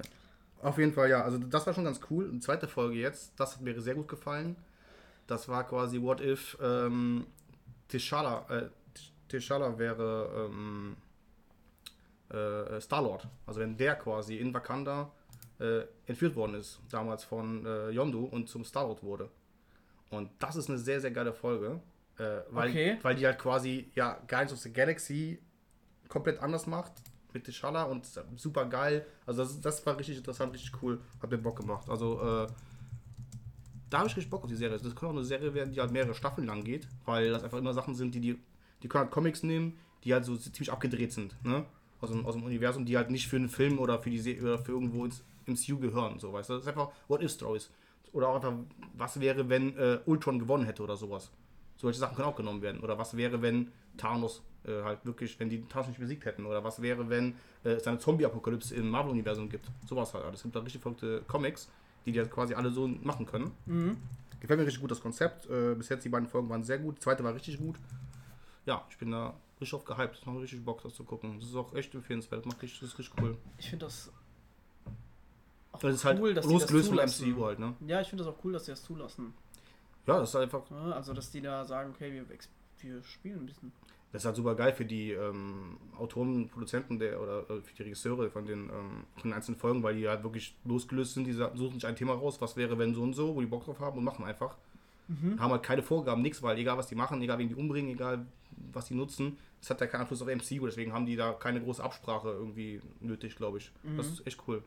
auf 0.62 0.78
jeden 0.78 0.92
Fall, 0.92 1.10
ja, 1.10 1.22
also 1.22 1.38
das 1.38 1.66
war 1.66 1.74
schon 1.74 1.84
ganz 1.84 2.00
cool. 2.10 2.28
Und 2.28 2.42
zweite 2.42 2.68
Folge 2.68 2.96
jetzt, 2.96 3.38
das 3.38 3.54
hat 3.54 3.62
mir 3.62 3.80
sehr 3.80 3.94
gut 3.94 4.08
gefallen. 4.08 4.56
Das 5.26 5.48
war 5.48 5.66
quasi 5.66 6.00
What 6.00 6.20
If 6.20 6.56
ähm, 6.60 7.26
T'Challa, 7.90 8.48
äh, 8.50 8.68
T'Challa 9.30 9.78
wäre 9.78 10.48
ähm, 10.50 10.96
äh, 12.30 12.80
Star-Lord. 12.80 13.28
Also 13.46 13.60
wenn 13.60 13.76
der 13.76 13.94
quasi 13.96 14.36
in 14.36 14.52
Wakanda 14.54 15.10
äh, 15.60 15.82
entführt 16.06 16.34
worden 16.36 16.54
ist, 16.54 16.80
damals 16.90 17.24
von 17.24 17.64
äh, 17.66 17.90
Yondu 17.90 18.24
und 18.24 18.48
zum 18.48 18.64
Star-Lord 18.64 19.02
wurde. 19.02 19.28
Und 20.10 20.30
das 20.38 20.56
ist 20.56 20.68
eine 20.68 20.78
sehr, 20.78 21.00
sehr 21.00 21.10
geile 21.10 21.32
Folge. 21.32 21.80
Äh, 22.18 22.40
weil, 22.50 22.70
Okay. 22.70 22.98
weil 23.02 23.14
die 23.14 23.26
halt 23.26 23.38
quasi 23.38 23.90
ja 23.94 24.14
Guardians 24.26 24.52
of 24.52 24.58
the 24.58 24.72
Galaxy 24.72 25.38
komplett 26.08 26.40
anders 26.40 26.66
macht 26.66 26.92
mit 27.32 27.46
T'Challa 27.46 27.84
und 27.84 28.06
super 28.36 28.66
geil. 28.66 29.06
Also 29.26 29.42
das, 29.42 29.60
das 29.60 29.86
war 29.86 29.98
richtig 29.98 30.18
interessant, 30.18 30.52
richtig 30.54 30.72
cool. 30.82 31.00
Hat 31.20 31.30
mir 31.30 31.38
Bock 31.38 31.58
gemacht. 31.58 31.88
Also 31.88 32.20
äh, 32.20 32.46
da 33.90 33.98
habe 33.98 34.08
ich 34.08 34.16
richtig 34.16 34.30
Bock 34.30 34.42
auf 34.42 34.48
die 34.48 34.56
Serie. 34.56 34.76
Das 34.76 34.82
könnte 34.82 35.06
auch 35.06 35.10
eine 35.10 35.24
Serie 35.24 35.54
werden, 35.54 35.72
die 35.72 35.80
halt 35.80 35.90
mehrere 35.90 36.14
Staffeln 36.14 36.46
lang 36.46 36.64
geht, 36.64 36.88
weil 37.04 37.30
das 37.30 37.42
einfach 37.42 37.58
immer 37.58 37.74
Sachen 37.74 37.94
sind, 37.94 38.14
die 38.14 38.20
die, 38.20 38.38
die 38.82 38.88
können 38.88 39.04
halt 39.04 39.12
Comics 39.12 39.42
nehmen, 39.42 39.78
die 40.04 40.12
halt 40.12 40.24
so 40.24 40.36
ziemlich 40.36 40.72
abgedreht 40.72 41.12
sind, 41.12 41.34
ne? 41.44 41.64
Aus 42.00 42.10
dem, 42.10 42.24
aus 42.26 42.34
dem 42.34 42.44
Universum, 42.44 42.84
die 42.84 42.96
halt 42.96 43.10
nicht 43.10 43.26
für 43.26 43.36
einen 43.36 43.48
Film 43.48 43.78
oder 43.80 43.98
für 43.98 44.10
die 44.10 44.20
Serie 44.20 44.42
oder 44.42 44.58
für 44.58 44.72
irgendwo 44.72 45.04
ins 45.04 45.24
MCU 45.46 45.78
gehören, 45.78 46.20
so 46.20 46.32
weißt 46.32 46.48
du. 46.48 46.54
Das 46.54 46.62
ist 46.62 46.68
einfach 46.68 46.90
What-If-Stories. 47.08 47.70
Oder 48.12 48.28
auch 48.28 48.36
einfach, 48.36 48.52
was 48.94 49.18
wäre, 49.20 49.48
wenn 49.48 49.76
äh, 49.76 49.98
Ultron 50.06 50.38
gewonnen 50.38 50.64
hätte 50.64 50.82
oder 50.82 50.96
sowas. 50.96 51.30
Solche 51.78 51.98
Sachen 51.98 52.16
können 52.16 52.28
auch 52.28 52.36
genommen 52.36 52.60
werden. 52.60 52.80
Oder 52.80 52.98
was 52.98 53.16
wäre, 53.16 53.40
wenn 53.40 53.70
Thanos 53.96 54.42
äh, 54.64 54.82
halt 54.82 55.06
wirklich, 55.06 55.38
wenn 55.40 55.48
die 55.48 55.62
Thanos 55.62 55.88
nicht 55.88 56.00
besiegt 56.00 56.24
hätten. 56.24 56.44
Oder 56.44 56.62
was 56.62 56.82
wäre, 56.82 57.08
wenn 57.08 57.34
äh, 57.64 57.70
es 57.70 57.86
eine 57.86 57.98
Zombie-Apokalypse 57.98 58.74
im 58.74 58.90
Marvel-Universum 58.90 59.48
gibt. 59.48 59.66
Sowas 59.86 60.12
halt. 60.12 60.34
Es 60.34 60.42
gibt 60.42 60.54
da 60.54 60.60
richtig 60.60 60.82
verrückte 60.82 61.22
Comics, 61.26 61.68
die 62.04 62.12
die 62.12 62.18
halt 62.18 62.30
quasi 62.30 62.54
alle 62.54 62.70
so 62.70 62.86
machen 62.86 63.24
können. 63.26 63.52
Mhm. 63.66 63.96
Gefällt 64.40 64.60
mir 64.60 64.66
richtig 64.66 64.80
gut 64.80 64.90
das 64.90 65.00
Konzept. 65.00 65.48
Äh, 65.48 65.74
bis 65.74 65.88
jetzt 65.88 66.04
die 66.04 66.08
beiden 66.08 66.28
Folgen 66.28 66.48
waren 66.48 66.62
sehr 66.62 66.78
gut. 66.78 66.96
Die 66.96 67.00
zweite 67.00 67.24
war 67.24 67.34
richtig 67.34 67.58
gut. 67.58 67.76
Ja, 68.66 68.84
ich 68.90 68.98
bin 68.98 69.10
da 69.10 69.34
richtig 69.60 69.74
auf 69.74 69.84
gehypt. 69.84 70.18
Das 70.18 70.26
macht 70.26 70.38
richtig 70.40 70.64
Bock, 70.64 70.82
das 70.82 70.94
zu 70.94 71.04
gucken. 71.04 71.38
Das 71.40 71.48
ist 71.48 71.56
auch 71.56 71.74
echt 71.74 71.94
empfehlenswert. 71.94 72.44
Das 72.44 72.46
macht 72.46 72.62
richtig, 72.62 72.80
das 72.80 72.90
ist 72.90 72.98
richtig 72.98 73.22
cool. 73.22 73.36
Ich 73.58 73.70
finde 73.70 73.86
das 73.86 74.10
auch 75.72 75.80
Das 75.80 75.94
ist 75.94 76.04
halt 76.04 76.20
cool, 76.20 76.34
dass 76.34 76.46
die 76.46 76.52
das 76.52 76.60
losgelöst 76.62 76.88
vom 76.88 76.96
zulassen. 76.96 77.30
MCU 77.30 77.44
halt, 77.44 77.58
ne? 77.58 77.74
Ja, 77.86 78.00
ich 78.00 78.08
finde 78.08 78.24
das 78.24 78.32
auch 78.32 78.44
cool, 78.44 78.52
dass 78.52 78.64
sie 78.64 78.72
das 78.72 78.82
zulassen. 78.82 79.34
Ja, 80.08 80.18
das 80.18 80.30
ist 80.30 80.36
einfach 80.36 80.62
Ja, 80.70 80.92
Also, 80.92 81.12
dass 81.12 81.30
die 81.30 81.42
da 81.42 81.64
sagen, 81.64 81.92
okay, 81.94 82.12
wir, 82.12 82.24
wir 82.80 83.02
spielen 83.04 83.40
ein 83.40 83.46
bisschen. 83.46 83.72
Das 84.10 84.22
ist 84.22 84.26
halt 84.26 84.36
super 84.36 84.54
geil 84.54 84.72
für 84.72 84.86
die 84.86 85.12
ähm, 85.12 85.76
Autoren 85.98 86.48
Produzenten 86.48 86.98
der, 86.98 87.20
oder 87.20 87.40
äh, 87.50 87.60
für 87.60 87.74
die 87.76 87.82
Regisseure 87.82 88.30
von 88.30 88.46
den, 88.46 88.70
ähm, 88.70 89.04
von 89.16 89.30
den 89.30 89.34
einzelnen 89.34 89.58
Folgen, 89.58 89.82
weil 89.82 89.96
die 89.96 90.08
halt 90.08 90.22
wirklich 90.22 90.56
losgelöst 90.64 91.12
sind. 91.12 91.26
Die 91.26 91.34
suchen 91.34 91.74
sich 91.74 91.86
ein 91.86 91.94
Thema 91.94 92.14
raus, 92.14 92.40
was 92.40 92.56
wäre, 92.56 92.78
wenn 92.78 92.94
so 92.94 93.02
und 93.02 93.12
so, 93.12 93.36
wo 93.36 93.40
die 93.40 93.46
Bock 93.46 93.66
drauf 93.66 93.80
haben 93.80 93.98
und 93.98 94.04
machen 94.04 94.24
einfach. 94.24 94.56
Mhm. 95.08 95.38
Haben 95.38 95.52
halt 95.52 95.62
keine 95.62 95.82
Vorgaben, 95.82 96.22
nichts, 96.22 96.42
weil 96.42 96.56
egal 96.56 96.78
was 96.78 96.86
die 96.86 96.94
machen, 96.94 97.20
egal 97.20 97.38
wen 97.38 97.50
die 97.50 97.54
umbringen, 97.54 97.90
egal 97.90 98.24
was 98.72 98.86
die 98.86 98.94
nutzen, 98.94 99.36
das 99.60 99.68
hat 99.68 99.80
ja 99.82 99.86
keinen 99.86 100.02
Einfluss 100.02 100.22
auf 100.22 100.28
MCU, 100.28 100.66
deswegen 100.66 100.92
haben 100.92 101.04
die 101.04 101.16
da 101.16 101.32
keine 101.32 101.60
große 101.60 101.82
Absprache 101.82 102.30
irgendwie 102.30 102.80
nötig, 103.00 103.36
glaube 103.36 103.58
ich. 103.58 103.70
Das 103.96 104.06
ist 104.06 104.26
echt 104.26 104.40
cool. 104.46 104.62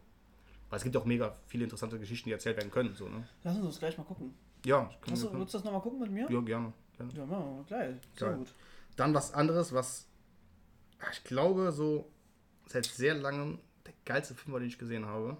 Weil 0.70 0.78
es 0.78 0.84
gibt 0.84 0.96
auch 0.98 1.06
mega 1.06 1.36
viele 1.48 1.64
interessante 1.64 2.00
Geschichten, 2.00 2.30
die 2.30 2.34
erzählt 2.34 2.58
werden 2.58 2.72
können. 2.72 2.96
So, 2.96 3.08
ne? 3.08 3.28
Lass 3.44 3.56
uns 3.58 3.66
das 3.66 3.80
gleich 3.80 3.98
mal 3.98 4.04
gucken. 4.04 4.34
Ja, 4.66 4.90
Hast 5.10 5.24
du, 5.24 5.30
mir- 5.30 5.40
willst 5.40 5.54
du 5.54 5.58
das 5.58 5.66
nochmal 5.66 5.82
gucken 5.82 6.00
mit 6.00 6.12
mir? 6.12 6.30
ja, 6.30 6.42
gerne. 6.42 6.74
gerne. 6.98 7.14
Ja, 7.14 7.30
wir. 7.30 7.66
Geil. 7.70 8.00
Sehr 8.16 8.34
gut. 8.34 8.54
Dann 8.96 9.14
was 9.14 9.34
anderes, 9.34 9.74
was 9.74 10.08
ah, 11.00 11.08
ich 11.12 11.24
glaube, 11.24 11.72
so 11.72 12.12
seit 12.68 12.86
sehr 12.86 13.16
langem 13.16 13.60
der 13.86 13.94
geilste 14.06 14.36
Film 14.36 14.54
war, 14.54 14.60
den 14.60 14.70
ich 14.70 14.78
gesehen 14.78 15.06
habe. 15.06 15.38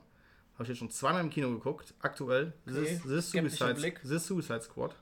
Habe 0.54 0.64
ich 0.64 0.70
jetzt 0.70 0.80
schon 0.80 0.92
zweimal 0.92 1.22
im 1.22 1.30
Kino 1.30 1.50
geguckt. 1.50 1.94
Aktuell. 2.00 2.54
Okay, 2.68 3.00
The, 3.06 3.22
skeptischer 3.22 3.76
Suicide. 3.76 4.00
The 4.04 4.18
Suicide 4.20 4.62
Squad. 4.62 4.96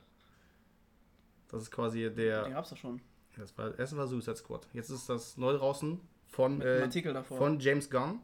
Das 1.48 1.62
ist 1.62 1.70
quasi 1.70 2.10
der. 2.14 2.44
Den 2.44 2.52
gab's 2.52 2.70
doch 2.70 2.76
schon. 2.76 3.00
Das 3.36 3.56
war, 3.56 3.78
erst 3.78 3.96
war 3.96 4.06
Suicide 4.06 4.36
Squad. 4.36 4.68
Jetzt 4.72 4.90
ist 4.90 5.08
das 5.08 5.36
neu 5.36 5.52
draußen 5.54 6.00
von, 6.26 6.60
äh, 6.60 6.88
von 7.24 7.58
James 7.58 7.90
Gunn. 7.90 8.20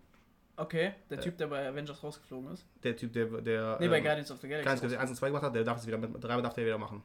Okay, 0.56 0.92
der 1.10 1.20
Typ, 1.20 1.36
der 1.38 1.46
bei 1.48 1.68
Avengers 1.68 2.02
rausgeflogen 2.02 2.52
ist. 2.52 2.66
Der 2.82 2.96
Typ, 2.96 3.12
der. 3.12 3.26
der 3.40 3.76
Nee, 3.80 3.88
bei 3.88 3.98
ähm, 3.98 4.04
Guardians 4.04 4.30
of 4.30 4.40
the 4.40 4.48
Galaxy. 4.48 4.64
Guardians 4.64 4.84
of 4.84 4.90
the 4.90 4.96
1 4.98 5.10
und 5.10 5.16
2 5.16 5.26
gemacht 5.28 5.42
hat, 5.44 5.54
der 5.54 5.64
darf 5.64 5.78
es 5.78 5.86
wieder 5.86 5.98
mit 5.98 6.12
3 6.22 6.40
darf 6.40 6.54
der 6.54 6.64
wieder 6.64 6.78
machen. 6.78 7.02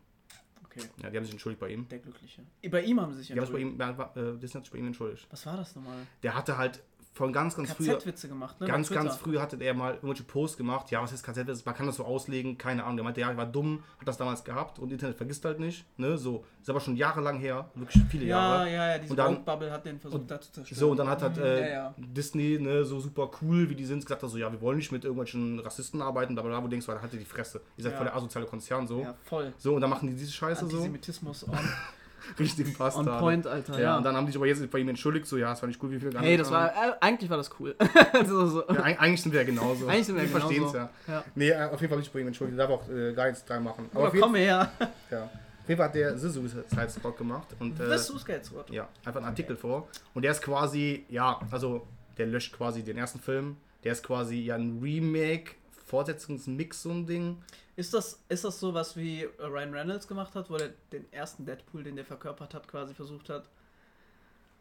Okay, 0.65 0.81
Ja, 1.03 1.09
die 1.09 1.17
haben 1.17 1.25
sich 1.25 1.33
entschuldigt 1.33 1.59
bei 1.59 1.67
ihm. 1.69 1.87
der 1.89 1.99
Glückliche. 1.99 2.43
Bei 2.69 2.81
ihm 2.81 3.01
haben 3.01 3.11
sie 3.11 3.19
sich 3.19 3.27
Die 3.27 3.33
haben 3.33 3.45
sich 3.45 3.53
bei 3.53 3.59
entschuldigt. 3.61 4.15
ihm, 4.17 4.35
äh, 4.35 4.39
Disney 4.39 4.57
hat 4.59 4.63
sich 4.65 4.71
bei 4.71 4.77
ihm 4.77 4.87
entschuldigt. 4.87 5.27
Was 5.29 5.45
war 5.45 5.57
das 5.57 5.75
nochmal? 5.75 5.97
Der 6.23 6.33
hatte 6.33 6.57
halt 6.57 6.81
von 7.13 7.33
ganz, 7.33 7.55
ganz 7.57 7.73
früher. 7.73 7.97
KZ-Witze 7.97 8.29
gemacht, 8.29 8.59
ne? 8.61 8.67
Ganz, 8.67 8.89
ganz 8.89 9.17
früh 9.17 9.37
hatte 9.37 9.57
er 9.61 9.73
mal 9.73 9.95
irgendwelche 9.95 10.23
Posts 10.23 10.55
gemacht. 10.57 10.89
Ja, 10.91 11.01
was 11.03 11.11
ist 11.11 11.23
KZ? 11.23 11.65
Man 11.65 11.75
kann 11.75 11.85
das 11.85 11.97
so 11.97 12.05
auslegen, 12.05 12.57
keine 12.57 12.83
Ahnung. 12.85 12.95
Der 12.97 13.03
meinte, 13.03 13.19
ja, 13.19 13.29
ich 13.31 13.35
war 13.37 13.45
dumm, 13.45 13.83
hat 13.99 14.07
das 14.07 14.15
damals 14.17 14.43
gehabt 14.45 14.79
und 14.79 14.91
Internet 14.93 15.17
vergisst 15.17 15.43
halt 15.43 15.59
nicht. 15.59 15.85
Ne? 15.97 16.17
So, 16.17 16.45
ist 16.61 16.69
aber 16.69 16.79
schon 16.79 16.95
jahrelang 16.95 17.37
her, 17.39 17.69
wirklich 17.75 18.01
viele 18.09 18.25
Ja, 18.25 18.37
Jahre. 18.37 18.71
ja, 18.73 18.91
ja, 18.91 18.97
diese 18.97 19.11
Und 19.11 19.17
dann- 19.17 19.35
Woke-Bubble 19.35 19.71
hat 19.71 19.85
den 19.85 19.99
versucht 19.99 20.31
da 20.31 20.39
zu 20.39 20.51
zerstören. 20.53 20.79
So, 20.79 20.91
und 20.91 20.97
dann 20.97 21.09
hat 21.09 21.21
halt 21.21 21.35
Mhm, 21.35 21.43
äh, 21.43 21.59
ja, 21.61 21.67
ja. 21.67 21.95
Disney, 21.97 22.57
ne, 22.59 22.85
so 22.85 22.99
super 23.01 23.29
cool, 23.41 23.69
wie 23.69 23.75
die 23.75 23.85
sind, 23.85 24.05
gesagt, 24.05 24.21
so, 24.21 24.37
ja, 24.37 24.49
wir 24.51 24.61
wollen 24.61 24.77
nicht 24.77 24.91
mit 24.93 25.03
irgendwelchen 25.03 25.59
Rassisten 25.59 26.01
arbeiten, 26.01 26.33
bla 26.33 26.43
bla 26.43 26.51
bla, 26.51 26.59
wo 26.59 26.63
du 26.63 26.69
denkst, 26.69 26.85
da 26.87 27.01
hatte 27.01 27.17
die 27.17 27.25
Fresse. 27.25 27.59
Ihr 27.75 27.83
seid 27.83 27.91
Ja. 27.91 27.97
voll 27.97 28.05
der 28.05 28.15
asoziale 28.15 28.45
Konzern, 28.47 28.87
so. 28.87 29.01
Ja, 29.01 29.15
voll. 29.25 29.53
So, 29.57 29.75
und 29.75 29.81
dann 29.81 29.89
machen 29.89 30.07
die 30.07 30.15
diese 30.15 30.31
Scheiße 30.31 30.61
so. 30.61 30.77
Antisemitismus 30.77 31.45
on, 31.47 31.57
Richtig 32.39 32.77
passt 32.77 32.97
on 32.97 33.05
point, 33.05 33.47
Alter. 33.47 33.73
Ja, 33.75 33.79
Ja, 33.79 33.97
und 33.97 34.03
dann 34.03 34.15
haben 34.15 34.25
die 34.25 34.31
sich 34.31 34.37
aber 34.37 34.47
jetzt 34.47 34.69
bei 34.71 34.79
ihm 34.79 34.89
entschuldigt, 34.89 35.25
so, 35.27 35.37
ja, 35.37 35.49
das 35.49 35.61
war 35.61 35.67
nicht 35.67 35.81
cool, 35.83 35.91
wie 35.91 35.99
viel 35.99 36.17
hey, 36.19 36.37
das 36.37 36.51
war, 36.51 36.69
äh, 36.69 36.93
eigentlich 37.01 37.29
war 37.29 37.37
das 37.37 37.49
cool. 37.59 37.75
also, 38.13 38.47
so. 38.47 38.59
Ja, 38.67 38.75
eig- 38.83 38.97
eigentlich 38.97 39.21
sind 39.21 39.31
wir 39.31 39.41
ja 39.41 39.45
genauso. 39.45 39.87
Eigentlich 39.87 40.05
sind 40.05 40.15
wir 40.15 40.23
wir 40.23 40.29
ja 40.29 40.37
verstehen 40.39 40.63
es 40.65 40.71
genauso. 40.71 40.89
ja. 41.07 41.13
Ja. 41.13 41.23
Nee, 41.35 41.49
äh, 41.49 41.63
auf 41.65 41.79
jeden 41.81 41.89
Fall 41.89 41.99
nicht 41.99 42.13
bei 42.13 42.19
ihm 42.19 42.27
entschuldigt. 42.27 42.59
Darf 42.59 42.69
auch 42.69 42.89
äh, 42.89 43.13
gar 43.13 43.27
nichts 43.27 43.43
dran 43.45 43.63
machen. 43.63 43.89
Aber 43.93 44.11
komm 44.11 44.35
her. 44.35 44.71
ja. 45.09 45.23
auf 45.23 45.29
jeden 45.67 45.77
Fall 45.77 45.87
hat 45.87 45.95
der 45.95 46.17
The 46.17 46.29
Suicide 46.29 46.89
Squad 46.89 47.17
gemacht. 47.17 47.47
Und, 47.59 47.79
äh, 47.79 47.87
Das 47.87 48.07
Suicide 48.07 48.41
Squad. 48.43 48.69
ja, 48.69 48.87
einfach 49.05 49.19
einen 49.19 49.29
Artikel 49.29 49.55
vor. 49.55 49.87
Und 50.13 50.21
der 50.23 50.31
ist 50.31 50.41
quasi, 50.41 51.05
ja, 51.09 51.39
also 51.51 51.85
der 52.17 52.27
löscht 52.27 52.55
quasi 52.55 52.83
den 52.83 52.97
ersten 52.97 53.19
Film. 53.19 53.57
Der 53.83 53.93
ist 53.93 54.03
quasi 54.03 54.35
ja 54.41 54.55
ein 54.55 54.79
Remake, 54.81 55.53
Fortsetzungsmix, 55.87 56.83
so 56.83 56.91
ein 56.91 57.05
Ding. 57.05 57.37
Ist 57.81 57.95
das, 57.95 58.23
ist 58.29 58.43
das 58.43 58.59
so 58.59 58.75
was 58.75 58.95
wie 58.95 59.23
äh, 59.23 59.29
Ryan 59.43 59.73
Reynolds 59.73 60.07
gemacht 60.07 60.35
hat, 60.35 60.51
wo 60.51 60.55
er 60.55 60.69
den 60.91 61.11
ersten 61.11 61.45
Deadpool, 61.47 61.81
den 61.83 61.95
der 61.95 62.05
verkörpert 62.05 62.53
hat, 62.53 62.67
quasi 62.67 62.93
versucht 62.93 63.27
hat, 63.29 63.49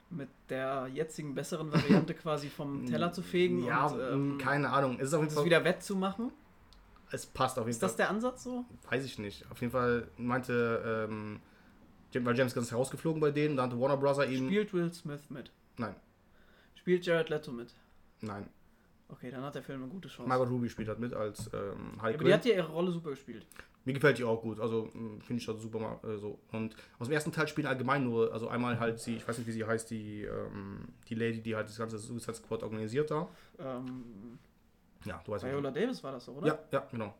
mit 0.09 0.31
der 0.49 0.89
jetzigen 0.95 1.35
besseren 1.35 1.71
Variante 1.71 2.15
quasi 2.23 2.49
vom 2.49 2.87
Teller 2.87 3.13
zu 3.13 3.21
fegen 3.23 3.63
Ja, 3.63 3.87
und 3.89 4.01
ähm, 4.01 4.39
keine 4.39 4.71
Ahnung. 4.71 4.97
Es 4.99 5.09
ist 5.09 5.13
auf 5.15 5.21
jeden 5.21 5.29
es 5.29 5.35
Fall, 5.35 5.45
wieder 5.45 5.63
wettzumachen? 5.65 6.33
es 7.11 7.27
passt 7.27 7.59
auf 7.59 7.65
jeden 7.67 7.73
Ist 7.73 7.83
das 7.83 7.91
Fall. 7.93 7.97
der 7.99 8.09
Ansatz 8.11 8.43
so? 8.45 8.65
Weiß 8.89 9.05
ich 9.05 9.19
nicht. 9.19 9.45
Auf 9.51 9.61
jeden 9.61 9.73
Fall 9.73 10.09
meinte, 10.17 11.07
ähm, 11.11 11.41
weil 12.25 12.39
James 12.39 12.55
Gunn 12.55 12.63
ist 12.63 12.71
herausgeflogen 12.71 13.21
bei 13.21 13.33
denen, 13.33 13.55
da 13.59 13.65
hatte 13.65 13.79
Warner 13.79 13.99
Bros. 13.99 14.17
ihm. 14.27 14.47
Spielt 14.47 14.73
Will 14.73 14.91
Smith 14.95 15.29
mit? 15.29 15.51
Nein, 15.77 15.95
Spielt 16.75 17.05
Jared 17.05 17.29
Leto 17.29 17.53
mit? 17.53 17.75
nein. 18.23 18.49
Okay, 19.13 19.31
dann 19.31 19.43
hat 19.43 19.55
der 19.55 19.63
Film 19.63 19.83
eine 19.83 19.91
gute 19.91 20.09
Chance. 20.09 20.29
Margot 20.29 20.49
Ruby 20.49 20.69
spielt 20.69 20.89
halt 20.89 20.99
mit 21.01 21.13
als 21.15 21.51
ähm, 21.53 22.01
Harley 22.01 22.15
Aber 22.15 22.25
die 22.25 22.33
hat 22.35 22.45
ja 22.45 22.55
ihre 22.55 22.71
Rolle 22.73 22.91
super 22.93 23.11
gespielt. 23.11 23.47
Mir 23.85 23.95
gefällt 23.95 24.19
die 24.19 24.25
auch 24.25 24.43
gut, 24.43 24.61
also 24.61 24.91
mh, 24.93 25.23
finde 25.25 25.41
ich 25.41 25.47
das 25.47 25.61
super 25.61 25.79
mal, 25.79 25.99
äh, 26.05 26.19
so. 26.19 26.39
Und 26.53 26.77
aus 26.99 27.09
dem 27.09 27.15
ersten 27.15 27.33
Teil 27.33 27.49
spielen 27.49 27.67
allgemein 27.67 28.05
nur, 28.05 28.33
also 28.33 28.49
einmal 28.49 28.79
halt 28.79 29.01
sie, 29.01 29.17
ich 29.17 29.27
weiß 29.27 29.39
nicht 29.39 29.47
wie 29.47 29.53
sie 29.53 29.65
heißt, 29.65 29.91
die, 29.91 30.25
ähm, 30.25 30.89
die 31.09 31.15
Lady, 31.15 31.41
die 31.41 31.57
halt 31.57 31.67
das 31.69 31.79
ganze 31.79 31.99
Suicide 31.99 32.35
Squad 32.35 32.63
organisiert 32.63 33.11
da. 33.11 33.29
Ähm, 33.59 34.39
Ja, 35.07 35.21
du 35.25 35.33
weißt 35.33 35.45
Viola 35.47 35.71
Davis 35.71 36.05
war 36.05 36.13
das 36.13 36.27
so, 36.27 36.33
oder? 36.33 36.47
Ja, 36.47 36.59
ja, 36.73 36.87
genau. 36.91 37.15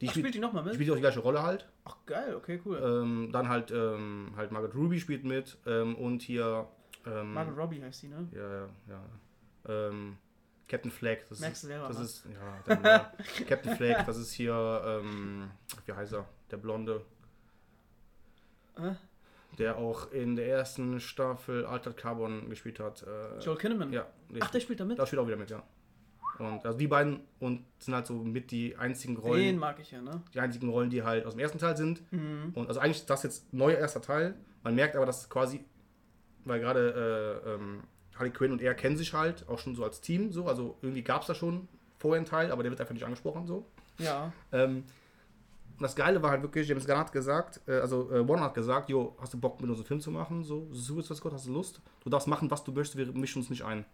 Die 0.00 0.06
Ach, 0.06 0.10
spielt, 0.10 0.24
spielt 0.24 0.34
die 0.34 0.38
nochmal 0.40 0.64
mit? 0.64 0.74
spielt 0.74 0.90
auch 0.90 0.94
die 0.94 1.00
gleiche 1.02 1.20
Rolle 1.20 1.42
halt. 1.42 1.68
Ach, 1.84 1.96
geil, 2.06 2.34
okay, 2.34 2.60
cool. 2.64 2.80
Ähm, 2.82 3.30
dann 3.32 3.48
halt, 3.48 3.70
ähm, 3.70 4.32
halt 4.36 4.52
Margot 4.52 4.74
Ruby 4.74 4.98
spielt 4.98 5.24
mit 5.24 5.58
ähm, 5.66 5.94
und 5.96 6.22
hier, 6.22 6.66
ähm, 7.06 7.34
Margot 7.34 7.56
Robbie 7.58 7.82
heißt 7.82 8.02
die, 8.02 8.08
ne? 8.08 8.26
ja, 8.32 8.52
ja, 8.52 8.68
ja. 8.88 9.88
Ähm, 9.88 10.16
Captain 10.68 10.90
Flag, 10.90 11.18
das 11.28 11.40
Merkst 11.40 11.64
ist, 11.64 11.70
das 11.70 12.00
ist, 12.00 12.24
ja, 12.26 12.62
dann, 12.66 12.84
ja. 12.84 13.12
Captain 13.48 13.76
Flag, 13.76 14.04
das 14.04 14.16
ist 14.16 14.32
hier, 14.32 14.82
ähm, 14.84 15.50
wie 15.84 15.92
heißt 15.92 16.12
er, 16.12 16.28
der 16.50 16.56
Blonde. 16.56 17.04
Äh? 18.76 18.94
der 19.58 19.78
auch 19.78 20.12
in 20.12 20.36
der 20.36 20.48
ersten 20.48 21.00
Staffel 21.00 21.64
Altered 21.66 21.96
Carbon 21.96 22.48
gespielt 22.50 22.80
hat. 22.80 23.02
Äh, 23.02 23.38
Joel 23.40 23.56
Kinnaman? 23.56 23.92
Ja, 23.92 24.06
Ach, 24.40 24.50
der 24.50 24.60
spielt 24.60 24.80
da 24.80 24.84
mit? 24.84 24.98
da 24.98 25.06
spielt 25.06 25.20
auch 25.20 25.26
wieder 25.26 25.36
mit, 25.36 25.50
ja. 25.50 25.62
Und 26.38 26.66
also 26.66 26.76
die 26.76 26.86
beiden 26.86 27.20
und 27.38 27.64
sind 27.78 27.94
halt 27.94 28.06
so 28.06 28.14
mit 28.14 28.50
die 28.50 28.76
einzigen 28.76 29.14
Den 29.14 29.24
Rollen, 29.24 29.58
mag 29.58 29.78
ich 29.80 29.90
ja, 29.90 30.02
ne? 30.02 30.22
die 30.34 30.40
einzigen 30.40 30.68
Rollen, 30.68 30.90
die 30.90 31.02
halt 31.02 31.24
aus 31.24 31.32
dem 31.32 31.40
ersten 31.40 31.58
Teil 31.58 31.76
sind. 31.76 32.02
Mhm. 32.12 32.52
Und 32.54 32.68
also 32.68 32.80
eigentlich 32.80 32.98
ist 32.98 33.08
das 33.08 33.22
jetzt 33.22 33.52
neuer 33.54 33.78
erster 33.78 34.02
Teil. 34.02 34.34
Man 34.62 34.74
merkt 34.74 34.96
aber, 34.96 35.06
dass 35.06 35.30
quasi, 35.30 35.64
weil 36.44 36.60
gerade 36.60 37.42
äh, 37.46 37.54
ähm, 37.54 37.84
Harley 38.18 38.30
Quinn 38.32 38.52
und 38.52 38.62
er 38.62 38.74
kennen 38.74 38.96
sich 38.96 39.12
halt 39.14 39.48
auch 39.48 39.58
schon 39.58 39.74
so 39.74 39.84
als 39.84 40.00
Team, 40.00 40.32
so. 40.32 40.46
Also 40.46 40.76
irgendwie 40.82 41.02
gab 41.02 41.22
es 41.22 41.26
da 41.28 41.34
schon 41.34 41.68
vorher 41.98 42.18
einen 42.18 42.26
Teil, 42.26 42.50
aber 42.50 42.62
der 42.62 42.70
wird 42.72 42.80
einfach 42.80 42.94
nicht 42.94 43.04
angesprochen, 43.04 43.46
so. 43.46 43.64
Ja. 43.98 44.32
Ähm, 44.52 44.84
und 45.78 45.82
das 45.82 45.94
Geile 45.94 46.22
war 46.22 46.30
halt 46.30 46.42
wirklich, 46.42 46.66
James 46.68 46.86
Gunn 46.86 46.96
hat 46.98 47.12
gesagt, 47.12 47.60
äh, 47.68 47.72
also 47.80 48.10
äh, 48.10 48.26
Warner 48.26 48.44
hat 48.44 48.54
gesagt, 48.54 48.88
jo, 48.88 49.14
hast 49.20 49.34
du 49.34 49.38
Bock 49.40 49.60
mit 49.60 49.68
uns 49.68 49.78
einen 49.78 49.86
Film 49.86 50.00
zu 50.00 50.10
machen? 50.10 50.42
So, 50.42 50.68
Suicide 50.72 51.14
Squad, 51.16 51.34
hast 51.34 51.46
du 51.46 51.52
Lust? 51.52 51.80
Du 52.02 52.08
darfst 52.10 52.26
machen, 52.28 52.50
was 52.50 52.64
du 52.64 52.72
möchtest, 52.72 52.96
wir 52.96 53.06
mischen 53.12 53.40
uns 53.42 53.50
nicht 53.50 53.62
ein. 53.62 53.84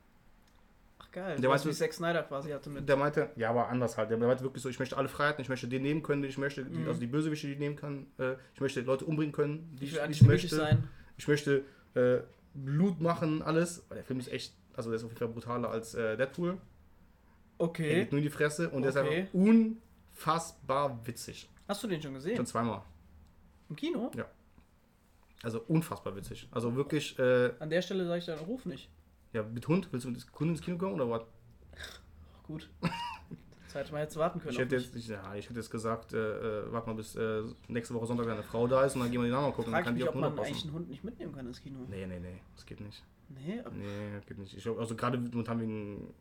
Ach, 1.00 1.10
geil. 1.10 1.36
Der 1.40 1.48
meinte- 1.50 1.68
wie 1.68 1.72
Zack 1.72 1.92
Snyder 1.92 2.22
quasi 2.22 2.50
hatte 2.50 2.70
mit. 2.70 2.88
Der 2.88 2.96
meinte, 2.96 3.30
ja, 3.34 3.50
aber 3.50 3.68
anders 3.68 3.98
halt. 3.98 4.10
Der 4.10 4.18
meinte 4.18 4.44
wirklich 4.44 4.62
so, 4.62 4.68
ich 4.68 4.78
möchte 4.78 4.96
alle 4.96 5.08
Freiheiten, 5.08 5.42
ich 5.42 5.48
möchte 5.48 5.66
den 5.66 5.82
nehmen 5.82 6.02
können, 6.04 6.22
den 6.22 6.30
ich 6.30 6.38
möchte, 6.38 6.64
die, 6.64 6.78
Mhm. 6.78 6.86
also 6.88 7.00
die 7.00 7.06
Bösewichte, 7.08 7.48
die 7.48 7.54
ich 7.54 7.58
nehmen 7.58 7.74
kann. 7.76 8.06
Äh, 8.18 8.34
ich 8.54 8.60
möchte 8.60 8.80
Leute 8.82 9.04
umbringen 9.04 9.32
können, 9.32 9.76
die 9.80 9.84
Ich 9.86 9.94
ich, 9.96 10.00
die 10.00 10.10
ich 10.12 10.22
möchte. 10.22 10.54
sein. 10.54 10.84
Ich 11.16 11.26
möchte 11.26 11.64
äh, 11.94 12.18
Blut 12.54 13.00
machen, 13.00 13.42
alles. 13.42 13.82
Aber 13.86 13.96
der 13.96 14.04
Film 14.04 14.20
ist 14.20 14.28
echt, 14.30 14.54
also 14.74 14.90
der 14.90 14.96
ist 14.98 15.04
auf 15.04 15.10
jeden 15.10 15.18
Fall 15.18 15.28
brutaler 15.28 15.70
als 15.70 15.94
äh, 15.94 16.16
Deadpool. 16.16 16.50
Er 16.50 16.58
Okay. 17.58 17.94
geht 18.00 18.12
nur 18.12 18.18
in 18.18 18.24
die 18.24 18.30
Fresse 18.30 18.70
und 18.70 18.82
der 18.82 18.90
ist 18.90 18.96
Okay. 18.96 19.20
einfach 19.20 19.34
unfassbar 19.34 21.06
witzig. 21.06 21.48
Hast 21.68 21.82
du 21.82 21.86
den 21.88 22.02
schon 22.02 22.14
gesehen? 22.14 22.36
Schon 22.36 22.46
zweimal. 22.46 22.82
Im 23.68 23.76
Kino? 23.76 24.10
Also 25.42 25.60
unfassbar 25.68 26.14
witzig. 26.16 26.48
Also 26.50 26.74
wirklich, 26.76 27.18
äh, 27.18 27.52
An 27.58 27.70
der 27.70 27.82
Stelle 27.82 28.06
sage 28.06 28.18
ich 28.18 28.26
dann, 28.26 28.38
ruf 28.40 28.64
nicht. 28.66 28.90
ja, 29.32 29.42
mit 29.42 29.66
Hund, 29.68 29.88
willst 29.92 30.06
du 30.06 30.10
mit 30.10 30.24
Hund 30.38 30.50
ins 30.50 30.62
Kino 30.62 30.76
kommen 30.78 30.94
oder 30.94 31.08
was? 31.10 31.22
Ach, 32.82 33.11
gut. 33.72 33.82
Zeit 33.82 33.92
mal 33.92 34.02
jetzt 34.02 34.16
warten 34.16 34.38
können. 34.40 34.52
Ich 34.52 34.58
hätte 34.58 34.76
mich. 34.76 34.84
jetzt, 34.84 34.96
ich, 34.96 35.08
ja, 35.08 35.34
ich 35.34 35.48
hätte 35.48 35.58
jetzt 35.58 35.70
gesagt, 35.70 36.12
äh, 36.12 36.18
äh, 36.18 36.72
warte 36.72 36.88
mal 36.88 36.96
bis 36.96 37.16
äh, 37.16 37.42
nächste 37.68 37.94
Woche 37.94 38.06
Sonntag, 38.06 38.28
eine 38.28 38.42
Frau 38.42 38.66
da 38.66 38.84
ist 38.84 38.94
und 38.94 39.02
dann 39.02 39.10
gehen 39.10 39.20
wir 39.20 39.26
die 39.26 39.32
Namen 39.32 39.52
gucken. 39.52 39.72
Frag 39.72 39.84
Dann 39.84 39.94
kann 39.94 39.96
ich 39.96 40.02
die 40.02 40.04
mich, 40.04 40.10
auch 40.10 40.14
ob 40.28 40.36
man 40.36 40.44
eigentlich 40.44 40.64
einen 40.64 40.72
Hund 40.72 40.88
nicht 40.88 41.04
mitnehmen 41.04 41.34
kann 41.34 41.46
ins 41.46 41.62
Kino. 41.62 41.78
Nee, 41.88 42.06
nee, 42.06 42.20
nee, 42.20 42.40
das 42.54 42.66
geht 42.66 42.80
nicht. 42.80 43.02
Nee, 43.28 43.62
Nee, 43.74 44.14
das 44.14 44.26
geht 44.26 44.38
nicht. 44.38 44.56
Ich, 44.56 44.68
also 44.68 44.94
gerade 44.94 45.18
momentan 45.18 45.60
wegen 45.60 46.14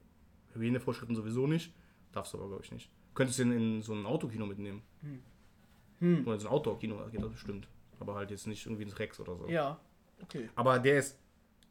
Hygienevorschriften 0.54 1.16
sowieso 1.16 1.48
nicht. 1.48 1.74
Darfst 2.14 2.34
du 2.34 2.38
aber, 2.38 2.48
glaube 2.48 2.64
ich, 2.64 2.72
nicht. 2.72 2.90
Könntest 3.14 3.40
du 3.40 3.44
den 3.44 3.54
in 3.54 3.82
so 3.82 3.94
ein 3.94 4.06
Autokino 4.06 4.46
mitnehmen. 4.46 4.82
Hm. 6.00 6.26
Oder 6.26 6.36
in 6.36 6.40
so 6.40 6.48
ein 6.48 6.54
Outdoor-Kino, 6.54 6.98
da 6.98 7.10
geht 7.10 7.22
das 7.22 7.32
bestimmt. 7.32 7.68
Aber 8.00 8.16
halt 8.16 8.32
jetzt 8.32 8.48
nicht 8.48 8.66
irgendwie 8.66 8.84
ins 8.84 8.98
Rex 9.00 9.20
oder 9.20 9.36
so. 9.36 9.48
ja. 9.48 9.80
Okay. 10.24 10.50
Aber 10.56 10.78
der 10.78 11.00
ist 11.00 11.18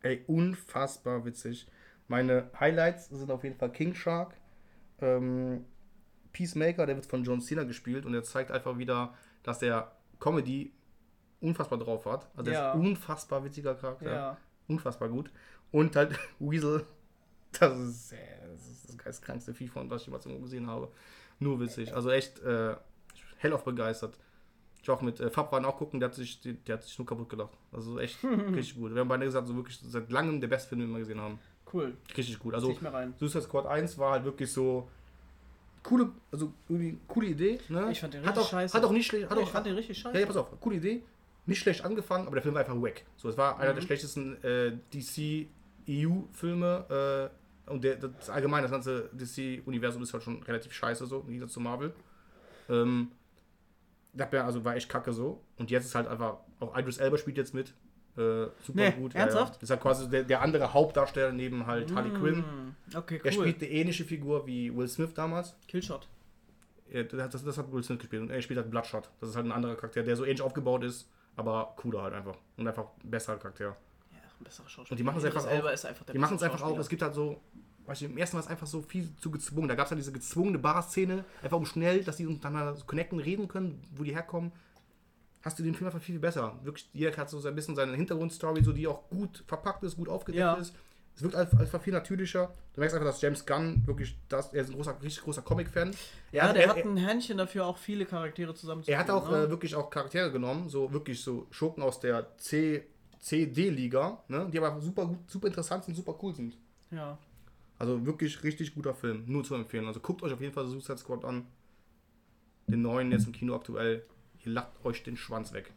ey, 0.03 0.25
unfassbar 0.27 1.25
witzig. 1.25 1.67
Meine 2.09 2.51
Highlights 2.59 3.09
sind 3.09 3.31
auf 3.31 3.45
jeden 3.45 3.57
Fall 3.57 3.71
King 3.71 3.95
Shark. 3.95 4.35
Ähm, 5.01 5.65
Peacemaker, 6.33 6.87
der 6.87 6.97
wird 6.97 7.07
von 7.07 7.25
John 7.25 7.41
Cena 7.41 7.65
gespielt 7.65 8.07
und 8.07 8.13
der 8.13 8.23
zeigt 8.23 8.51
einfach 8.51 8.79
wieder, 8.79 9.15
dass 9.43 9.59
der 9.59 9.91
Comedy 10.21 10.73
unfassbar 11.41 11.79
drauf 11.79 12.05
hat. 12.07 12.29
Also 12.37 12.51
der 12.51 12.53
Ja. 12.61 12.73
ist 12.73 12.79
unfassbar 12.79 13.45
witziger 13.45 13.75
Charakter. 13.75 14.13
Ja. 14.13 14.37
Unfassbar 14.69 15.09
gut. 15.09 15.33
Und 15.73 15.97
halt 15.97 16.17
Weasel, 16.39 16.87
das 17.59 17.79
ist, 17.79 18.13
das 18.13 18.69
ist 18.69 18.89
das 18.91 18.99
geistkrankste 18.99 19.55
Vieh 19.55 19.69
von, 19.69 19.91
was 19.91 20.03
ich 20.03 20.07
jemals 20.07 20.27
irgendwo 20.27 20.45
gesehen 20.45 20.67
habe. 20.67 20.91
Nur 21.41 21.59
witzig. 21.61 21.95
Also 21.95 22.11
echt 22.11 22.39
äh, 22.41 22.77
hellauf 23.39 23.65
begeistert. 23.65 24.17
Ich 24.83 24.89
auch 24.91 25.03
mit 25.03 25.21
äh, 25.21 25.31
Fab 25.31 25.51
waren 25.53 25.65
auch 25.65 25.77
gucken, 25.77 26.01
der 26.01 26.09
hat 26.11 26.15
sich, 26.15 26.41
der 26.41 26.75
hat 26.75 26.83
sich 26.85 26.97
nur 26.99 27.07
kaputt 27.07 27.29
gelacht. 27.29 27.57
Also 27.73 27.99
echt 27.99 28.23
richtig 28.25 28.77
gut. 28.77 28.95
Wir 28.95 29.01
haben 29.01 29.09
beide 29.09 29.25
gesagt, 29.25 29.47
so 29.49 29.57
wirklich 29.57 29.79
seit 29.83 30.11
langem 30.11 30.41
der 30.41 30.49
beste 30.49 30.69
Film, 30.69 30.83
den 30.83 30.91
wir 30.93 30.99
gesehen 31.01 31.21
haben. 31.21 31.39
Cool. 31.73 31.97
Richtig 32.17 32.39
gut. 32.39 32.55
Also. 32.55 32.73
Suicide 33.19 33.43
Squad 33.43 33.67
1 33.67 33.97
war 33.99 34.13
halt 34.13 34.25
wirklich 34.25 34.51
so 34.53 34.89
coole, 35.83 36.11
also 36.33 36.53
irgendwie 36.69 36.99
coole 37.09 37.29
Idee. 37.29 37.59
Ne? 37.69 37.91
Ich 37.91 38.01
fand 38.01 38.13
den 38.15 38.23
hat 38.23 38.29
richtig 38.31 38.45
auch, 38.45 38.51
scheiße. 38.51 38.77
Hat 38.77 38.85
auch 38.85 38.91
nicht 38.93 39.07
schlecht. 39.07 39.25
Hat 39.31 39.37
Ja, 39.37 39.43
auch, 39.43 39.47
ich 39.47 39.53
fand 39.53 39.67
den 39.67 39.75
richtig 39.75 39.99
scheiße. 39.99 40.15
ja, 40.15 40.21
ja, 40.21 40.27
pass 40.27 40.37
auf, 40.37 40.61
coole 40.61 40.77
Idee. 40.77 41.03
nicht 41.47 41.61
schlecht 41.61 41.85
angefangen, 41.85 42.27
aber 42.27 42.37
der 42.37 42.43
Film 42.43 42.55
war 42.55 42.61
einfach 42.63 42.81
wack. 42.81 43.05
So, 43.17 43.29
es 43.29 43.37
war 43.39 43.59
einer 43.59 43.71
Mhm. 43.73 43.77
der 43.77 43.83
schlechtesten 43.83 44.45
äh, 44.45 44.77
DC 44.93 45.49
EU-Filme 45.89 47.31
äh, 47.67 47.71
und 47.71 47.83
der, 47.85 47.97
das 47.97 48.29
allgemein, 48.31 48.63
das 48.63 48.71
ganze 48.73 49.09
DC-Universum 49.13 50.03
ist 50.03 50.13
halt 50.13 50.23
schon 50.23 50.43
relativ 50.43 50.73
scheiße 50.73 51.07
so, 51.07 51.21
im 51.21 51.27
Gegensatz 51.29 51.53
zu 51.53 51.61
Marvel. 51.61 51.93
Ähm, 52.69 53.09
das 54.13 54.31
wär, 54.33 54.45
also 54.45 54.65
war 54.65 54.75
echt 54.77 54.89
kacke 54.89 55.13
so. 55.13 55.41
Und 55.57 55.71
jetzt 55.71 55.85
ist 55.87 55.95
halt 55.95 56.09
einfach, 56.09 56.39
auch 56.59 56.77
Idris 56.77 56.99
Elba 56.99 57.17
spielt 57.17 57.37
jetzt 57.37 57.55
mit. 57.55 57.75
Äh, 58.21 58.51
super 58.63 58.75
Nee, 58.75 58.91
gut. 58.93 59.15
ernsthaft? 59.15 59.55
Das 59.57 59.63
ist 59.65 59.71
halt 59.71 59.81
quasi 59.81 60.09
der, 60.11 60.25
der 60.25 60.43
andere 60.43 60.73
Hauptdarsteller 60.75 61.33
neben 61.33 61.67
halt 61.67 61.95
Harley 61.95 62.11
Quinn. 62.11 62.45
Okay, 62.95 63.21
Er 63.25 63.27
cool. 63.27 63.33
spielt 63.33 63.63
eine 63.63 63.71
ähnliche 63.71 64.05
Figur 64.05 64.47
wie 64.47 64.75
Will 64.77 64.89
Smith 64.89 65.15
damals. 65.15 65.55
Killshot. 65.69 66.07
Ja, 66.93 67.03
das, 67.05 67.45
das, 67.45 67.57
hat 67.57 67.73
Will 67.73 67.83
Smith 67.85 68.01
gespielt 68.01 68.23
und 68.23 68.31
er 68.31 68.43
spielt 68.43 68.59
halt 68.59 68.71
Bloodshot. 68.71 69.09
Das 69.21 69.31
ist 69.31 69.37
halt 69.37 69.47
ein 69.47 69.53
anderer 69.53 69.77
Charakter, 69.77 70.03
der 70.03 70.17
so 70.17 70.25
ähnlich 70.25 70.43
aufgebaut 70.43 70.83
ist, 70.85 71.09
aber 71.37 71.73
cooler 71.77 72.03
halt 72.03 72.15
einfach. 72.15 72.37
Und 72.57 72.67
einfach 72.67 72.87
besserer 73.05 73.37
Charakter. 73.37 73.65
Ja, 73.65 73.73
ein 74.41 74.45
besserer 74.45 74.69
Schauspieler. 74.69 74.91
Und 74.93 74.99
die 74.99 75.05
machen 75.05 75.19
es 75.19 75.25
einfach 75.25 75.47
auch- 75.47 75.71
ist 75.73 75.87
einfach 75.87 76.05
der 76.05 76.13
Die 76.15 76.19
machen 76.19 76.37
es 76.37 76.43
einfach 76.43 76.63
auch, 76.63 76.77
es 76.79 76.89
gibt 76.89 77.03
halt 77.03 77.15
so, 77.15 77.41
weißt 77.87 78.01
du, 78.03 78.07
im 78.07 78.19
ersten 78.19 78.37
war 78.37 78.43
es 78.43 78.51
einfach 78.51 78.67
so 78.67 78.83
viel 78.83 79.09
zu 79.17 79.31
gezwungen. 79.31 79.69
Da 79.69 79.77
gab 79.77 79.87
es 79.87 79.93
halt 79.93 80.01
diese 80.01 80.11
gezwungene 80.13 80.59
Bar-Szene, 80.59 81.25
einfach 81.43 81.57
um 81.57 81.65
schnell, 81.65 82.03
dass 82.03 82.17
die 82.17 82.27
untereinander 82.27 82.75
so 82.75 82.85
connecten, 82.85 83.21
reden 83.21 83.47
können, 83.49 83.81
wo 83.95 84.03
die 84.03 84.13
herkommen. 84.15 84.51
Hast 85.43 85.59
du 85.59 85.63
den 85.63 85.75
Film 85.75 85.87
einfach 85.87 86.03
viel, 86.03 86.15
viel 86.15 86.21
besser. 86.21 86.59
Wirklich, 86.63 86.89
jeder 86.93 87.17
hat 87.17 87.31
so 87.31 87.47
ein 87.47 87.55
bisschen 87.55 87.75
seine 87.75 87.95
Hintergrundstory, 87.97 88.63
so 88.63 88.73
die 88.73 88.87
auch 88.87 89.09
gut 89.09 89.43
verpackt 89.47 89.83
ist, 89.85 89.97
gut 89.97 90.09
aufgedeckt 90.09 90.41
Ja. 90.41 90.55
ist. 90.55 90.75
Es 91.17 91.23
wirkt 91.23 91.35
einfach, 91.35 91.59
einfach 91.59 91.81
viel 91.83 91.93
natürlicher. 91.93 92.53
Du 92.73 92.81
merkst 92.81 92.95
einfach, 92.95 93.09
dass 93.09 93.21
James 93.21 93.45
Gunn 93.45 93.87
wirklich, 93.87 94.17
das, 94.29 94.53
er 94.53 94.63
ist 94.63 94.71
ein 94.71 94.77
großer, 94.77 95.03
richtig 95.03 95.23
großer 95.25 95.43
Comic-Fan. 95.43 95.95
Ja, 96.33 96.53
der 96.53 96.65
er, 96.65 96.71
hat 96.71 96.77
ein 96.79 96.97
Händchen 96.97 97.37
dafür, 97.37 97.67
auch 97.67 97.79
viele 97.79 98.07
Charaktere 98.07 98.55
zusammen 98.55 98.83
er 98.87 98.99
hat 98.99 99.11
auch 99.11 99.31
ne? 99.31 99.45
äh, 99.45 99.51
wirklich 99.51 99.75
auch 99.75 99.91
Charaktere 99.91 100.31
genommen, 100.31 100.69
so 100.69 100.93
wirklich 100.93 101.21
so 101.23 101.47
Schurken 101.51 101.83
aus 101.83 102.01
der 102.01 102.37
C, 102.39 102.85
CD-Liga, 103.19 104.23
ne? 104.29 104.49
die 104.51 104.59
aber 104.59 104.81
super 104.81 105.07
gut, 105.07 105.31
super 105.31 105.49
interessant 105.49 105.85
sind, 105.85 105.95
super 105.95 106.17
cool 106.23 106.35
sind. 106.35 106.57
Ja. 106.91 107.19
Also 107.79 108.05
wirklich 108.07 108.43
richtig 108.43 108.75
guter 108.75 108.95
Film, 108.95 109.25
nur 109.27 109.43
zu 109.43 109.55
empfehlen. 109.55 109.87
Also 109.87 110.01
guckt 110.01 110.23
euch 110.23 110.33
auf 110.33 110.41
jeden 110.41 110.53
Fall 110.53 110.67
Suicide 110.67 110.99
Squad 110.99 111.25
an. 111.25 111.47
Den 112.67 112.83
neuen 112.83 113.11
jetzt 113.11 113.27
im 113.27 113.33
Kino 113.33 113.55
aktuell. 113.55 114.05
Ihr 114.45 114.53
lacht 114.53 114.85
euch 114.85 115.03
den 115.03 115.17
Schwanz 115.17 115.53
weg. 115.53 115.73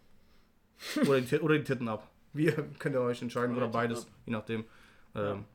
Oder 1.08 1.22
die, 1.22 1.40
oder 1.40 1.58
die 1.58 1.64
Titten 1.64 1.88
ab. 1.88 2.10
Wie 2.34 2.52
könnt 2.80 2.96
ihr 2.96 3.02
euch 3.02 3.22
entscheiden 3.22 3.56
Oder 3.56 3.68
beides, 3.68 4.08
je 4.26 4.34
nachdem. 4.34 4.66
Ähm, 5.16 5.46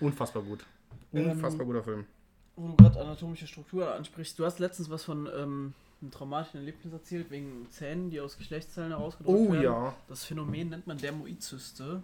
Unfassbar 0.00 0.42
gut. 0.42 0.64
Ähm, 1.12 1.30
Unfassbar 1.30 1.66
guter 1.66 1.82
Film. 1.82 2.06
Wo 2.56 2.68
du 2.68 2.76
gerade 2.76 3.00
anatomische 3.00 3.46
Struktur 3.46 3.94
ansprichst, 3.94 4.38
du 4.38 4.44
hast 4.44 4.58
letztens 4.58 4.90
was 4.90 5.04
von 5.04 5.28
ähm, 5.34 5.72
einem 6.02 6.10
traumatischen 6.10 6.60
Erlebnis 6.60 6.92
erzählt, 6.92 7.30
wegen 7.30 7.66
Zähnen, 7.70 8.10
die 8.10 8.20
aus 8.20 8.36
Geschlechtszellen 8.36 8.90
herausgedrückt 8.90 9.38
Oh 9.38 9.52
werden. 9.52 9.62
ja. 9.64 9.94
Das 10.08 10.24
Phänomen 10.24 10.68
nennt 10.70 10.86
man 10.86 10.98
Dermoidzyste. 10.98 12.02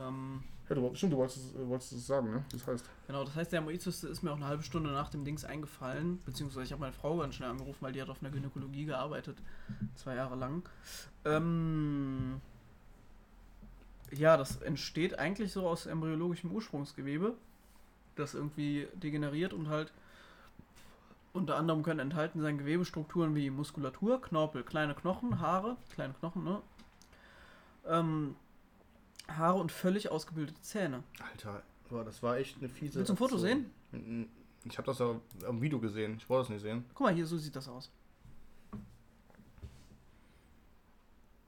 Ähm, 0.00 0.42
ja 0.68 0.74
du, 0.74 0.94
stimmt, 0.94 1.12
du 1.12 1.16
wolltest, 1.18 1.38
es- 1.54 1.68
wolltest 1.68 1.92
es 1.92 2.06
sagen, 2.06 2.30
ne? 2.30 2.44
Das 2.52 2.66
heißt. 2.66 2.84
genau, 3.06 3.24
das 3.24 3.34
heißt, 3.34 3.52
Dermoidzyste 3.52 4.08
ist 4.08 4.22
mir 4.22 4.32
auch 4.32 4.36
eine 4.36 4.46
halbe 4.46 4.62
Stunde 4.62 4.90
nach 4.90 5.10
dem 5.10 5.24
Dings 5.24 5.44
eingefallen, 5.44 6.20
beziehungsweise 6.24 6.64
ich 6.66 6.72
habe 6.72 6.80
meine 6.80 6.92
Frau 6.92 7.16
ganz 7.18 7.34
schnell 7.36 7.50
angerufen, 7.50 7.78
weil 7.80 7.92
die 7.92 8.02
hat 8.02 8.08
auf 8.08 8.20
einer 8.22 8.30
Gynäkologie 8.30 8.84
gearbeitet, 8.86 9.38
zwei 9.94 10.14
Jahre 10.16 10.36
lang. 10.36 10.68
Ähm, 11.24 12.40
ja, 14.12 14.36
das 14.36 14.56
entsteht 14.62 15.18
eigentlich 15.18 15.52
so 15.52 15.68
aus 15.68 15.86
embryologischem 15.86 16.50
Ursprungsgewebe, 16.52 17.34
das 18.14 18.34
irgendwie 18.34 18.88
degeneriert 18.94 19.52
und 19.52 19.68
halt 19.68 19.92
unter 21.32 21.56
anderem 21.56 21.82
können 21.82 22.00
enthalten 22.00 22.40
sein 22.40 22.56
Gewebestrukturen 22.56 23.34
wie 23.34 23.50
Muskulatur, 23.50 24.22
Knorpel, 24.22 24.62
kleine 24.62 24.94
Knochen, 24.94 25.38
Haare, 25.40 25.76
kleine 25.92 26.14
Knochen, 26.14 26.44
ne? 26.44 26.62
Ähm, 27.86 28.36
Haare 29.28 29.58
und 29.58 29.72
völlig 29.72 30.10
ausgebildete 30.10 30.60
Zähne. 30.62 31.02
Alter, 31.30 31.62
boah, 31.88 32.04
das 32.04 32.22
war 32.22 32.38
echt 32.38 32.58
eine 32.58 32.68
fiese. 32.68 32.96
Willst 32.96 33.10
du 33.10 33.14
ein 33.14 33.16
Foto 33.16 33.36
Aktion. 33.36 33.66
Ich 34.64 34.78
habe 34.78 34.86
das 34.86 34.98
ja 34.98 35.14
am 35.46 35.60
Video 35.60 35.78
gesehen. 35.78 36.16
Ich 36.18 36.28
wollte 36.28 36.44
es 36.44 36.48
nicht 36.50 36.62
sehen. 36.62 36.84
Guck 36.94 37.06
mal, 37.06 37.14
hier, 37.14 37.26
so 37.26 37.36
sieht 37.38 37.54
das 37.54 37.68
aus. 37.68 37.90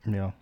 Ja, 0.04 0.32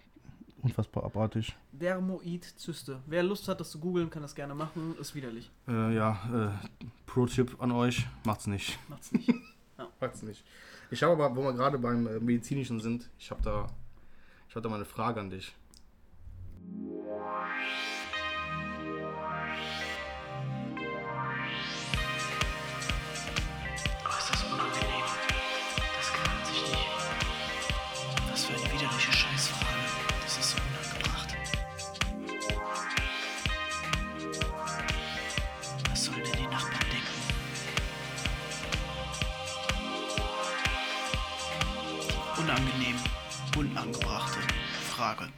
unfassbar 0.63 1.05
abartig. 1.05 1.57
Dermoidzyste. 1.73 3.01
Wer 3.07 3.23
Lust 3.23 3.49
hat, 3.49 3.61
das 3.61 3.71
zu 3.71 3.81
googeln, 3.81 4.11
kann 4.11 4.23
das 4.23 4.35
gerne 4.35 4.55
machen. 4.55 4.95
Ist 5.01 5.15
widerlich. 5.15 5.51
Äh, 5.67 5.95
ja, 5.95 6.53
äh, 6.63 6.87
Pro-Tipp 7.07 7.57
an 7.61 7.73
euch, 7.73 8.07
macht's 8.25 8.47
nicht. 8.47 8.79
Macht's 8.89 9.13
nicht. 9.13 9.33
Macht's 10.01 10.23
nicht. 10.23 10.45
Ich 10.91 11.03
habe 11.03 11.13
aber, 11.13 11.35
wo 11.35 11.43
wir 11.43 11.53
gerade 11.53 11.79
beim 11.79 12.07
äh, 12.07 12.21
Medizinischen 12.21 12.81
sind, 12.81 13.09
ich 13.19 13.31
habe 13.31 13.43
da, 13.43 13.67
ich 14.49 14.55
habe 14.55 14.63
da 14.63 14.69
mal 14.69 14.77
eine 14.77 14.85
Frage 14.85 15.21
an 15.21 15.31
dich. 15.31 15.55
Frage. 45.07 45.31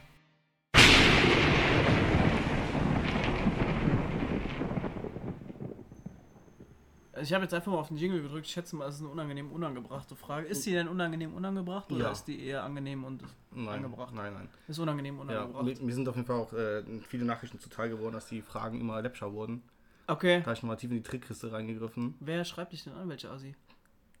Also 7.11 7.27
ich 7.27 7.33
habe 7.33 7.43
jetzt 7.43 7.53
einfach 7.53 7.71
mal 7.71 7.79
auf 7.79 7.87
den 7.89 7.97
Jingle 7.97 8.21
gedrückt. 8.21 8.45
Ich 8.45 8.53
schätze 8.53 8.75
mal, 8.75 8.87
es 8.87 8.95
ist 8.95 9.01
eine 9.01 9.09
unangenehm 9.09 9.51
unangebrachte 9.51 10.15
Frage. 10.15 10.47
Ist 10.47 10.63
sie 10.63 10.71
denn 10.71 10.87
unangenehm 10.87 11.33
unangebracht 11.33 11.91
oder 11.91 12.05
Ja. 12.05 12.11
ist 12.11 12.25
die 12.25 12.39
eher 12.45 12.63
angenehm 12.63 13.03
und 13.03 13.23
Nein, 13.51 13.83
angebracht? 13.83 14.13
nein, 14.13 14.33
nein. 14.33 14.49
Ist 14.67 14.79
unangenehm 14.79 15.15
Ja, 15.15 15.21
unangebracht. 15.43 15.65
mir, 15.65 15.85
mir 15.85 15.93
sind 15.93 16.07
auf 16.07 16.15
jeden 16.15 16.27
Fall 16.27 16.37
auch 16.37 16.53
äh, 16.53 16.83
viele 17.07 17.25
Nachrichten 17.25 17.59
zuteil 17.59 17.89
geworden, 17.89 18.13
dass 18.13 18.27
die 18.27 18.41
Fragen 18.41 18.79
immer 18.79 19.01
läppscher 19.01 19.33
wurden. 19.33 19.63
okay. 20.07 20.39
Da 20.39 20.45
habe 20.45 20.53
ich 20.53 20.61
nochmal 20.61 20.77
tief 20.77 20.91
in 20.91 20.97
die 20.97 21.03
Trickkiste 21.03 21.51
reingegriffen. 21.51 22.15
Wer 22.19 22.45
schreibt 22.45 22.71
dich 22.73 22.83
denn 22.83 22.93
an? 22.93 23.09
Welche 23.09 23.29
Asi? 23.29 23.55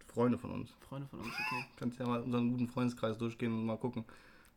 Freunde 0.07 0.37
von 0.37 0.51
uns. 0.51 0.73
Freunde 0.81 1.07
von 1.07 1.19
uns, 1.19 1.29
okay. 1.33 1.65
Kannst 1.77 1.99
ja 1.99 2.05
mal 2.07 2.21
unseren 2.21 2.51
guten 2.51 2.67
Freundeskreis 2.67 3.17
durchgehen 3.17 3.53
und 3.53 3.65
mal 3.65 3.77
gucken, 3.77 4.03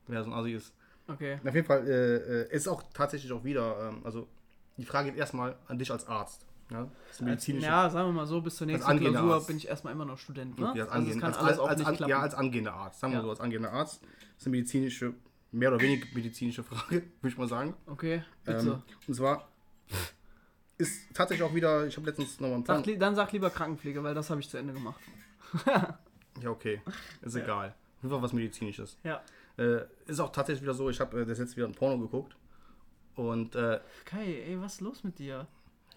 wer 0.08 0.24
so 0.24 0.30
ein 0.30 0.36
Assi 0.36 0.52
ist. 0.52 0.74
Okay. 1.12 1.38
Auf 1.44 1.54
jeden 1.54 1.66
Fall 1.66 1.86
äh, 1.86 2.16
äh, 2.42 2.54
ist 2.54 2.68
auch 2.68 2.82
tatsächlich 2.94 3.32
auch 3.32 3.44
wieder, 3.44 3.88
ähm, 3.90 4.00
also 4.04 4.26
die 4.76 4.84
Frage 4.84 5.10
geht 5.10 5.18
erstmal 5.18 5.56
an 5.68 5.78
dich 5.78 5.90
als 5.90 6.06
Arzt. 6.06 6.46
Ja, 6.70 6.88
eine 7.20 7.32
Als, 7.32 7.46
ja, 7.46 7.90
sagen 7.90 8.08
wir 8.08 8.12
mal 8.12 8.26
so, 8.26 8.40
bis 8.40 8.56
zur 8.56 8.66
nächsten 8.66 8.98
Klausur 8.98 9.34
Arzt. 9.34 9.46
bin 9.46 9.56
ich 9.58 9.68
erstmal 9.68 9.92
immer 9.92 10.06
noch 10.06 10.16
Student. 10.18 10.58
Ne? 10.58 10.68
Als, 10.68 10.90
also 10.90 11.20
als, 11.22 11.58
als, 11.58 11.84
als, 11.84 11.98
ja, 12.08 12.20
als 12.20 12.34
angehender 12.34 12.72
Arzt. 12.72 13.00
Sagen 13.00 13.12
wir 13.12 13.18
Ja. 13.18 13.24
so, 13.24 13.30
als 13.30 13.40
angehender 13.40 13.72
Arzt. 13.72 14.00
Das 14.02 14.10
ist 14.38 14.46
eine 14.46 14.52
medizinische, 14.56 15.12
mehr 15.50 15.68
oder 15.70 15.80
weniger 15.80 16.06
medizinische 16.14 16.62
Frage, 16.62 17.02
würde 17.20 17.28
ich 17.28 17.36
mal 17.36 17.48
sagen. 17.48 17.74
okay, 17.86 18.22
bitte. 18.44 18.58
Ähm, 18.66 18.82
und 19.06 19.14
zwar 19.14 19.48
ist 20.78 21.14
tatsächlich 21.14 21.46
auch 21.46 21.54
wieder, 21.54 21.86
ich 21.86 21.96
habe 21.96 22.06
letztens 22.06 22.40
nochmal 22.40 22.56
einen 22.56 22.64
sag, 22.64 22.82
Plan. 22.82 22.94
li- 22.94 22.98
dann 22.98 23.14
sag 23.14 23.32
lieber 23.32 23.50
Krankenpflege, 23.50 24.02
weil 24.02 24.14
das 24.14 24.30
habe 24.30 24.40
ich 24.40 24.48
zu 24.48 24.56
Ende 24.56 24.72
gemacht. 24.72 25.00
Ja, 26.40 26.48
okay. 26.48 26.80
Ist 27.20 27.36
egal. 27.36 27.74
Fall 28.00 28.22
was 28.22 28.32
medizinisches. 28.32 28.96
Ja. 29.04 29.20
Äh, 29.58 29.82
ist 30.06 30.20
auch 30.20 30.32
tatsächlich 30.32 30.62
wieder 30.62 30.74
so, 30.74 30.88
ich 30.90 31.00
habe 31.00 31.22
äh, 31.22 31.26
das 31.26 31.38
jetzt 31.38 31.56
wieder 31.56 31.66
ein 31.66 31.74
Porno 31.74 31.98
geguckt. 31.98 32.36
Und 33.14 33.54
äh, 33.54 33.80
Kai, 34.04 34.42
ey, 34.46 34.60
was 34.60 34.74
ist 34.74 34.80
los 34.80 35.04
mit 35.04 35.18
dir? 35.18 35.46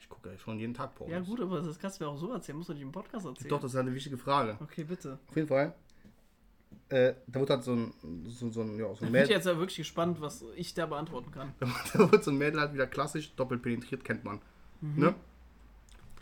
ich 0.06 0.10
gucke 0.10 0.30
ja 0.30 0.38
schon 0.38 0.60
jeden 0.60 0.74
Tag 0.74 0.94
Pornos. 0.94 1.12
Ja 1.12 1.20
gut, 1.20 1.42
aber 1.42 1.62
das 1.62 1.80
kannst 1.80 2.00
du 2.00 2.04
mir 2.04 2.12
auch 2.12 2.18
so 2.18 2.32
erzählen. 2.32 2.58
Musst 2.58 2.70
du 2.70 2.74
nicht 2.74 2.84
im 2.84 2.92
Podcast 2.92 3.26
erzählen. 3.26 3.50
Doch, 3.50 3.60
das 3.60 3.74
ist 3.74 3.80
eine 3.80 3.94
wichtige 3.94 4.18
Frage. 4.18 4.56
Okay, 4.62 4.84
bitte. 4.84 5.18
Auf 5.28 5.36
jeden 5.36 5.48
Fall. 5.48 5.74
Äh, 6.90 7.16
da 7.26 7.40
wird 7.40 7.50
halt 7.50 7.64
so 7.64 7.74
ein, 7.74 7.94
so, 8.28 8.52
so 8.52 8.62
ein, 8.62 8.78
ja, 8.78 8.86
so 8.86 8.94
Ich 8.94 9.02
ein 9.02 9.06
bin 9.06 9.12
Mädel, 9.14 9.32
jetzt 9.32 9.46
ja 9.46 9.58
wirklich 9.58 9.78
gespannt, 9.78 10.22
was 10.22 10.46
ich 10.56 10.76
da 10.76 10.86
beantworten 10.86 11.32
kann. 11.32 11.56
da 11.94 12.12
wird 12.12 12.24
so 12.24 12.30
ein 12.30 12.38
Mädel 12.38 12.60
halt 12.60 12.74
wieder 12.74 12.86
klassisch 12.86 13.34
doppelt 13.36 13.64
penetriert, 13.64 14.04
kennt 14.04 14.24
man. 14.24 14.42
Mhm. 14.82 15.00
Ne? 15.00 15.16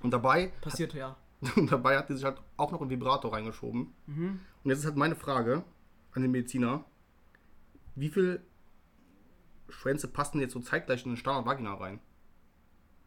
Und 0.02 0.12
dabei, 0.12 0.54
Passiert 0.62 0.94
ja. 0.94 1.18
und 1.58 1.70
dabei 1.70 1.98
hat 1.98 2.08
die 2.08 2.14
sich 2.14 2.24
halt 2.24 2.38
auch 2.56 2.72
noch 2.72 2.80
einen 2.80 2.90
Vibrator 2.90 3.34
reingeschoben. 3.34 3.94
Mhm. 4.08 4.40
Und 4.64 4.70
jetzt 4.70 4.80
ist 4.80 4.86
halt 4.86 4.96
meine 4.96 5.16
Frage 5.16 5.64
an 6.14 6.22
den 6.22 6.32
Mediziner: 6.32 6.86
Wie 7.96 8.10
viel 8.10 8.44
Schwänze 9.70 10.08
passen 10.08 10.40
jetzt 10.40 10.54
so 10.54 10.60
zeitgleich 10.60 11.04
in 11.04 11.12
eine 11.12 11.18
Standard-Vagina 11.18 11.74
rein? 11.74 12.00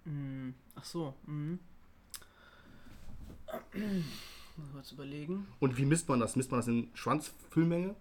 Mhm. 0.05 0.55
Ach 0.74 0.84
so. 0.84 1.14
Mhm. 1.26 1.59
Mal 4.57 4.68
kurz 4.72 4.93
überlegen. 4.93 5.47
Und 5.61 5.76
wie 5.76 5.84
misst 5.84 6.09
man 6.09 6.20
das? 6.20 6.37
Misst 6.37 6.51
man 6.51 6.61
das 6.61 6.68
in 6.68 6.91
Schwanzfüllmenge? 6.95 7.95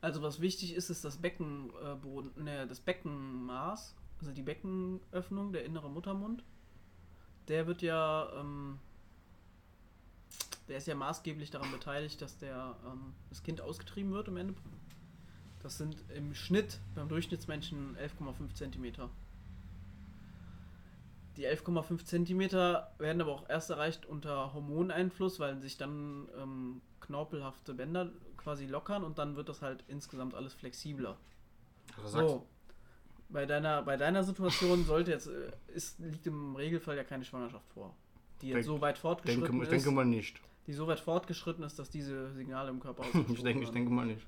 Also 0.00 0.20
was 0.20 0.40
wichtig 0.40 0.74
ist, 0.74 0.90
ist 0.90 1.04
das 1.04 1.18
Beckenboden, 1.18 2.32
ne, 2.42 2.66
das 2.66 2.80
Beckenmaß, 2.80 3.94
also 4.18 4.32
die 4.32 4.42
Beckenöffnung, 4.42 5.52
der 5.52 5.64
innere 5.64 5.88
Muttermund. 5.88 6.42
Der 7.46 7.68
wird 7.68 7.82
ja, 7.82 8.28
ähm, 8.36 8.80
der 10.66 10.78
ist 10.78 10.88
ja 10.88 10.96
maßgeblich 10.96 11.50
daran 11.50 11.70
beteiligt, 11.70 12.20
dass 12.20 12.36
der, 12.36 12.76
ähm, 12.84 13.14
das 13.28 13.44
Kind 13.44 13.60
ausgetrieben 13.60 14.10
wird 14.12 14.26
im 14.26 14.36
Ende. 14.38 14.54
Das 15.62 15.78
sind 15.78 15.96
im 16.16 16.34
Schnitt 16.34 16.80
beim 16.94 17.08
Durchschnittsmenschen 17.08 17.96
11,5 17.96 18.54
Zentimeter. 18.54 19.08
Die 21.36 21.46
11,5 21.46 22.04
Zentimeter 22.04 22.92
werden 22.98 23.22
aber 23.22 23.32
auch 23.32 23.48
erst 23.48 23.70
erreicht 23.70 24.04
unter 24.04 24.52
Hormoneinfluss, 24.52 25.40
weil 25.40 25.58
sich 25.60 25.78
dann 25.78 26.28
ähm, 26.40 26.82
knorpelhafte 27.00 27.74
Bänder 27.74 28.10
quasi 28.36 28.66
lockern 28.66 29.02
und 29.04 29.18
dann 29.18 29.36
wird 29.36 29.48
das 29.48 29.62
halt 29.62 29.82
insgesamt 29.88 30.34
alles 30.34 30.52
flexibler. 30.52 31.16
Also 32.02 32.18
So, 32.28 32.46
bei 33.30 33.46
deiner, 33.46 33.82
bei 33.82 33.96
deiner 33.96 34.24
Situation 34.24 34.84
sollte 34.84 35.12
jetzt, 35.12 35.28
äh, 35.28 35.52
ist, 35.74 35.98
liegt 36.00 36.26
im 36.26 36.54
Regelfall 36.56 36.96
ja 36.96 37.04
keine 37.04 37.24
Schwangerschaft 37.24 37.66
vor, 37.72 37.94
die 38.42 38.48
jetzt 38.48 38.56
Denk- 38.56 38.66
so 38.66 38.80
weit 38.80 38.98
fortgeschritten 38.98 39.42
denke, 39.44 39.56
ich 39.58 39.62
ist, 39.62 39.70
denke 39.84 39.90
mal 39.92 40.04
nicht. 40.04 40.40
die 40.66 40.72
so 40.74 40.86
weit 40.86 41.00
fortgeschritten 41.00 41.64
ist, 41.64 41.78
dass 41.78 41.88
diese 41.88 42.32
Signale 42.34 42.68
im 42.70 42.80
Körper 42.80 43.04
Ich 43.32 43.42
denke, 43.42 43.64
ich 43.64 43.70
denke 43.70 43.90
mal 43.90 44.04
nicht. 44.06 44.26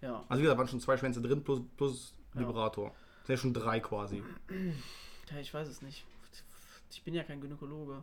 Ja, 0.00 0.24
Also 0.28 0.38
wie 0.40 0.42
gesagt, 0.42 0.58
waren 0.58 0.68
schon 0.68 0.80
zwei 0.80 0.96
Schwänze 0.96 1.20
drin 1.20 1.42
plus, 1.42 1.60
plus 1.76 2.14
Ja. 2.34 2.40
Liberator. 2.40 2.90
Das 2.90 3.26
sind 3.26 3.34
ja 3.36 3.36
schon 3.38 3.54
drei 3.54 3.80
quasi. 3.80 4.22
ja, 5.30 5.38
ich 5.40 5.52
weiß 5.52 5.68
es 5.68 5.82
nicht. 5.82 6.04
Ich 6.90 7.02
bin 7.02 7.14
ja 7.14 7.22
kein 7.24 7.40
Gynäkologe. 7.40 8.02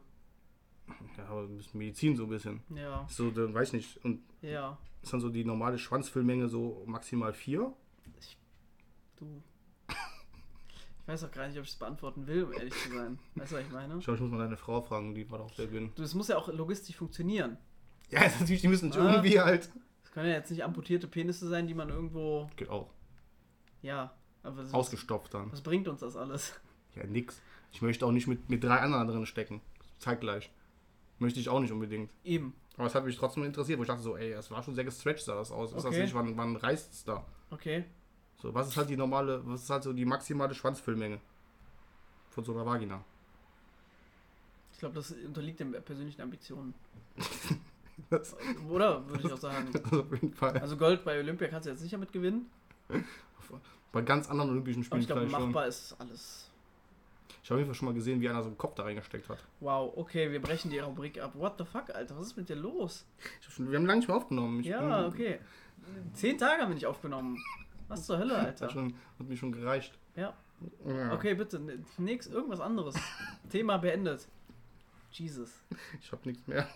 Ja, 1.17 1.25
aber 1.27 1.41
ein 1.43 1.57
bisschen 1.57 1.79
Medizin 1.79 2.15
so 2.15 2.23
ein 2.25 2.29
bisschen. 2.29 2.61
Ja, 2.75 3.07
So, 3.09 3.31
dann 3.31 3.53
weiß 3.53 3.73
nicht. 3.73 4.03
Und 4.05 4.21
ja, 4.41 4.77
ist 5.01 5.11
dann 5.13 5.19
so 5.19 5.29
die 5.29 5.43
normale 5.43 5.79
Schwanzfüllmenge 5.79 6.47
so 6.47 6.83
maximal 6.85 7.33
vier? 7.33 7.73
du. 9.17 9.41
Ich 9.87 11.07
weiß 11.07 11.23
auch 11.25 11.31
gar 11.31 11.47
nicht, 11.47 11.57
ob 11.57 11.63
ich 11.65 11.69
es 11.69 11.75
beantworten 11.75 12.25
will, 12.25 12.43
um 12.45 12.53
ehrlich 12.53 12.73
zu 12.73 12.89
sein. 12.91 13.19
Weißt 13.35 13.51
du, 13.51 13.55
was 13.57 13.63
ich 13.63 13.71
meine? 13.71 13.97
Ich 13.99 14.03
glaube, 14.05 14.15
ich 14.17 14.21
muss 14.23 14.31
mal 14.31 14.39
deine 14.39 14.57
Frau 14.57 14.81
fragen, 14.81 15.13
die 15.13 15.29
war 15.29 15.37
doch 15.37 15.53
sehr 15.53 15.67
dünn. 15.67 15.91
Du, 15.95 16.01
es 16.03 16.15
muss 16.15 16.27
ja 16.29 16.37
auch 16.37 16.47
logistisch 16.47 16.95
funktionieren. 16.95 17.57
Ja, 18.09 18.21
natürlich, 18.39 18.61
die 18.61 18.67
müssen 18.67 18.91
Ah. 18.93 19.11
irgendwie 19.13 19.39
halt. 19.39 19.69
Können 20.15 20.29
ja 20.29 20.35
jetzt 20.35 20.49
nicht 20.49 20.63
amputierte 20.63 21.09
Penisse 21.09 21.45
sein, 21.49 21.67
die 21.67 21.73
man 21.73 21.89
irgendwo. 21.89 22.49
Geht 22.55 22.69
auch. 22.69 22.89
Ja, 23.81 24.13
aber 24.43 24.59
was, 24.63 24.73
Ausgestopft 24.73 25.33
dann. 25.33 25.51
was 25.51 25.59
bringt 25.59 25.89
uns 25.89 25.99
das 25.99 26.15
alles? 26.15 26.57
Ja, 26.95 27.05
nix. 27.05 27.41
Ich 27.73 27.81
möchte 27.81 28.05
auch 28.05 28.13
nicht 28.13 28.25
mit, 28.25 28.49
mit 28.49 28.63
drei 28.63 28.77
anderen 28.79 29.09
drin 29.09 29.25
stecken. 29.25 29.59
Zeitgleich. 29.99 30.49
Möchte 31.19 31.41
ich 31.41 31.49
auch 31.49 31.59
nicht 31.59 31.73
unbedingt. 31.73 32.09
Eben. 32.23 32.55
Aber 32.77 32.87
es 32.87 32.95
hat 32.95 33.03
mich 33.03 33.17
trotzdem 33.17 33.43
interessiert, 33.43 33.77
wo 33.77 33.83
ich 33.83 33.89
dachte 33.89 34.03
so, 34.03 34.15
ey, 34.15 34.31
es 34.31 34.49
war 34.51 34.63
schon 34.63 34.73
sehr 34.73 34.85
gestretched 34.85 35.25
sah 35.25 35.35
das 35.35 35.51
aus. 35.51 35.71
Ist 35.71 35.75
das 35.83 35.85
Okay. 35.87 36.03
nicht, 36.03 36.13
wann, 36.13 36.37
wann 36.37 36.55
reißt 36.55 36.93
es 36.93 37.03
da? 37.03 37.25
Okay. 37.51 37.83
So, 38.37 38.53
was 38.53 38.69
ist 38.69 38.77
halt 38.77 38.89
die 38.89 38.95
normale, 38.95 39.45
was 39.45 39.63
ist 39.63 39.69
halt 39.69 39.83
so 39.83 39.91
die 39.91 40.05
maximale 40.05 40.55
Schwanzfüllmenge 40.55 41.19
von 42.29 42.45
so 42.45 42.53
einer 42.53 42.65
Vagina? 42.65 43.03
Ich 44.71 44.79
glaube, 44.79 44.95
das 44.95 45.11
unterliegt 45.11 45.59
den 45.59 45.73
persönlichen 45.83 46.21
Ambitionen. 46.21 46.73
Das, 48.09 48.35
Oder 48.69 49.07
würde 49.07 49.27
ich 49.27 49.33
auch 49.33 49.37
sagen. 49.37 49.67
also 49.83 50.01
auf 50.03 50.11
jeden 50.11 50.33
Fall. 50.33 50.57
Also 50.59 50.75
Gold 50.77 51.03
bei 51.05 51.17
Olympia 51.19 51.47
kannst 51.47 51.65
du 51.65 51.71
jetzt 51.71 51.81
sicher 51.81 51.97
mit 51.97 52.11
gewinnen. 52.11 52.49
Bei 53.91 54.01
ganz 54.01 54.29
anderen 54.29 54.51
Olympischen 54.51 54.79
Aber 54.81 54.85
Spielen 54.85 55.01
ich 55.01 55.07
glaube, 55.07 55.21
vielleicht 55.21 55.35
schon. 55.37 55.45
machbar 55.51 55.67
ist 55.67 55.95
alles. 55.99 56.51
Ich 57.43 57.49
habe 57.49 57.55
auf 57.55 57.59
jeden 57.59 57.67
Fall 57.67 57.75
schon 57.75 57.85
mal 57.87 57.93
gesehen, 57.93 58.19
wie 58.21 58.27
einer 58.29 58.41
so 58.41 58.49
einen 58.49 58.57
Kopf 58.57 58.75
da 58.75 58.83
reingesteckt 58.83 59.29
hat. 59.29 59.37
Wow, 59.59 59.93
okay, 59.97 60.31
wir 60.31 60.41
brechen 60.41 60.71
die 60.71 60.79
Rubrik 60.79 61.21
ab. 61.21 61.31
What 61.35 61.55
the 61.59 61.63
fuck, 61.63 61.89
Alter? 61.95 62.17
Was 62.17 62.27
ist 62.27 62.37
mit 62.37 62.49
dir 62.49 62.55
los? 62.55 63.05
Hab 63.45 63.51
schon, 63.53 63.69
wir 63.71 63.77
haben 63.77 63.85
lange 63.85 63.99
nicht 63.99 64.07
mehr 64.07 64.17
aufgenommen. 64.17 64.59
Ich 64.61 64.65
ja, 64.65 65.05
okay. 65.07 65.39
Zehn 66.13 66.37
Tage 66.37 66.63
haben 66.63 66.69
wir 66.69 66.75
nicht 66.75 66.87
aufgenommen. 66.87 67.37
Was 67.87 68.05
zur 68.07 68.17
Hölle, 68.17 68.35
Alter? 68.35 68.65
Hat, 68.65 68.71
schon, 68.73 68.95
hat 69.19 69.27
mir 69.27 69.37
schon 69.37 69.51
gereicht. 69.51 69.97
Ja. 70.15 70.33
Ja. 70.87 71.13
Okay, 71.13 71.35
bitte. 71.35 71.57
n- 71.57 71.85
Nix, 71.99 72.25
irgendwas 72.27 72.59
anderes. 72.59 72.95
Thema 73.49 73.77
beendet. 73.77 74.27
Jesus. 75.11 75.51
Ich 76.01 76.11
habe 76.11 76.23
nichts 76.27 76.45
mehr. 76.47 76.67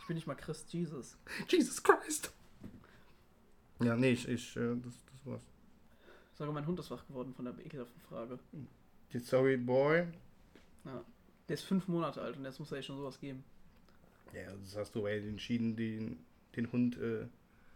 Ich 0.00 0.06
bin 0.06 0.16
nicht 0.16 0.26
mal 0.26 0.34
Christ, 0.34 0.72
Jesus. 0.72 1.16
Jesus 1.48 1.82
Christ! 1.82 2.32
Ja, 3.82 3.96
nee, 3.96 4.12
ich, 4.12 4.28
ich 4.28 4.56
äh, 4.56 4.76
das, 4.76 4.94
das 5.12 5.26
war's. 5.26 5.42
Sogar 6.34 6.52
mein 6.52 6.66
Hund 6.66 6.78
ist 6.80 6.90
wach 6.90 7.06
geworden 7.06 7.32
von 7.34 7.44
der 7.44 7.54
ekelhaften 7.64 8.00
Frage. 8.02 8.38
Die 9.12 9.18
Sorry 9.18 9.56
Boy. 9.56 10.06
Der 11.48 11.54
ist 11.54 11.64
fünf 11.64 11.88
Monate 11.88 12.20
alt 12.20 12.36
und 12.36 12.44
jetzt 12.44 12.58
muss 12.58 12.72
er 12.72 12.78
echt 12.78 12.86
schon 12.86 12.96
sowas 12.96 13.20
geben. 13.20 13.44
Ja, 14.32 14.52
das 14.52 14.76
hast 14.76 14.94
du 14.94 15.06
ey, 15.06 15.26
entschieden, 15.28 15.76
den, 15.76 16.24
den 16.56 16.72
Hund, 16.72 16.98
äh, 16.98 17.26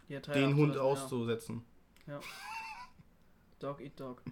Ja, 0.09 0.21
den 0.21 0.57
Hund 0.57 0.77
auszusetzen. 0.77 1.63
Ja. 2.07 2.21
Dog 3.61 3.81
eat 3.81 3.99
dog. 3.99 4.23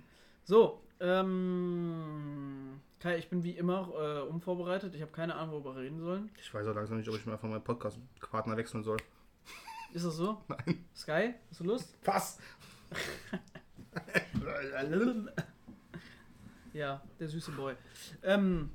So, 0.46 0.80
ähm. 1.00 2.80
Kai, 3.00 3.18
ich 3.18 3.28
bin 3.28 3.42
wie 3.42 3.50
immer 3.50 3.90
äh, 3.98 4.20
unvorbereitet. 4.28 4.94
Ich 4.94 5.02
habe 5.02 5.10
keine 5.10 5.34
Ahnung, 5.34 5.54
worüber 5.54 5.74
wir 5.74 5.82
reden 5.82 5.98
sollen. 5.98 6.30
Ich 6.40 6.54
weiß 6.54 6.68
auch 6.68 6.74
langsam 6.74 6.98
nicht, 6.98 7.08
ob 7.08 7.16
ich 7.16 7.26
mir 7.26 7.32
einfach 7.32 7.48
meinen 7.48 7.64
Podcast-Partner 7.64 8.56
wechseln 8.56 8.84
soll. 8.84 8.96
Ist 9.92 10.06
das 10.06 10.14
so? 10.14 10.40
Nein. 10.48 10.84
Sky, 10.94 11.34
hast 11.50 11.60
du 11.60 11.64
Lust? 11.64 11.98
Was? 12.04 12.38
Ja, 16.72 17.02
der 17.18 17.28
süße 17.28 17.52
Boy. 17.52 17.74
Ähm. 18.22 18.70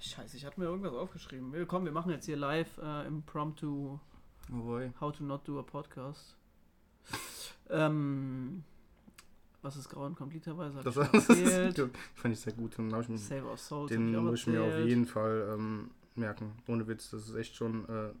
Scheiße, 0.00 0.36
ich 0.36 0.44
hatte 0.44 0.58
mir 0.58 0.66
irgendwas 0.66 0.92
aufgeschrieben. 0.92 1.54
Komm, 1.68 1.84
wir 1.84 1.92
machen 1.92 2.10
jetzt 2.10 2.26
hier 2.26 2.36
live 2.36 2.78
äh, 2.78 3.06
Impromptu 3.06 4.00
Oh 4.50 4.56
boy. 4.56 4.92
How 5.00 5.12
to 5.12 5.22
not 5.22 5.46
do 5.46 5.58
a 5.58 5.62
podcast. 5.62 6.36
Ähm. 7.70 8.64
Was 9.62 9.76
ist 9.76 9.88
Grauen? 9.88 10.16
Hab 10.18 10.28
Das, 10.82 10.96
ich 10.96 11.14
das 11.74 11.88
fand 12.14 12.34
ich 12.34 12.40
sehr 12.40 12.52
gut. 12.52 12.76
Den, 12.78 12.92
hab 12.92 13.02
ich 13.02 13.08
mir- 13.08 13.18
Save 13.18 13.44
Our 13.48 13.56
Souls. 13.56 13.88
den 13.90 14.14
muss 14.16 14.40
ich 14.40 14.46
mir 14.48 14.62
auf 14.62 14.78
jeden 14.86 15.06
Fall 15.06 15.50
ähm, 15.54 15.90
merken. 16.16 16.52
Ohne 16.66 16.86
Witz, 16.88 17.10
das 17.10 17.28
ist 17.28 17.34
echt 17.36 17.54
schon. 17.54 17.84
Äh, 17.88 18.12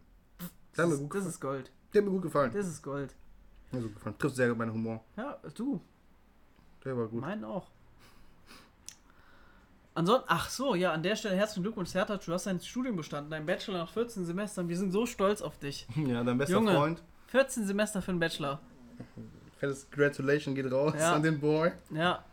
Das, 0.74 0.86
mir 0.88 0.94
ist, 0.94 1.00
gut 1.00 1.14
das 1.16 1.26
ist 1.26 1.40
Gold. 1.40 1.70
der 1.92 2.00
hat 2.02 2.06
mir 2.06 2.12
gut 2.12 2.22
gefallen. 2.22 2.52
Das 2.54 2.66
ist 2.68 2.82
Gold. 2.82 3.14
Mir 3.72 3.80
so 3.82 3.88
gefallen. 3.88 4.16
Trifft 4.18 4.36
sehr 4.36 4.48
gut 4.50 4.58
meinen 4.58 4.72
Humor. 4.72 5.04
Ja, 5.16 5.38
du. 5.54 5.80
Der 6.84 6.96
war 6.96 7.08
gut. 7.08 7.20
Meinen 7.20 7.44
auch. 7.44 7.68
Ansonsten, 9.94 10.26
ach 10.28 10.48
so, 10.48 10.74
ja, 10.74 10.92
an 10.92 11.02
der 11.02 11.16
Stelle 11.16 11.36
herzlichen 11.36 11.64
Glückwunsch, 11.64 11.90
Sertac, 11.90 12.24
du 12.24 12.32
hast 12.32 12.46
dein 12.46 12.60
Studium 12.60 12.96
bestanden, 12.96 13.30
dein 13.30 13.44
Bachelor 13.44 13.78
nach 13.78 13.90
14 13.92 14.24
Semestern. 14.24 14.68
Wir 14.68 14.76
sind 14.78 14.90
so 14.90 15.04
stolz 15.06 15.42
auf 15.42 15.58
dich. 15.58 15.86
Ja, 15.96 16.22
dein 16.24 16.38
bester 16.38 16.54
Junge. 16.54 16.72
Freund. 16.74 17.02
14 17.26 17.66
Semester 17.66 18.00
für 18.00 18.12
einen 18.12 18.20
Bachelor. 18.20 18.60
Fettes 19.62 19.88
Gratulation 19.92 20.56
geht 20.56 20.70
raus 20.72 20.92
Ja. 20.98 21.14
an 21.14 21.22
den 21.22 21.38
Boy. 21.38 21.70
Ja. 21.90 22.24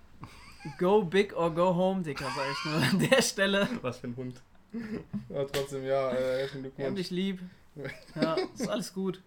Go 0.80 1.04
big 1.04 1.36
or 1.38 1.54
go 1.54 1.76
home, 1.76 2.02
Dicker, 2.02 2.26
sag 2.26 2.46
ich 2.52 2.66
nur 2.66 2.82
an 3.04 3.10
der 3.10 3.22
Stelle. 3.22 3.68
Was 3.84 4.00
für 4.00 4.08
ein 4.08 4.16
Hund. 4.16 4.42
Aber 5.30 5.48
trotzdem, 5.52 5.86
ja, 5.86 6.10
äh, 6.10 6.40
herzlichen 6.40 6.64
Wir 6.64 6.86
haben 6.88 6.96
Glückwunsch. 6.96 6.98
dich 6.98 7.12
lieb. 7.12 7.40
Ja, 8.16 8.34
ist 8.56 8.68
alles 8.68 8.92
gut. 8.92 9.22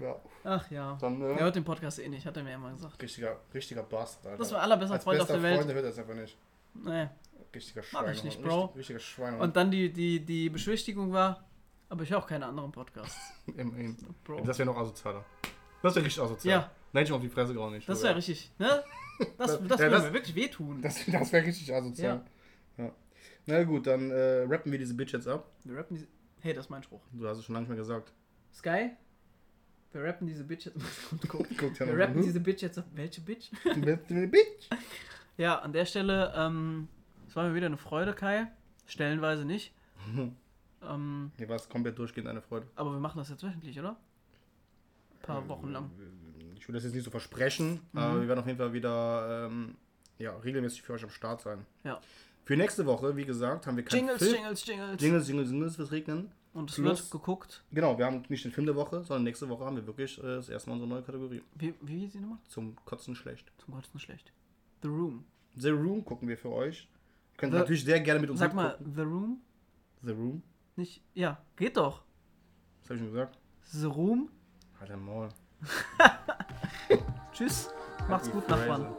Ja, 0.00 0.16
Ach 0.44 0.70
ja. 0.70 0.96
dann, 1.00 1.20
Er 1.20 1.30
äh, 1.36 1.40
hört 1.40 1.56
den 1.56 1.64
Podcast 1.64 1.98
eh 1.98 2.08
nicht, 2.08 2.24
hat 2.24 2.36
er 2.36 2.44
mir 2.44 2.52
ja 2.52 2.58
mal 2.58 2.72
gesagt. 2.72 3.02
richtiger, 3.02 3.36
richtiger 3.52 3.82
Bastard, 3.82 4.26
Alter. 4.26 4.38
Das 4.38 4.52
war 4.52 4.62
allerbester 4.62 4.94
Als 4.94 5.04
Freund 5.04 5.20
auf 5.20 5.26
der 5.26 5.42
Welt. 5.42 5.56
Freund, 5.56 5.68
der 5.68 5.74
hört 5.76 5.86
das 5.86 5.98
einfach 5.98 6.14
nicht. 6.14 6.36
Nee. 6.74 7.08
Richtiger 7.52 7.82
Mach 7.92 8.02
Schwein. 8.02 8.14
ich 8.14 8.24
nicht, 8.24 8.42
Bro. 8.42 8.60
Richtig, 8.66 8.78
richtiger 8.78 8.98
Schwein. 9.00 9.40
Und 9.40 9.56
dann 9.56 9.70
die, 9.72 9.92
die, 9.92 10.20
die 10.20 10.50
Beschwichtigung 10.50 11.12
war, 11.12 11.44
aber 11.88 12.04
ich 12.04 12.10
höre 12.10 12.18
auch 12.18 12.26
keine 12.26 12.46
anderen 12.46 12.70
Podcasts. 12.72 13.18
Immerhin. 13.56 13.96
Bro. 14.24 14.40
Das 14.42 14.56
wäre 14.58 14.66
noch 14.66 14.78
asozialer. 14.78 15.24
Das 15.84 15.94
wäre 15.94 16.04
richtig 16.06 16.22
asozial. 16.22 16.60
Ja. 16.60 16.70
Nein, 16.92 17.04
ich 17.04 17.12
auf 17.12 17.20
die 17.20 17.28
Fresse 17.28 17.54
gar 17.54 17.70
nicht. 17.70 17.88
Das 17.88 18.00
wäre 18.02 18.12
ja. 18.12 18.16
richtig, 18.16 18.50
ne? 18.58 18.82
Das, 19.38 19.58
das 19.68 19.78
Ja, 19.78 19.78
würde 19.78 19.90
das- 19.90 20.04
mir 20.04 20.12
wirklich 20.14 20.34
wehtun. 20.34 20.82
Das, 20.82 21.04
das 21.06 21.32
wäre 21.32 21.46
richtig 21.46 21.72
asozial. 21.72 22.22
Ja. 22.78 22.90
Na 23.46 23.62
gut, 23.64 23.86
dann 23.86 24.10
äh, 24.10 24.44
rappen 24.48 24.72
wir 24.72 24.78
diese 24.78 24.94
Bitch 24.94 25.12
jetzt 25.12 25.28
ab. 25.28 25.50
Wir 25.64 25.76
rappen 25.76 25.94
diese. 25.96 26.08
Hey, 26.40 26.54
das 26.54 26.66
ist 26.66 26.70
mein 26.70 26.82
Spruch. 26.82 27.02
Du 27.12 27.28
hast 27.28 27.38
es 27.38 27.44
schon 27.44 27.52
lange 27.54 27.64
nicht 27.64 27.68
mehr 27.70 27.78
gesagt. 27.78 28.12
Sky, 28.54 28.90
wir 29.92 30.02
rappen 30.02 30.26
diese 30.26 30.44
Bitch 30.44 30.64
jetzt. 30.66 30.78
Guck, 31.28 31.46
Guckt 31.58 31.78
ja 31.78 31.86
wir 31.86 31.98
rappen 31.98 32.22
so, 32.22 32.26
diese 32.26 32.40
Bitch 32.40 32.62
jetzt 32.62 32.78
ab. 32.78 32.86
Welche 32.94 33.20
Bitch? 33.20 33.50
Bitch. 33.76 34.68
Ja, 35.36 35.58
an 35.58 35.72
der 35.74 35.84
Stelle, 35.84 36.32
ähm, 36.36 36.88
es 37.28 37.36
war 37.36 37.46
mir 37.48 37.54
wieder 37.54 37.66
eine 37.66 37.76
Freude, 37.76 38.14
Kai. 38.14 38.46
Stellenweise 38.86 39.44
nicht. 39.44 39.74
ähm, 40.82 41.30
Hier 41.36 41.48
war 41.48 41.56
es 41.56 41.68
komplett 41.68 41.98
durchgehend 41.98 42.28
eine 42.28 42.40
Freude. 42.42 42.66
aber 42.76 42.92
wir 42.92 43.00
machen 43.00 43.18
das 43.18 43.28
jetzt 43.30 43.42
wöchentlich, 43.42 43.78
oder? 43.78 43.96
Paar 45.26 45.48
Wochen 45.48 45.70
lang. 45.72 45.90
Ich 46.56 46.66
will 46.68 46.74
das 46.74 46.84
jetzt 46.84 46.94
nicht 46.94 47.04
so 47.04 47.10
versprechen, 47.10 47.80
Mhm. 47.92 47.98
aber 47.98 48.20
wir 48.20 48.28
werden 48.28 48.40
auf 48.40 48.46
jeden 48.46 48.58
Fall 48.58 48.72
wieder 48.72 49.46
ähm, 49.46 49.76
ja, 50.18 50.34
regelmäßig 50.36 50.82
für 50.82 50.94
euch 50.94 51.04
am 51.04 51.10
Start 51.10 51.40
sein. 51.42 51.66
Ja. 51.84 52.00
Für 52.44 52.56
nächste 52.56 52.84
Woche, 52.86 53.16
wie 53.16 53.24
gesagt, 53.24 53.66
haben 53.66 53.76
wir 53.76 53.84
keinen 53.84 54.00
Jingles, 54.00 54.22
Film. 54.22 54.34
Jingles, 54.34 54.66
Jingles, 54.66 55.00
Jingles, 55.02 55.28
Jingles, 55.28 55.50
Jingles, 55.50 55.78
wird 55.78 55.90
regnen. 55.92 56.30
Und 56.52 56.70
es 56.70 56.76
Plus- 56.76 57.00
wird 57.02 57.10
geguckt. 57.10 57.64
Genau, 57.72 57.98
wir 57.98 58.06
haben 58.06 58.22
nicht 58.28 58.44
den 58.44 58.52
Film 58.52 58.66
der 58.66 58.76
Woche, 58.76 59.02
sondern 59.02 59.24
nächste 59.24 59.48
Woche 59.48 59.64
haben 59.64 59.74
wir 59.76 59.86
wirklich 59.86 60.18
äh, 60.18 60.22
das 60.22 60.48
erste 60.48 60.68
Mal 60.70 60.74
unsere 60.74 60.88
neue 60.88 61.02
Kategorie. 61.02 61.42
Wie, 61.56 61.74
wie 61.80 62.06
die 62.06 62.18
Nummer? 62.18 62.38
Zum 62.48 62.76
Kotzen 62.84 63.16
schlecht. 63.16 63.50
Zum 63.58 63.74
Kotzen 63.74 63.98
schlecht. 63.98 64.32
The 64.82 64.88
Room. 64.88 65.24
The 65.56 65.70
Room 65.70 66.04
gucken 66.04 66.28
wir 66.28 66.38
für 66.38 66.50
euch. 66.52 66.82
Ihr 67.32 67.36
könnt 67.38 67.52
The- 67.54 67.58
natürlich 67.58 67.84
sehr 67.84 67.98
gerne 68.00 68.20
mit 68.20 68.30
uns 68.30 68.38
Sag 68.38 68.54
mal. 68.54 68.78
The 68.94 69.00
Room? 69.02 69.40
The 70.02 70.12
Room. 70.12 70.42
Nicht. 70.76 71.02
Ja, 71.14 71.42
geht 71.56 71.76
doch. 71.76 72.02
Was 72.82 72.90
habe 72.90 72.94
ich 72.94 73.00
schon 73.00 73.12
gesagt? 73.12 73.38
The 73.72 73.86
Room. 73.86 74.28
Halt 74.90 75.00
Maul. 75.00 75.28
Tschüss. 77.32 77.70
Macht's 78.08 78.30
gut. 78.30 78.46
Nachbarn. 78.48 78.94